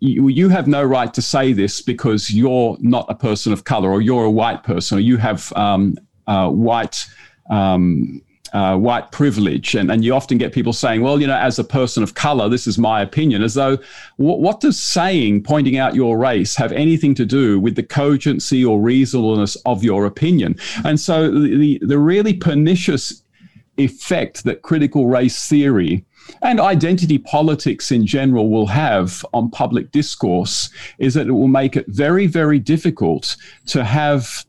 you, 0.00 0.28
you 0.28 0.48
have 0.48 0.68
no 0.68 0.82
right 0.82 1.12
to 1.14 1.22
say 1.22 1.52
this 1.52 1.82
because 1.82 2.30
you're 2.30 2.76
not 2.80 3.06
a 3.08 3.14
person 3.14 3.52
of 3.52 3.64
color 3.64 3.90
or 3.90 4.00
you're 4.00 4.24
a 4.24 4.30
white 4.30 4.62
person 4.62 4.98
or 4.98 5.00
you 5.00 5.16
have 5.16 5.52
um, 5.54 5.96
uh, 6.26 6.48
white 6.48 7.04
um, 7.50 8.22
uh, 8.52 8.76
white 8.76 9.10
privilege. 9.12 9.74
And, 9.74 9.90
and 9.90 10.04
you 10.04 10.14
often 10.14 10.38
get 10.38 10.52
people 10.52 10.72
saying, 10.72 11.02
well, 11.02 11.20
you 11.20 11.26
know, 11.26 11.36
as 11.36 11.58
a 11.58 11.64
person 11.64 12.02
of 12.02 12.14
color, 12.14 12.48
this 12.48 12.66
is 12.66 12.78
my 12.78 13.02
opinion, 13.02 13.42
as 13.42 13.54
though 13.54 13.76
w- 14.18 14.40
what 14.40 14.60
does 14.60 14.78
saying, 14.78 15.42
pointing 15.42 15.76
out 15.76 15.94
your 15.94 16.18
race, 16.18 16.56
have 16.56 16.72
anything 16.72 17.14
to 17.16 17.24
do 17.24 17.60
with 17.60 17.76
the 17.76 17.82
cogency 17.82 18.64
or 18.64 18.80
reasonableness 18.80 19.56
of 19.66 19.84
your 19.84 20.06
opinion? 20.06 20.56
And 20.84 20.98
so 20.98 21.30
the, 21.30 21.78
the 21.82 21.98
really 21.98 22.34
pernicious 22.34 23.22
effect 23.76 24.44
that 24.44 24.62
critical 24.62 25.06
race 25.06 25.48
theory 25.48 26.04
and 26.42 26.60
identity 26.60 27.18
politics 27.18 27.90
in 27.90 28.06
general 28.06 28.50
will 28.50 28.66
have 28.66 29.24
on 29.32 29.50
public 29.50 29.90
discourse 29.92 30.70
is 30.98 31.14
that 31.14 31.26
it 31.26 31.32
will 31.32 31.48
make 31.48 31.76
it 31.76 31.86
very, 31.88 32.26
very 32.26 32.58
difficult 32.58 33.36
to 33.66 33.84
have 33.84 34.44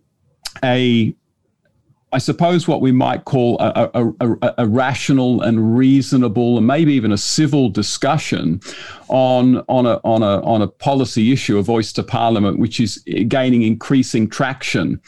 a 0.63 1.13
I 2.11 2.17
suppose 2.17 2.67
what 2.67 2.81
we 2.81 2.91
might 2.91 3.25
call 3.25 3.57
a, 3.59 3.91
a, 3.93 4.13
a, 4.19 4.53
a, 4.59 4.67
rational 4.67 5.41
and 5.43 5.77
reasonable, 5.77 6.57
and 6.57 6.65
maybe 6.65 6.93
even 6.93 7.11
a 7.11 7.17
civil 7.17 7.69
discussion 7.69 8.61
on 9.09 9.57
on 9.67 9.85
a 9.85 9.99
on 10.03 10.23
a 10.23 10.41
on 10.41 10.63
a 10.63 10.67
policy 10.67 11.31
issue, 11.31 11.59
a 11.59 11.61
voice 11.61 11.93
to 11.93 12.03
Parliament, 12.03 12.57
which 12.57 12.79
is 12.79 13.03
gaining 13.27 13.61
increasing 13.61 14.27
traction. 14.27 14.99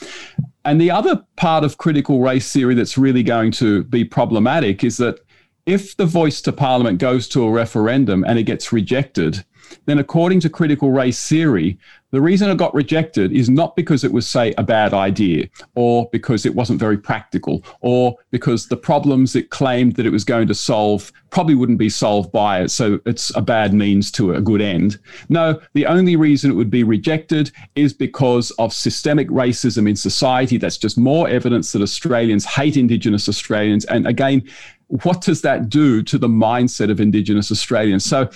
And 0.64 0.80
the 0.80 0.91
other 0.91 1.26
part 1.38 1.64
of 1.64 1.80
critical 1.80 2.22
race 2.22 2.54
theory 2.54 2.76
that's 2.76 2.97
really 2.97 3.24
going 3.24 3.52
to 3.54 3.84
be 3.86 4.06
problematic 4.06 4.84
is 4.84 4.97
that 4.97 5.20
if 5.66 5.97
the 5.97 6.06
voice 6.06 6.39
to 6.41 6.52
Parliament 6.52 6.99
goes 6.99 7.28
to 7.30 7.43
a 7.43 7.52
referendum 7.52 8.24
and 8.28 8.38
it 8.38 8.43
gets 8.43 8.72
rejected, 8.72 9.43
then 9.86 9.99
according 9.99 10.39
to 10.41 10.49
critical 10.49 10.91
race 10.91 11.28
theory, 11.28 11.78
the 12.11 12.22
reason 12.22 12.49
it 12.49 12.57
got 12.57 12.74
rejected 12.74 13.32
is 13.32 13.49
not 13.49 13.76
because 13.76 14.03
it 14.03 14.11
was, 14.11 14.28
say, 14.28 14.53
a 14.57 14.63
bad 14.63 14.93
idea, 14.93 15.47
or 15.76 16.09
because 16.11 16.45
it 16.45 16.53
wasn't 16.53 16.80
very 16.80 16.97
practical, 16.97 17.63
or 17.80 18.17
because 18.32 18.67
the 18.67 18.76
problems 18.76 19.36
it 19.36 19.49
claimed 19.49 19.95
that 19.95 20.05
it 20.05 20.11
was 20.11 20.26
going 20.26 20.47
to 20.49 20.53
solve 20.53 21.11
probably 21.30 21.55
wouldn't 21.55 21.78
be 21.78 21.89
solved 21.89 22.30
by 22.34 22.61
it. 22.61 22.69
So 22.69 22.99
it's 23.05 23.34
a 23.36 23.41
bad 23.41 23.74
means 23.74 24.11
to 24.11 24.34
a 24.34 24.41
good 24.41 24.59
end. 24.59 24.99
No, 25.30 25.61
the 25.74 25.86
only 25.86 26.17
reason 26.17 26.51
it 26.51 26.55
would 26.55 26.69
be 26.69 26.84
rejected 26.84 27.51
is 27.76 27.93
because 27.93 28.51
of 28.51 28.74
systemic 28.74 29.30
racism 29.30 29.88
in 29.88 29.95
society. 29.95 30.57
That's 30.57 30.78
just 30.78 30.97
more 30.97 31.30
evidence 31.30 31.72
that 31.72 31.82
Australians 31.82 32.43
hate 32.43 32.76
Indigenous 32.76 33.30
Australians. 33.30 33.86
And 33.86 34.05
again, 34.05 34.43
what 34.88 35.22
does 35.22 35.41
that 35.41 35.69
do 35.69 36.03
to 36.03 36.17
the 36.17 36.28
mindset 36.28 36.91
of 36.91 36.99
Indigenous 36.99 37.49
Australians? 37.49 38.03
So, 38.03 38.30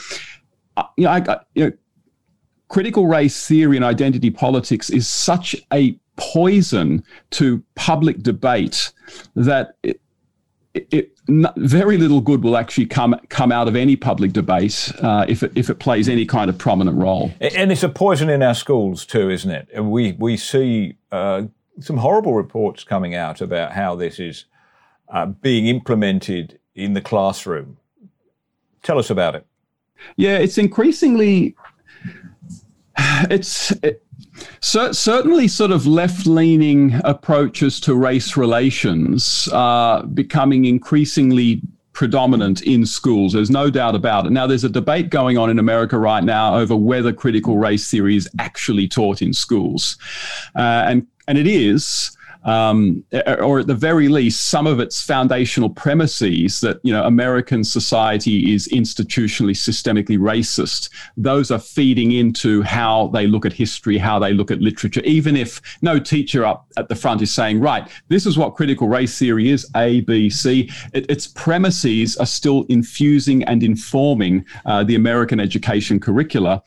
you 0.97 1.05
know, 1.05 1.11
I, 1.11 1.39
you 1.53 1.65
know 1.65 1.71
critical 2.67 3.07
race 3.07 3.47
theory 3.47 3.75
and 3.75 3.85
identity 3.85 4.29
politics 4.29 4.89
is 4.89 5.07
such 5.07 5.55
a 5.71 5.97
poison 6.15 7.03
to 7.29 7.63
public 7.75 8.21
debate 8.23 8.91
that 9.35 9.75
it, 9.83 9.99
it, 10.73 11.11
very 11.27 11.97
little 11.97 12.21
good 12.21 12.43
will 12.43 12.57
actually 12.57 12.85
come 12.85 13.15
come 13.29 13.51
out 13.51 13.67
of 13.67 13.75
any 13.75 13.95
public 13.95 14.33
debate 14.33 14.91
uh, 14.99 15.25
if 15.27 15.41
it 15.41 15.51
if 15.55 15.69
it 15.69 15.79
plays 15.79 16.07
any 16.07 16.25
kind 16.25 16.49
of 16.49 16.57
prominent 16.57 16.97
role. 16.97 17.31
And 17.39 17.71
it's 17.71 17.83
a 17.83 17.89
poison 17.89 18.29
in 18.29 18.43
our 18.43 18.53
schools 18.53 19.05
too, 19.05 19.29
isn't 19.29 19.49
it? 19.49 19.83
We 19.83 20.13
we 20.13 20.37
see 20.37 20.97
uh, 21.11 21.43
some 21.79 21.97
horrible 21.97 22.33
reports 22.33 22.83
coming 22.83 23.15
out 23.15 23.41
about 23.41 23.71
how 23.71 23.95
this 23.95 24.19
is 24.19 24.45
uh, 25.09 25.27
being 25.27 25.67
implemented 25.67 26.59
in 26.75 26.93
the 26.93 27.01
classroom. 27.01 27.77
Tell 28.83 28.99
us 28.99 29.09
about 29.09 29.35
it. 29.35 29.47
Yeah, 30.15 30.37
it's 30.37 30.57
increasingly 30.57 31.55
it's 32.97 33.71
it, 33.83 34.03
certainly 34.61 35.47
sort 35.47 35.71
of 35.71 35.85
left-leaning 35.85 36.99
approaches 37.03 37.79
to 37.81 37.95
race 37.95 38.37
relations 38.37 39.47
are 39.51 40.03
becoming 40.03 40.65
increasingly 40.65 41.61
predominant 41.93 42.61
in 42.63 42.85
schools. 42.85 43.33
There's 43.33 43.49
no 43.49 43.69
doubt 43.69 43.95
about 43.95 44.25
it. 44.25 44.31
Now, 44.31 44.45
there's 44.47 44.65
a 44.65 44.69
debate 44.69 45.09
going 45.09 45.37
on 45.37 45.49
in 45.49 45.59
America 45.59 45.97
right 45.97 46.23
now 46.23 46.55
over 46.57 46.75
whether 46.75 47.13
critical 47.13 47.57
race 47.57 47.89
theory 47.89 48.17
is 48.17 48.29
actually 48.37 48.87
taught 48.87 49.21
in 49.21 49.33
schools, 49.33 49.97
uh, 50.55 50.83
and 50.87 51.07
and 51.27 51.37
it 51.37 51.47
is 51.47 52.15
um, 52.45 53.03
or 53.39 53.59
at 53.59 53.67
the 53.67 53.75
very 53.75 54.07
least, 54.07 54.47
some 54.47 54.67
of 54.67 54.79
its 54.79 55.01
foundational 55.01 55.69
premises 55.69 56.61
that 56.61 56.79
you 56.83 56.93
know 56.93 57.03
American 57.03 57.63
society 57.63 58.53
is 58.53 58.67
institutionally, 58.69 59.51
systemically 59.51 60.17
racist. 60.17 60.89
Those 61.17 61.51
are 61.51 61.59
feeding 61.59 62.11
into 62.11 62.61
how 62.61 63.07
they 63.07 63.27
look 63.27 63.45
at 63.45 63.53
history, 63.53 63.97
how 63.97 64.19
they 64.19 64.31
look 64.33 64.51
at 64.51 64.61
literature. 64.61 65.01
Even 65.03 65.35
if 65.35 65.61
no 65.81 65.99
teacher 65.99 66.45
up 66.45 66.67
at 66.77 66.87
the 66.87 66.95
front 66.95 67.21
is 67.21 67.33
saying, 67.33 67.59
"Right, 67.59 67.87
this 68.07 68.25
is 68.25 68.37
what 68.37 68.55
critical 68.55 68.87
race 68.87 69.17
theory 69.17 69.49
is," 69.49 69.69
A, 69.75 70.01
B, 70.01 70.29
C. 70.29 70.69
It, 70.93 71.09
its 71.09 71.27
premises 71.27 72.15
are 72.17 72.25
still 72.27 72.65
infusing 72.69 73.43
and 73.45 73.63
informing 73.63 74.45
uh, 74.65 74.83
the 74.83 74.95
American 74.95 75.39
education 75.39 75.99
curricula. 75.99 76.61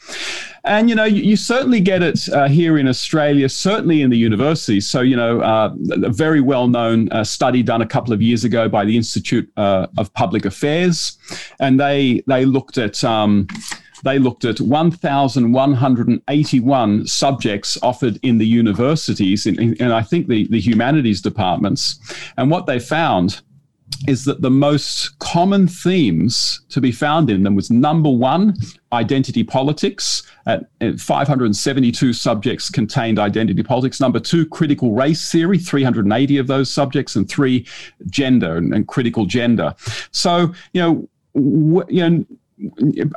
And 0.69 0.89
you 0.89 0.95
know, 0.95 1.05
you, 1.05 1.23
you 1.23 1.37
certainly 1.37 1.81
get 1.81 2.03
it 2.03 2.29
uh, 2.29 2.49
here 2.49 2.79
in 2.79 2.87
Australia, 2.87 3.49
certainly 3.49 4.03
in 4.03 4.11
the 4.11 4.19
universities. 4.19 4.87
So, 4.89 5.01
you 5.01 5.17
know, 5.17 5.41
uh, 5.41 5.75
a 6.03 6.11
very 6.11 6.41
well-known 6.41 7.11
uh, 7.11 7.25
study 7.25 7.61
done 7.63 7.83
a 7.83 7.87
couple 7.87 8.13
of 8.13 8.23
years 8.23 8.45
ago 8.45 8.69
by 8.69 8.85
the 8.85 8.97
Institute 8.97 9.51
uh, 9.57 9.89
of 9.97 10.13
Public 10.15 10.45
Affairs, 10.45 11.19
and 11.59 11.81
they 11.81 12.23
they 12.27 12.45
looked 12.45 12.79
at. 12.79 13.03
Um, 13.03 13.49
they 14.05 14.21
looked 14.21 14.45
at 14.45 14.61
1,181 14.61 17.07
subjects 17.09 17.77
offered 17.83 18.17
in 18.23 18.39
the 18.39 18.47
universities, 18.47 19.45
and 19.45 19.93
I 19.93 20.03
think 20.03 20.29
the, 20.29 20.47
the 20.47 20.61
humanities 20.61 21.21
departments. 21.21 21.99
And 22.37 22.49
what 22.49 22.67
they 22.67 22.79
found 22.79 23.41
is 24.07 24.25
that 24.25 24.43
the 24.43 24.51
most 24.51 25.19
common 25.19 25.67
themes 25.67 26.61
to 26.69 26.81
be 26.81 26.93
found 26.93 27.31
in 27.31 27.43
them 27.43 27.55
was 27.55 27.71
number 27.71 28.11
one, 28.11 28.55
identity 28.93 29.43
politics. 29.43 30.23
At, 30.47 30.67
572 30.99 32.13
subjects 32.13 32.71
contained 32.71 33.19
identity 33.19 33.63
politics. 33.63 34.01
Number 34.01 34.21
two, 34.21 34.47
critical 34.47 34.93
race 34.93 35.31
theory, 35.31 35.59
380 35.59 36.39
of 36.39 36.47
those 36.47 36.71
subjects, 36.71 37.17
and 37.17 37.29
three, 37.29 37.67
gender 38.07 38.57
and, 38.57 38.73
and 38.73 38.87
critical 38.87 39.27
gender. 39.27 39.75
So, 40.13 40.55
you 40.73 40.81
know, 40.81 41.09
you 41.89 42.09
know, 42.09 42.25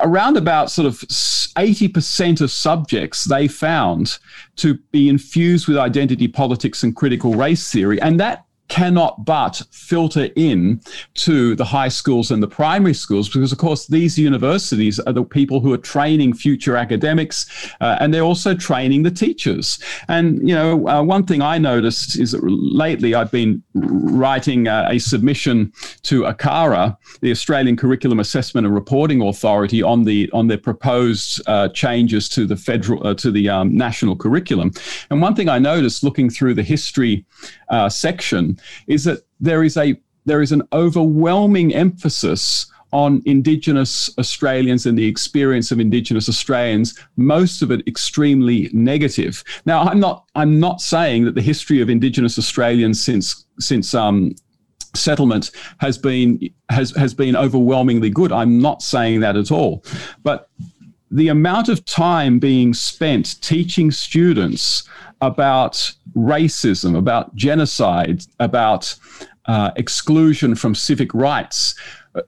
around 0.02 0.38
about 0.38 0.72
sort 0.72 0.86
of 0.86 0.96
80% 1.00 2.42
of 2.42 2.52
subjects 2.52 3.26
they 3.26 3.48
found 3.48 4.20
to 4.58 4.76
be 4.92 5.10
infused 5.10 5.68
with 5.68 5.78
identity 5.78 6.28
politics 6.28 6.84
and 6.84 6.96
critical 6.96 7.34
race 7.34 7.72
theory. 7.72 8.00
And 8.02 8.20
that 8.20 8.46
cannot 8.72 9.26
but 9.26 9.62
filter 9.70 10.30
in 10.38 10.80
to 11.14 11.56
the 11.58 11.66
high 11.66 11.90
schools 11.90 12.32
and 12.32 12.42
the 12.42 12.48
primary 12.48 12.94
schools 12.94 13.28
because 13.28 13.52
of 13.52 13.58
course 13.58 13.86
these 13.88 14.18
universities 14.18 14.98
are 15.02 15.12
the 15.12 15.26
people 15.26 15.60
who 15.60 15.74
are 15.74 15.78
training 15.78 16.34
future 16.34 16.78
academics 16.78 17.46
uh, 17.82 17.98
and 18.00 18.14
they're 18.14 18.24
also 18.24 18.56
training 18.56 19.04
the 19.04 19.12
teachers. 19.12 19.78
And 20.08 20.48
you 20.48 20.56
know 20.56 20.88
uh, 20.88 21.04
one 21.04 21.26
thing 21.26 21.42
i 21.42 21.58
noticed 21.58 22.18
is 22.18 22.32
that 22.32 22.42
lately 22.44 23.14
i've 23.14 23.32
been 23.32 23.62
writing 23.74 24.70
uh, 24.70 24.88
a 24.90 25.00
submission 25.00 25.74
to 26.04 26.24
ACARA 26.24 26.96
the 27.20 27.32
australian 27.32 27.76
curriculum 27.76 28.22
assessment 28.22 28.66
and 28.66 28.74
reporting 28.74 29.22
authority 29.22 29.84
on 29.84 30.06
the 30.06 30.30
on 30.32 30.48
their 30.48 30.58
proposed 30.58 31.42
uh, 31.48 31.68
changes 31.70 32.30
to 32.30 32.46
the 32.46 32.56
federal 32.56 33.06
uh, 33.06 33.14
to 33.16 33.32
the 33.32 33.50
um, 33.50 33.76
national 33.76 34.16
curriculum. 34.16 34.72
And 35.10 35.22
one 35.22 35.36
thing 35.36 35.50
i 35.50 35.60
noticed 35.60 36.06
looking 36.06 36.30
through 36.30 36.54
the 36.54 36.64
history 36.64 37.26
uh, 37.72 37.90
section 37.90 38.60
is 38.88 39.04
that 39.06 39.24
there 39.40 39.64
is 39.64 39.78
a 39.78 40.00
there 40.26 40.42
is 40.42 40.52
an 40.52 40.62
overwhelming 40.72 41.74
emphasis 41.74 42.68
on 42.94 43.22
Indigenous 43.26 44.10
Australians 44.20 44.86
and 44.86 44.98
the 44.98 45.08
experience 45.08 45.72
of 45.72 45.80
Indigenous 45.80 46.28
Australians, 46.28 47.00
most 47.16 47.62
of 47.62 47.72
it 47.72 47.88
extremely 47.88 48.70
negative. 48.74 49.44
Now, 49.66 49.84
I'm 49.84 50.00
not 50.00 50.26
I'm 50.36 50.60
not 50.60 50.82
saying 50.82 51.26
that 51.26 51.36
the 51.36 51.42
history 51.42 51.82
of 51.82 51.90
Indigenous 51.90 52.38
Australians 52.38 53.04
since 53.04 53.46
since 53.60 53.94
um, 53.94 54.36
settlement 54.94 55.52
has 55.80 55.98
been 55.98 56.50
has 56.70 56.92
has 56.92 57.14
been 57.14 57.36
overwhelmingly 57.36 58.10
good. 58.10 58.32
I'm 58.32 58.62
not 58.62 58.82
saying 58.82 59.22
that 59.22 59.38
at 59.38 59.52
all, 59.52 59.84
but 60.22 60.50
the 61.10 61.28
amount 61.30 61.68
of 61.70 61.84
time 61.86 62.40
being 62.40 62.74
spent 62.74 63.42
teaching 63.42 63.92
students 63.92 64.84
about 65.22 65.92
racism, 66.16 66.98
about 66.98 67.36
genocide, 67.36 68.24
about 68.40 68.96
uh, 69.46 69.72
exclusion 69.76 70.56
from 70.56 70.76
civic 70.76 71.14
rights, 71.14 71.76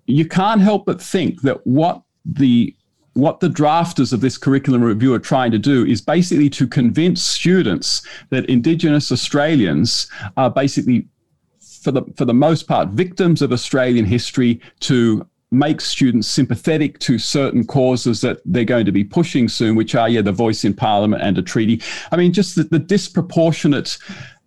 you 0.06 0.26
can't 0.26 0.62
help 0.62 0.86
but 0.86 1.02
think 1.02 1.42
that 1.42 1.66
what 1.66 2.02
the 2.26 2.76
what 3.14 3.40
the 3.40 3.48
drafters 3.48 4.12
of 4.12 4.22
this 4.22 4.40
curriculum 4.40 4.84
review 4.84 5.14
are 5.14 5.20
trying 5.20 5.52
to 5.52 5.60
do 5.60 5.86
is 5.86 6.02
basically 6.02 6.50
to 6.50 6.68
convince 6.68 7.22
students 7.22 8.02
that 8.32 8.44
Indigenous 8.50 9.12
Australians 9.12 10.08
are 10.36 10.50
basically, 10.50 11.08
for 11.60 11.92
the 11.92 12.02
for 12.16 12.26
the 12.26 12.34
most 12.34 12.68
part, 12.68 12.90
victims 12.90 13.42
of 13.42 13.52
Australian 13.52 14.06
history 14.06 14.60
to 14.80 15.28
make 15.54 15.80
students 15.80 16.28
sympathetic 16.28 17.00
to 17.00 17.18
certain 17.18 17.64
causes 17.66 18.22
that 18.22 18.40
they're 18.46 18.66
going 18.66 18.86
to 18.86 18.92
be 18.92 19.04
pushing 19.04 19.48
soon, 19.48 19.76
which 19.76 19.96
are, 19.96 20.10
yeah, 20.10 20.22
the 20.22 20.32
voice 20.32 20.66
in 20.66 20.74
parliament 20.74 21.22
and 21.22 21.38
a 21.38 21.42
treaty. 21.42 21.82
I 22.12 22.18
mean, 22.18 22.34
just 22.34 22.56
the, 22.56 22.64
the 22.64 22.80
disproportionate 22.80 23.98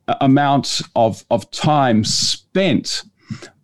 uh, 0.09 0.17
amount 0.21 0.83
of, 0.95 1.25
of 1.31 1.51
time 1.51 2.05
spent 2.05 3.05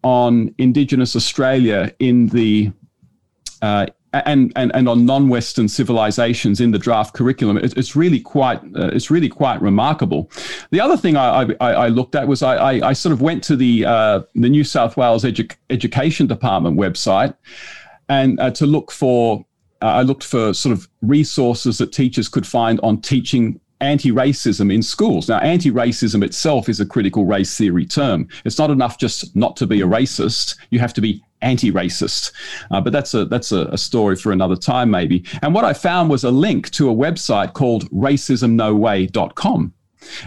on 0.02 0.54
Indigenous 0.58 1.14
Australia 1.16 1.92
in 1.98 2.28
the 2.28 2.72
uh, 3.60 3.86
and, 4.12 4.52
and, 4.56 4.70
and 4.74 4.88
on 4.88 5.06
non-Western 5.06 5.68
civilizations 5.68 6.60
in 6.60 6.70
the 6.70 6.78
draft 6.78 7.14
curriculum, 7.14 7.56
it, 7.56 7.76
it's 7.76 7.96
really 7.96 8.20
quite 8.20 8.58
uh, 8.76 8.88
it's 8.88 9.10
really 9.10 9.28
quite 9.28 9.60
remarkable. 9.62 10.30
The 10.70 10.80
other 10.80 10.96
thing 10.96 11.16
I, 11.16 11.48
I, 11.60 11.72
I 11.72 11.88
looked 11.88 12.14
at 12.14 12.28
was 12.28 12.42
I, 12.42 12.88
I, 12.88 12.92
sort 12.92 13.12
of 13.12 13.22
went 13.22 13.42
to 13.44 13.56
the 13.56 13.86
uh, 13.86 14.20
the 14.34 14.48
New 14.48 14.64
South 14.64 14.96
Wales 14.96 15.24
Edu- 15.24 15.56
Education 15.70 16.26
Department 16.26 16.76
website 16.76 17.34
and 18.08 18.38
uh, 18.40 18.50
to 18.50 18.66
look 18.66 18.90
for 18.90 19.44
uh, 19.80 19.86
I 19.86 20.02
looked 20.02 20.24
for 20.24 20.54
sort 20.54 20.72
of 20.72 20.88
resources 21.00 21.78
that 21.78 21.92
teachers 21.92 22.28
could 22.28 22.46
find 22.46 22.78
on 22.82 23.00
teaching 23.00 23.60
anti-racism 23.80 24.72
in 24.72 24.80
schools. 24.80 25.28
Now, 25.28 25.38
anti-racism 25.38 26.22
itself 26.24 26.68
is 26.68 26.78
a 26.78 26.86
critical 26.86 27.24
race 27.24 27.58
theory 27.58 27.84
term. 27.84 28.28
It's 28.44 28.58
not 28.58 28.70
enough 28.70 28.96
just 28.96 29.34
not 29.34 29.56
to 29.56 29.66
be 29.66 29.80
a 29.80 29.86
racist. 29.86 30.56
You 30.70 30.78
have 30.78 30.94
to 30.94 31.00
be 31.00 31.24
anti-racist. 31.42 32.32
Uh, 32.70 32.80
but 32.80 32.92
that's 32.92 33.14
a 33.14 33.24
that's 33.24 33.52
a, 33.52 33.66
a, 33.66 33.78
story 33.78 34.16
for 34.16 34.32
another 34.32 34.56
time, 34.56 34.90
maybe. 34.90 35.24
And 35.42 35.54
what 35.54 35.64
I 35.64 35.72
found 35.72 36.10
was 36.10 36.24
a 36.24 36.30
link 36.30 36.70
to 36.70 36.90
a 36.90 36.94
website 36.94 37.52
called 37.52 37.88
racismnoway.com. 37.90 39.74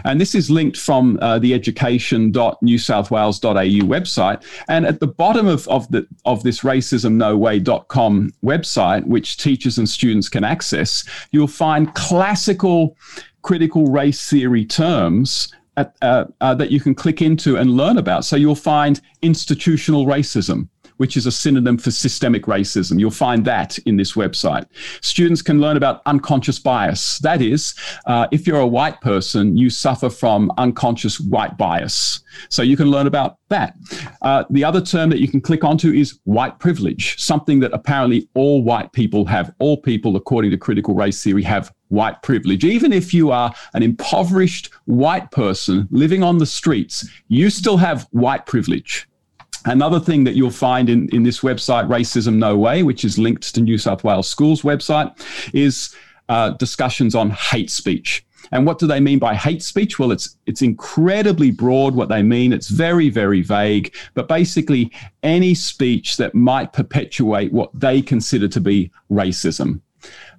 And 0.04 0.20
this 0.20 0.34
is 0.34 0.50
linked 0.50 0.76
from 0.78 1.18
uh, 1.20 1.38
the 1.38 1.54
education.newsouthwales.au 1.54 3.86
website. 3.86 4.42
And 4.68 4.84
at 4.86 4.98
the 5.00 5.06
bottom 5.06 5.46
of, 5.46 5.68
of, 5.68 5.86
the, 5.90 6.08
of 6.24 6.42
this 6.42 6.60
racismnoway.com 6.60 8.32
website, 8.42 9.06
which 9.06 9.36
teachers 9.36 9.76
and 9.78 9.86
students 9.88 10.30
can 10.30 10.44
access, 10.44 11.04
you'll 11.30 11.46
find 11.46 11.94
classical 11.94 12.96
critical 13.42 13.86
race 13.86 14.28
theory 14.28 14.64
terms 14.64 15.52
at, 15.76 15.94
uh, 16.02 16.24
uh, 16.40 16.54
that 16.54 16.70
you 16.70 16.80
can 16.80 16.94
click 16.94 17.22
into 17.22 17.56
and 17.56 17.70
learn 17.70 17.98
about. 17.98 18.24
So 18.24 18.34
you'll 18.34 18.54
find 18.54 19.00
institutional 19.22 20.06
racism, 20.06 20.68
which 20.96 21.16
is 21.16 21.26
a 21.26 21.32
synonym 21.32 21.78
for 21.78 21.90
systemic 21.90 22.44
racism. 22.44 22.98
You'll 22.98 23.10
find 23.10 23.44
that 23.44 23.78
in 23.80 23.96
this 23.96 24.12
website. 24.12 24.66
Students 25.00 25.42
can 25.42 25.60
learn 25.60 25.76
about 25.76 26.02
unconscious 26.06 26.58
bias. 26.58 27.18
That 27.18 27.42
is, 27.42 27.74
uh, 28.06 28.26
if 28.30 28.46
you're 28.46 28.60
a 28.60 28.66
white 28.66 29.00
person, 29.00 29.56
you 29.56 29.70
suffer 29.70 30.10
from 30.10 30.50
unconscious 30.58 31.20
white 31.20 31.56
bias. 31.56 32.20
So 32.48 32.62
you 32.62 32.76
can 32.76 32.90
learn 32.90 33.06
about 33.06 33.38
that. 33.48 33.76
Uh, 34.22 34.44
the 34.50 34.64
other 34.64 34.80
term 34.80 35.10
that 35.10 35.20
you 35.20 35.28
can 35.28 35.40
click 35.40 35.64
onto 35.64 35.92
is 35.92 36.18
white 36.24 36.58
privilege, 36.58 37.18
something 37.20 37.60
that 37.60 37.72
apparently 37.72 38.28
all 38.34 38.62
white 38.62 38.92
people 38.92 39.24
have. 39.26 39.54
All 39.58 39.76
people, 39.76 40.16
according 40.16 40.50
to 40.50 40.58
critical 40.58 40.94
race 40.94 41.22
theory, 41.22 41.42
have 41.42 41.72
white 41.88 42.22
privilege. 42.22 42.64
Even 42.64 42.92
if 42.92 43.14
you 43.14 43.30
are 43.30 43.54
an 43.74 43.82
impoverished 43.82 44.70
white 44.84 45.30
person 45.30 45.88
living 45.90 46.22
on 46.22 46.38
the 46.38 46.46
streets, 46.46 47.08
you 47.28 47.50
still 47.50 47.76
have 47.76 48.06
white 48.10 48.46
privilege. 48.46 49.08
Another 49.66 49.98
thing 49.98 50.24
that 50.24 50.34
you'll 50.34 50.50
find 50.50 50.88
in, 50.88 51.08
in 51.10 51.24
this 51.24 51.40
website, 51.40 51.88
Racism 51.88 52.36
No 52.36 52.56
Way, 52.56 52.82
which 52.82 53.04
is 53.04 53.18
linked 53.18 53.54
to 53.54 53.60
New 53.60 53.78
South 53.78 54.04
Wales 54.04 54.28
Schools 54.28 54.62
website, 54.62 55.12
is 55.52 55.94
uh, 56.28 56.50
discussions 56.50 57.14
on 57.14 57.30
hate 57.30 57.70
speech. 57.70 58.24
And 58.52 58.64
what 58.64 58.78
do 58.78 58.86
they 58.86 59.00
mean 59.00 59.18
by 59.18 59.34
hate 59.34 59.62
speech? 59.62 59.98
Well, 59.98 60.12
it's 60.12 60.36
it's 60.46 60.62
incredibly 60.62 61.50
broad 61.50 61.96
what 61.96 62.08
they 62.08 62.22
mean. 62.22 62.52
It's 62.52 62.68
very 62.68 63.10
very 63.10 63.42
vague, 63.42 63.92
but 64.14 64.28
basically 64.28 64.92
any 65.24 65.54
speech 65.54 66.16
that 66.18 66.34
might 66.34 66.72
perpetuate 66.72 67.52
what 67.52 67.70
they 67.74 68.00
consider 68.00 68.46
to 68.48 68.60
be 68.60 68.92
racism. 69.10 69.80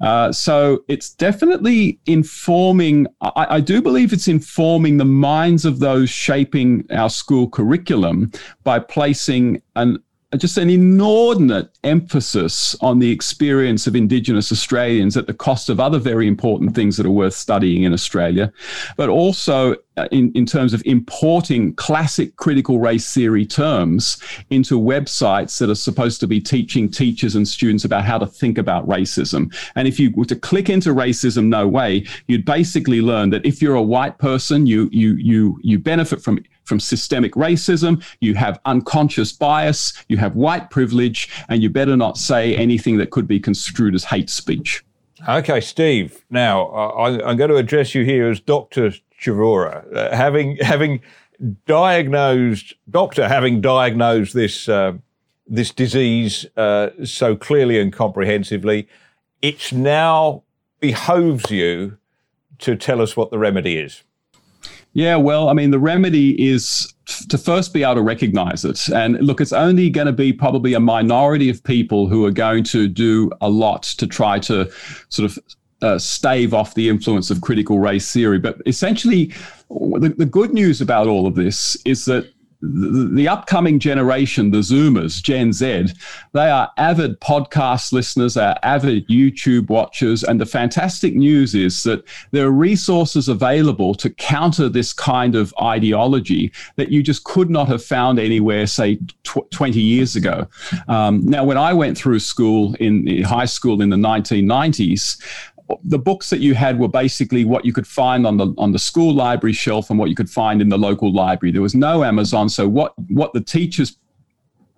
Uh, 0.01 0.31
so 0.31 0.83
it's 0.87 1.09
definitely 1.09 1.99
informing, 2.05 3.07
I, 3.21 3.47
I, 3.49 3.59
do 3.59 3.81
believe 3.81 4.13
it's 4.13 4.27
informing 4.27 4.97
the 4.97 5.05
minds 5.05 5.65
of 5.65 5.79
those 5.79 6.09
shaping 6.09 6.85
our 6.91 7.09
school 7.09 7.49
curriculum 7.49 8.31
by 8.63 8.77
placing 8.77 9.61
an, 9.75 9.97
just 10.35 10.57
an 10.57 10.69
inordinate 10.69 11.69
emphasis 11.85 12.75
on 12.81 12.99
the 12.99 13.09
experience 13.09 13.87
of 13.87 13.95
Indigenous 13.95 14.51
Australians 14.51 15.15
at 15.15 15.25
the 15.25 15.33
cost 15.33 15.69
of 15.69 15.79
other 15.79 15.99
very 15.99 16.27
important 16.27 16.75
things 16.75 16.97
that 16.97 17.05
are 17.05 17.11
worth 17.11 17.33
studying 17.33 17.83
in 17.83 17.93
Australia, 17.93 18.51
but 18.97 19.07
also 19.07 19.75
uh, 19.95 20.07
in, 20.11 20.33
in 20.33 20.45
terms 20.45 20.73
of 20.73 20.83
importing 20.85 21.73
classic 21.75 22.35
critical 22.35 22.77
race 22.77 23.13
theory 23.13 23.45
terms 23.45 24.21
into 24.49 24.77
websites 24.77 25.59
that 25.59 25.69
are 25.69 25.75
supposed 25.75 26.19
to 26.19 26.27
be 26.27 26.41
teaching 26.41 26.89
teachers 26.89 27.35
and 27.35 27.47
students 27.47 27.85
about 27.85 28.03
how 28.03 28.17
to 28.17 28.27
think 28.27 28.57
about 28.57 28.85
racism. 28.85 29.55
And 29.75 29.87
if 29.87 29.97
you 29.97 30.11
were 30.13 30.25
to 30.25 30.35
click 30.35 30.69
into 30.69 30.89
racism 30.89 31.45
no 31.45 31.69
way, 31.69 32.05
you'd 32.27 32.43
basically 32.43 32.99
learn 32.99 33.29
that 33.29 33.45
if 33.45 33.61
you're 33.61 33.75
a 33.75 33.81
white 33.81 34.17
person, 34.17 34.65
you 34.65 34.89
you 34.91 35.15
you 35.15 35.57
you 35.63 35.79
benefit 35.79 36.21
from 36.21 36.43
from 36.67 36.79
systemic 36.79 37.33
racism, 37.33 38.03
you 38.19 38.35
have 38.35 38.59
unconscious 38.65 39.31
bias, 39.31 39.93
you 40.09 40.17
have 40.17 40.35
white 40.35 40.69
privilege, 40.69 41.29
and 41.49 41.63
you 41.63 41.69
better 41.69 41.95
not 41.95 42.17
say 42.17 42.55
anything 42.55 42.97
that 42.97 43.11
could 43.11 43.27
be 43.27 43.39
construed 43.39 43.95
as 43.95 44.03
hate 44.03 44.29
speech. 44.29 44.83
Okay, 45.27 45.61
Steve. 45.61 46.23
Now 46.29 46.67
I, 46.67 47.31
am 47.31 47.37
going 47.37 47.49
to 47.49 47.55
address 47.55 47.95
you 47.95 48.03
here 48.05 48.29
as 48.29 48.39
Doctor 48.39 48.93
Chavura, 49.19 49.95
uh, 49.95 50.15
having 50.15 50.57
having 50.57 51.01
diagnosed 51.65 52.73
doctor 52.89 53.27
having 53.27 53.61
diagnosed 53.61 54.33
this 54.33 54.67
uh, 54.67 54.93
this 55.47 55.71
disease 55.71 56.45
uh, 56.57 56.89
so 57.03 57.35
clearly 57.35 57.79
and 57.79 57.93
comprehensively. 57.93 58.87
It's 59.41 59.71
now 59.71 60.43
behoves 60.79 61.51
you 61.51 61.97
to 62.59 62.75
tell 62.75 63.01
us 63.01 63.15
what 63.15 63.31
the 63.31 63.37
remedy 63.37 63.77
is. 63.77 64.03
Yeah, 64.93 65.15
well, 65.15 65.49
I 65.49 65.53
mean, 65.53 65.71
the 65.71 65.79
remedy 65.79 66.31
is 66.43 66.91
to 67.29 67.37
first 67.37 67.73
be 67.73 67.83
able 67.83 67.95
to 67.95 68.01
recognize 68.01 68.65
it. 68.65 68.89
And 68.89 69.19
look, 69.19 69.39
it's 69.39 69.53
only 69.53 69.89
going 69.89 70.07
to 70.07 70.13
be 70.13 70.33
probably 70.33 70.73
a 70.73 70.79
minority 70.79 71.49
of 71.49 71.63
people 71.63 72.07
who 72.07 72.25
are 72.25 72.31
going 72.31 72.63
to 72.65 72.87
do 72.87 73.31
a 73.41 73.49
lot 73.49 73.83
to 73.83 74.07
try 74.07 74.39
to 74.39 74.71
sort 75.09 75.31
of 75.31 75.39
uh, 75.81 75.99
stave 75.99 76.53
off 76.53 76.73
the 76.73 76.89
influence 76.89 77.29
of 77.29 77.41
critical 77.41 77.79
race 77.79 78.11
theory. 78.11 78.39
But 78.39 78.57
essentially, 78.65 79.33
the, 79.69 80.13
the 80.17 80.25
good 80.25 80.53
news 80.53 80.81
about 80.81 81.07
all 81.07 81.27
of 81.27 81.35
this 81.35 81.77
is 81.85 82.05
that 82.05 82.31
the, 82.61 83.27
upcoming 83.27 83.79
generation, 83.79 84.51
the 84.51 84.59
Zoomers, 84.59 85.21
Gen 85.21 85.53
Z, 85.53 85.87
they 86.33 86.49
are 86.49 86.71
avid 86.77 87.19
podcast 87.19 87.91
listeners, 87.91 88.35
are 88.35 88.57
avid 88.63 89.07
YouTube 89.07 89.69
watchers. 89.69 90.23
And 90.23 90.41
the 90.41 90.45
fantastic 90.45 91.15
news 91.15 91.53
is 91.53 91.83
that 91.83 92.03
there 92.31 92.47
are 92.47 92.51
resources 92.51 93.29
available 93.29 93.93
to 93.95 94.09
counter 94.09 94.69
this 94.69 94.91
kind 94.93 95.35
of 95.35 95.53
ideology 95.61 96.51
that 96.77 96.89
you 96.91 97.03
just 97.03 97.23
could 97.25 97.49
not 97.49 97.67
have 97.67 97.83
found 97.83 98.19
anywhere, 98.19 98.65
say, 98.65 98.97
tw- 99.23 99.49
20 99.51 99.79
years 99.79 100.15
ago. 100.15 100.47
Um, 100.87 101.25
now, 101.25 101.43
when 101.43 101.57
I 101.57 101.73
went 101.73 101.97
through 101.97 102.19
school 102.19 102.75
in, 102.79 103.07
in 103.07 103.23
high 103.23 103.45
school 103.45 103.81
in 103.81 103.89
the 103.89 103.97
1990s, 103.97 105.21
the 105.83 105.99
books 105.99 106.29
that 106.29 106.39
you 106.39 106.55
had 106.55 106.79
were 106.79 106.87
basically 106.87 107.45
what 107.45 107.65
you 107.65 107.73
could 107.73 107.87
find 107.87 108.25
on 108.25 108.37
the 108.37 108.53
on 108.57 108.71
the 108.71 108.79
school 108.79 109.13
library 109.13 109.53
shelf 109.53 109.89
and 109.89 109.99
what 109.99 110.09
you 110.09 110.15
could 110.15 110.29
find 110.29 110.61
in 110.61 110.69
the 110.69 110.77
local 110.77 111.13
library. 111.13 111.51
There 111.51 111.61
was 111.61 111.75
no 111.75 112.03
Amazon, 112.03 112.49
so 112.49 112.67
what 112.67 112.93
what 113.09 113.33
the 113.33 113.41
teachers 113.41 113.97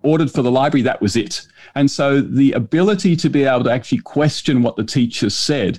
ordered 0.02 0.30
for 0.30 0.42
the 0.42 0.50
library 0.50 0.82
that 0.82 1.00
was 1.00 1.16
it. 1.16 1.46
And 1.74 1.90
so 1.90 2.20
the 2.20 2.52
ability 2.52 3.16
to 3.16 3.28
be 3.28 3.44
able 3.44 3.64
to 3.64 3.70
actually 3.70 3.98
question 3.98 4.62
what 4.62 4.76
the 4.76 4.84
teachers 4.84 5.36
said 5.36 5.78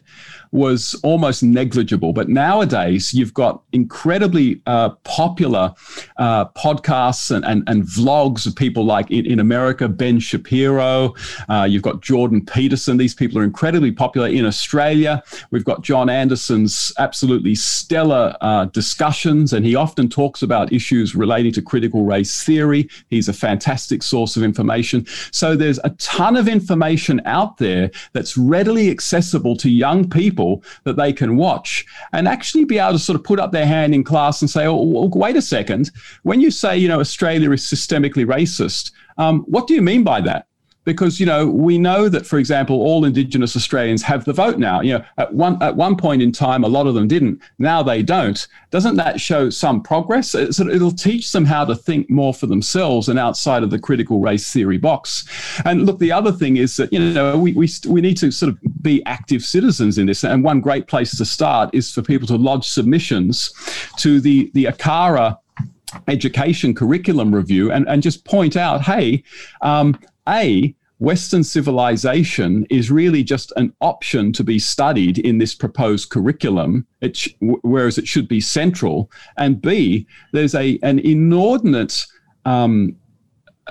was 0.51 0.99
almost 1.03 1.43
negligible. 1.43 2.11
But 2.11 2.27
nowadays, 2.27 3.13
you've 3.13 3.33
got 3.33 3.61
incredibly 3.71 4.61
uh, 4.65 4.89
popular 5.03 5.73
uh, 6.17 6.45
podcasts 6.49 7.33
and, 7.33 7.45
and, 7.45 7.63
and, 7.67 7.83
vlogs 7.83 8.45
of 8.45 8.55
people 8.55 8.85
like 8.85 9.09
in, 9.11 9.25
in 9.25 9.39
America, 9.39 9.87
Ben 9.87 10.19
Shapiro. 10.19 11.13
Uh, 11.49 11.67
you've 11.69 11.81
got 11.81 12.01
Jordan 12.01 12.45
Peterson. 12.45 12.97
These 12.97 13.13
people 13.13 13.39
are 13.39 13.43
incredibly 13.43 13.91
popular 13.91 14.27
in 14.27 14.45
Australia. 14.45 15.23
We've 15.51 15.65
got 15.65 15.81
John 15.83 16.09
Anderson's 16.09 16.91
absolutely 16.99 17.55
stellar 17.55 18.35
uh, 18.41 18.65
discussions, 18.65 19.53
and 19.53 19.65
he 19.65 19.75
often 19.75 20.09
talks 20.09 20.41
about 20.41 20.71
issues 20.73 21.15
relating 21.15 21.53
to 21.53 21.61
critical 21.61 22.03
race 22.03 22.43
theory. 22.43 22.89
He's 23.09 23.29
a 23.29 23.33
fantastic 23.33 24.03
source 24.03 24.35
of 24.35 24.43
information. 24.43 25.05
So 25.31 25.55
there's 25.55 25.79
a 25.83 25.91
ton 25.91 26.35
of 26.35 26.47
information 26.47 27.21
out 27.25 27.57
there 27.57 27.89
that's 28.13 28.37
readily 28.37 28.89
accessible 28.89 29.55
to 29.57 29.69
young 29.69 30.09
people 30.09 30.40
people 30.41 30.63
that 30.83 30.95
they 30.95 31.13
can 31.13 31.37
watch 31.37 31.85
and 32.13 32.27
actually 32.27 32.65
be 32.65 32.79
able 32.79 32.93
to 32.93 32.99
sort 32.99 33.15
of 33.15 33.23
put 33.23 33.39
up 33.39 33.51
their 33.51 33.65
hand 33.65 33.93
in 33.93 34.03
class 34.03 34.41
and 34.41 34.49
say, 34.49 34.65
oh, 34.67 35.09
wait 35.13 35.35
a 35.35 35.41
second. 35.41 35.91
When 36.23 36.41
you 36.41 36.51
say, 36.51 36.77
you 36.77 36.87
know, 36.87 36.99
Australia 36.99 37.51
is 37.51 37.61
systemically 37.61 38.25
racist, 38.25 38.91
um, 39.17 39.41
what 39.41 39.67
do 39.67 39.73
you 39.73 39.81
mean 39.81 40.03
by 40.03 40.21
that? 40.21 40.47
Because 40.83 41.19
you 41.19 41.25
know 41.25 41.47
we 41.47 41.77
know 41.77 42.09
that 42.09 42.25
for 42.25 42.39
example 42.39 42.81
all 42.81 43.05
indigenous 43.05 43.55
australians 43.55 44.01
have 44.01 44.25
the 44.25 44.33
vote 44.33 44.57
now. 44.57 44.81
You 44.81 44.97
know 44.97 45.05
at 45.17 45.33
one 45.33 45.61
at 45.61 45.75
one 45.75 45.95
point 45.95 46.21
in 46.21 46.31
time 46.31 46.63
a 46.63 46.67
lot 46.67 46.87
of 46.87 46.93
them 46.93 47.07
didn't. 47.07 47.41
Now 47.59 47.83
they 47.83 48.01
don't. 48.01 48.47
Doesn't 48.71 48.95
that 48.95 49.19
show 49.19 49.49
some 49.49 49.81
progress? 49.81 50.33
It'll 50.33 50.91
teach 50.91 51.31
them 51.31 51.45
how 51.45 51.65
to 51.65 51.75
think 51.75 52.09
more 52.09 52.33
for 52.33 52.47
themselves 52.47 53.09
and 53.09 53.19
outside 53.19 53.63
of 53.63 53.69
the 53.69 53.79
critical 53.79 54.19
race 54.19 54.51
theory 54.51 54.77
box. 54.77 55.25
And 55.65 55.85
look 55.85 55.99
the 55.99 56.11
other 56.11 56.31
thing 56.31 56.57
is 56.57 56.77
that 56.77 56.91
you 56.91 56.99
know 56.99 57.37
we, 57.37 57.53
we, 57.53 57.69
we 57.87 58.01
need 58.01 58.17
to 58.17 58.31
sort 58.31 58.51
of 58.51 58.59
be 58.81 59.05
active 59.05 59.43
citizens 59.43 59.97
in 59.97 60.07
this. 60.07 60.23
And 60.23 60.43
one 60.43 60.61
great 60.61 60.87
place 60.87 61.15
to 61.17 61.25
start 61.25 61.69
is 61.73 61.91
for 61.91 62.01
people 62.01 62.27
to 62.27 62.35
lodge 62.37 62.67
submissions 62.67 63.53
to 63.97 64.19
the 64.19 64.51
the 64.53 64.65
ACARA 64.65 65.37
education 66.07 66.73
curriculum 66.73 67.33
review 67.33 67.71
and, 67.71 67.87
and 67.87 68.01
just 68.01 68.23
point 68.25 68.55
out, 68.55 68.81
hey, 68.81 69.23
um, 69.61 69.97
a, 70.27 70.75
Western 70.99 71.43
civilization 71.43 72.65
is 72.69 72.91
really 72.91 73.23
just 73.23 73.51
an 73.55 73.73
option 73.81 74.31
to 74.31 74.43
be 74.43 74.59
studied 74.59 75.17
in 75.17 75.39
this 75.39 75.55
proposed 75.55 76.11
curriculum, 76.11 76.85
sh- 77.13 77.29
whereas 77.39 77.97
it 77.97 78.07
should 78.07 78.27
be 78.27 78.39
central. 78.39 79.09
And 79.35 79.59
B, 79.59 80.05
there's 80.31 80.53
a 80.53 80.77
an 80.83 80.99
inordinate 80.99 82.05
um, 82.45 82.95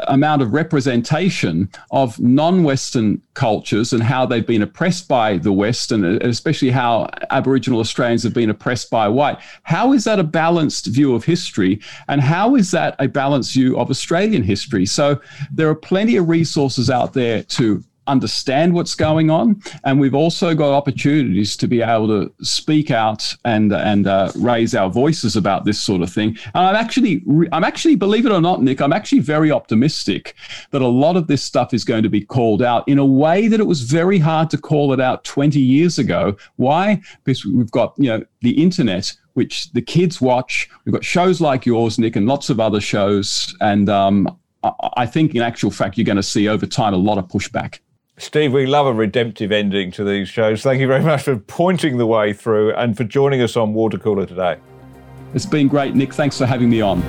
amount 0.08 0.40
of 0.42 0.52
representation 0.52 1.68
of 1.90 2.18
non-Western 2.20 3.20
cultures 3.34 3.92
and 3.92 4.02
how 4.02 4.24
they've 4.24 4.46
been 4.46 4.62
oppressed 4.62 5.08
by 5.08 5.36
the 5.38 5.52
West, 5.52 5.92
and 5.92 6.04
uh, 6.04 6.26
especially 6.26 6.70
how 6.70 7.08
Aboriginal 7.30 7.80
Australians 7.80 8.22
have 8.22 8.34
been 8.34 8.50
oppressed 8.50 8.90
by 8.90 9.08
white. 9.08 9.38
How 9.62 9.92
is 9.92 10.04
that 10.04 10.18
a 10.18 10.24
balanced 10.24 10.86
view 10.86 11.14
of 11.14 11.24
history, 11.24 11.80
and 12.08 12.20
how 12.20 12.54
is 12.54 12.70
that 12.70 12.96
a 12.98 13.08
balanced 13.08 13.52
view 13.52 13.78
of 13.78 13.90
Australian 13.90 14.42
history? 14.42 14.86
So 14.86 15.20
there 15.52 15.68
are 15.68 15.74
plenty 15.74 16.16
of 16.16 16.28
resources 16.28 16.90
out 16.90 17.12
there 17.12 17.42
to 17.42 17.82
understand 18.10 18.74
what's 18.74 18.94
going 18.94 19.30
on, 19.30 19.62
and 19.84 20.00
we've 20.00 20.14
also 20.14 20.54
got 20.54 20.72
opportunities 20.72 21.56
to 21.56 21.68
be 21.68 21.82
able 21.82 22.08
to 22.08 22.32
speak 22.42 22.90
out 22.90 23.34
and 23.44 23.72
and 23.72 24.06
uh, 24.06 24.32
raise 24.36 24.74
our 24.74 24.90
voices 24.90 25.36
about 25.36 25.64
this 25.64 25.80
sort 25.80 26.02
of 26.02 26.12
thing. 26.12 26.36
And 26.54 26.66
I'm 26.66 26.76
actually, 26.76 27.22
I'm 27.52 27.64
actually, 27.64 27.96
believe 27.96 28.26
it 28.26 28.32
or 28.32 28.40
not, 28.40 28.62
Nick, 28.62 28.80
I'm 28.80 28.92
actually 28.92 29.20
very 29.20 29.50
optimistic 29.50 30.34
that 30.70 30.82
a 30.82 30.88
lot 30.88 31.16
of 31.16 31.26
this 31.26 31.42
stuff 31.42 31.72
is 31.72 31.84
going 31.84 32.02
to 32.02 32.10
be 32.10 32.22
called 32.22 32.62
out 32.62 32.86
in 32.88 32.98
a 32.98 33.04
way 33.04 33.48
that 33.48 33.60
it 33.60 33.66
was 33.66 33.82
very 33.82 34.18
hard 34.18 34.50
to 34.50 34.58
call 34.58 34.92
it 34.92 35.00
out 35.00 35.24
20 35.24 35.60
years 35.60 35.98
ago. 35.98 36.36
Why? 36.56 37.00
Because 37.24 37.44
we've 37.44 37.70
got 37.70 37.94
you 37.96 38.10
know 38.10 38.24
the 38.40 38.62
internet 38.62 39.12
which 39.34 39.72
the 39.72 39.82
kids 39.82 40.20
watch. 40.20 40.68
We've 40.84 40.92
got 40.92 41.04
shows 41.04 41.40
like 41.40 41.64
yours, 41.64 41.98
Nick, 41.98 42.16
and 42.16 42.26
lots 42.26 42.50
of 42.50 42.60
other 42.60 42.80
shows. 42.80 43.54
And 43.60 43.88
um, 43.88 44.38
I 44.96 45.06
think, 45.06 45.34
in 45.34 45.42
actual 45.42 45.70
fact, 45.70 45.96
you're 45.96 46.04
going 46.04 46.16
to 46.16 46.22
see 46.22 46.48
over 46.48 46.66
time 46.66 46.94
a 46.94 46.98
lot 46.98 47.18
of 47.18 47.26
pushback. 47.28 47.78
Steve, 48.20 48.52
we 48.52 48.66
love 48.66 48.86
a 48.86 48.92
redemptive 48.92 49.50
ending 49.50 49.90
to 49.92 50.04
these 50.04 50.28
shows. 50.28 50.62
Thank 50.62 50.78
you 50.78 50.86
very 50.86 51.02
much 51.02 51.22
for 51.22 51.36
pointing 51.36 51.96
the 51.96 52.04
way 52.04 52.34
through 52.34 52.74
and 52.74 52.94
for 52.94 53.02
joining 53.02 53.40
us 53.40 53.56
on 53.56 53.72
Water 53.72 53.96
Cooler 53.96 54.26
today. 54.26 54.58
It's 55.32 55.46
been 55.46 55.68
great, 55.68 55.94
Nick. 55.94 56.12
Thanks 56.12 56.36
for 56.36 56.44
having 56.44 56.68
me 56.68 56.82
on. 56.82 57.00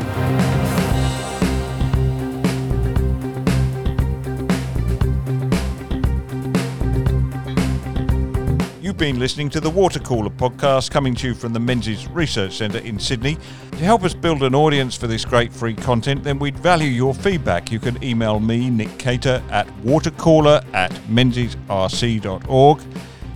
Been 9.02 9.18
listening 9.18 9.50
to 9.50 9.60
the 9.60 9.70
Water 9.70 9.98
Cooler 9.98 10.30
podcast 10.30 10.92
coming 10.92 11.16
to 11.16 11.30
you 11.30 11.34
from 11.34 11.54
the 11.54 11.60
Menzies 11.60 12.08
Research 12.10 12.54
Centre 12.54 12.78
in 12.78 13.00
Sydney. 13.00 13.36
To 13.72 13.78
help 13.78 14.04
us 14.04 14.14
build 14.14 14.44
an 14.44 14.54
audience 14.54 14.96
for 14.96 15.08
this 15.08 15.26
great 15.26 15.52
free 15.52 15.74
content, 15.74 16.24
then 16.24 16.38
we'd 16.38 16.60
value 16.60 16.88
your 16.88 17.16
feedback. 17.16 17.72
You 17.72 17.80
can 17.80 18.04
email 18.04 18.40
me, 18.40 18.70
Nick 18.70 19.00
Cater, 19.00 19.42
at 19.50 19.66
watercooler 19.78 20.64
at 20.76 20.92
menziesrc.org. 21.10 22.82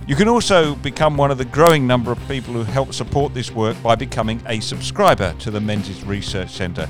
You 0.06 0.14
can 0.14 0.28
also 0.28 0.76
become 0.76 1.16
one 1.16 1.32
of 1.32 1.38
the 1.38 1.44
growing 1.44 1.84
number 1.84 2.12
of 2.12 2.28
people 2.28 2.54
who 2.54 2.62
help 2.62 2.94
support 2.94 3.34
this 3.34 3.50
work 3.50 3.76
by 3.82 3.96
becoming 3.96 4.40
a 4.46 4.60
subscriber 4.60 5.34
to 5.40 5.50
the 5.50 5.60
Menzies 5.60 6.04
Research 6.04 6.50
Centre. 6.50 6.88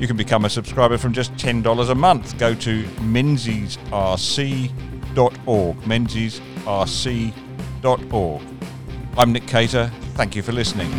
You 0.00 0.08
can 0.08 0.16
become 0.16 0.46
a 0.46 0.50
subscriber 0.50 0.98
from 0.98 1.12
just 1.12 1.32
$10 1.34 1.90
a 1.90 1.94
month. 1.94 2.36
Go 2.38 2.56
to 2.56 2.82
menziesrc.org. 2.82 5.76
Menziesrc.org 5.76 7.45
I'm 9.16 9.32
Nick 9.32 9.46
Cater. 9.46 9.92
Thank 10.14 10.34
you 10.34 10.42
for 10.42 10.50
listening. 10.50 10.90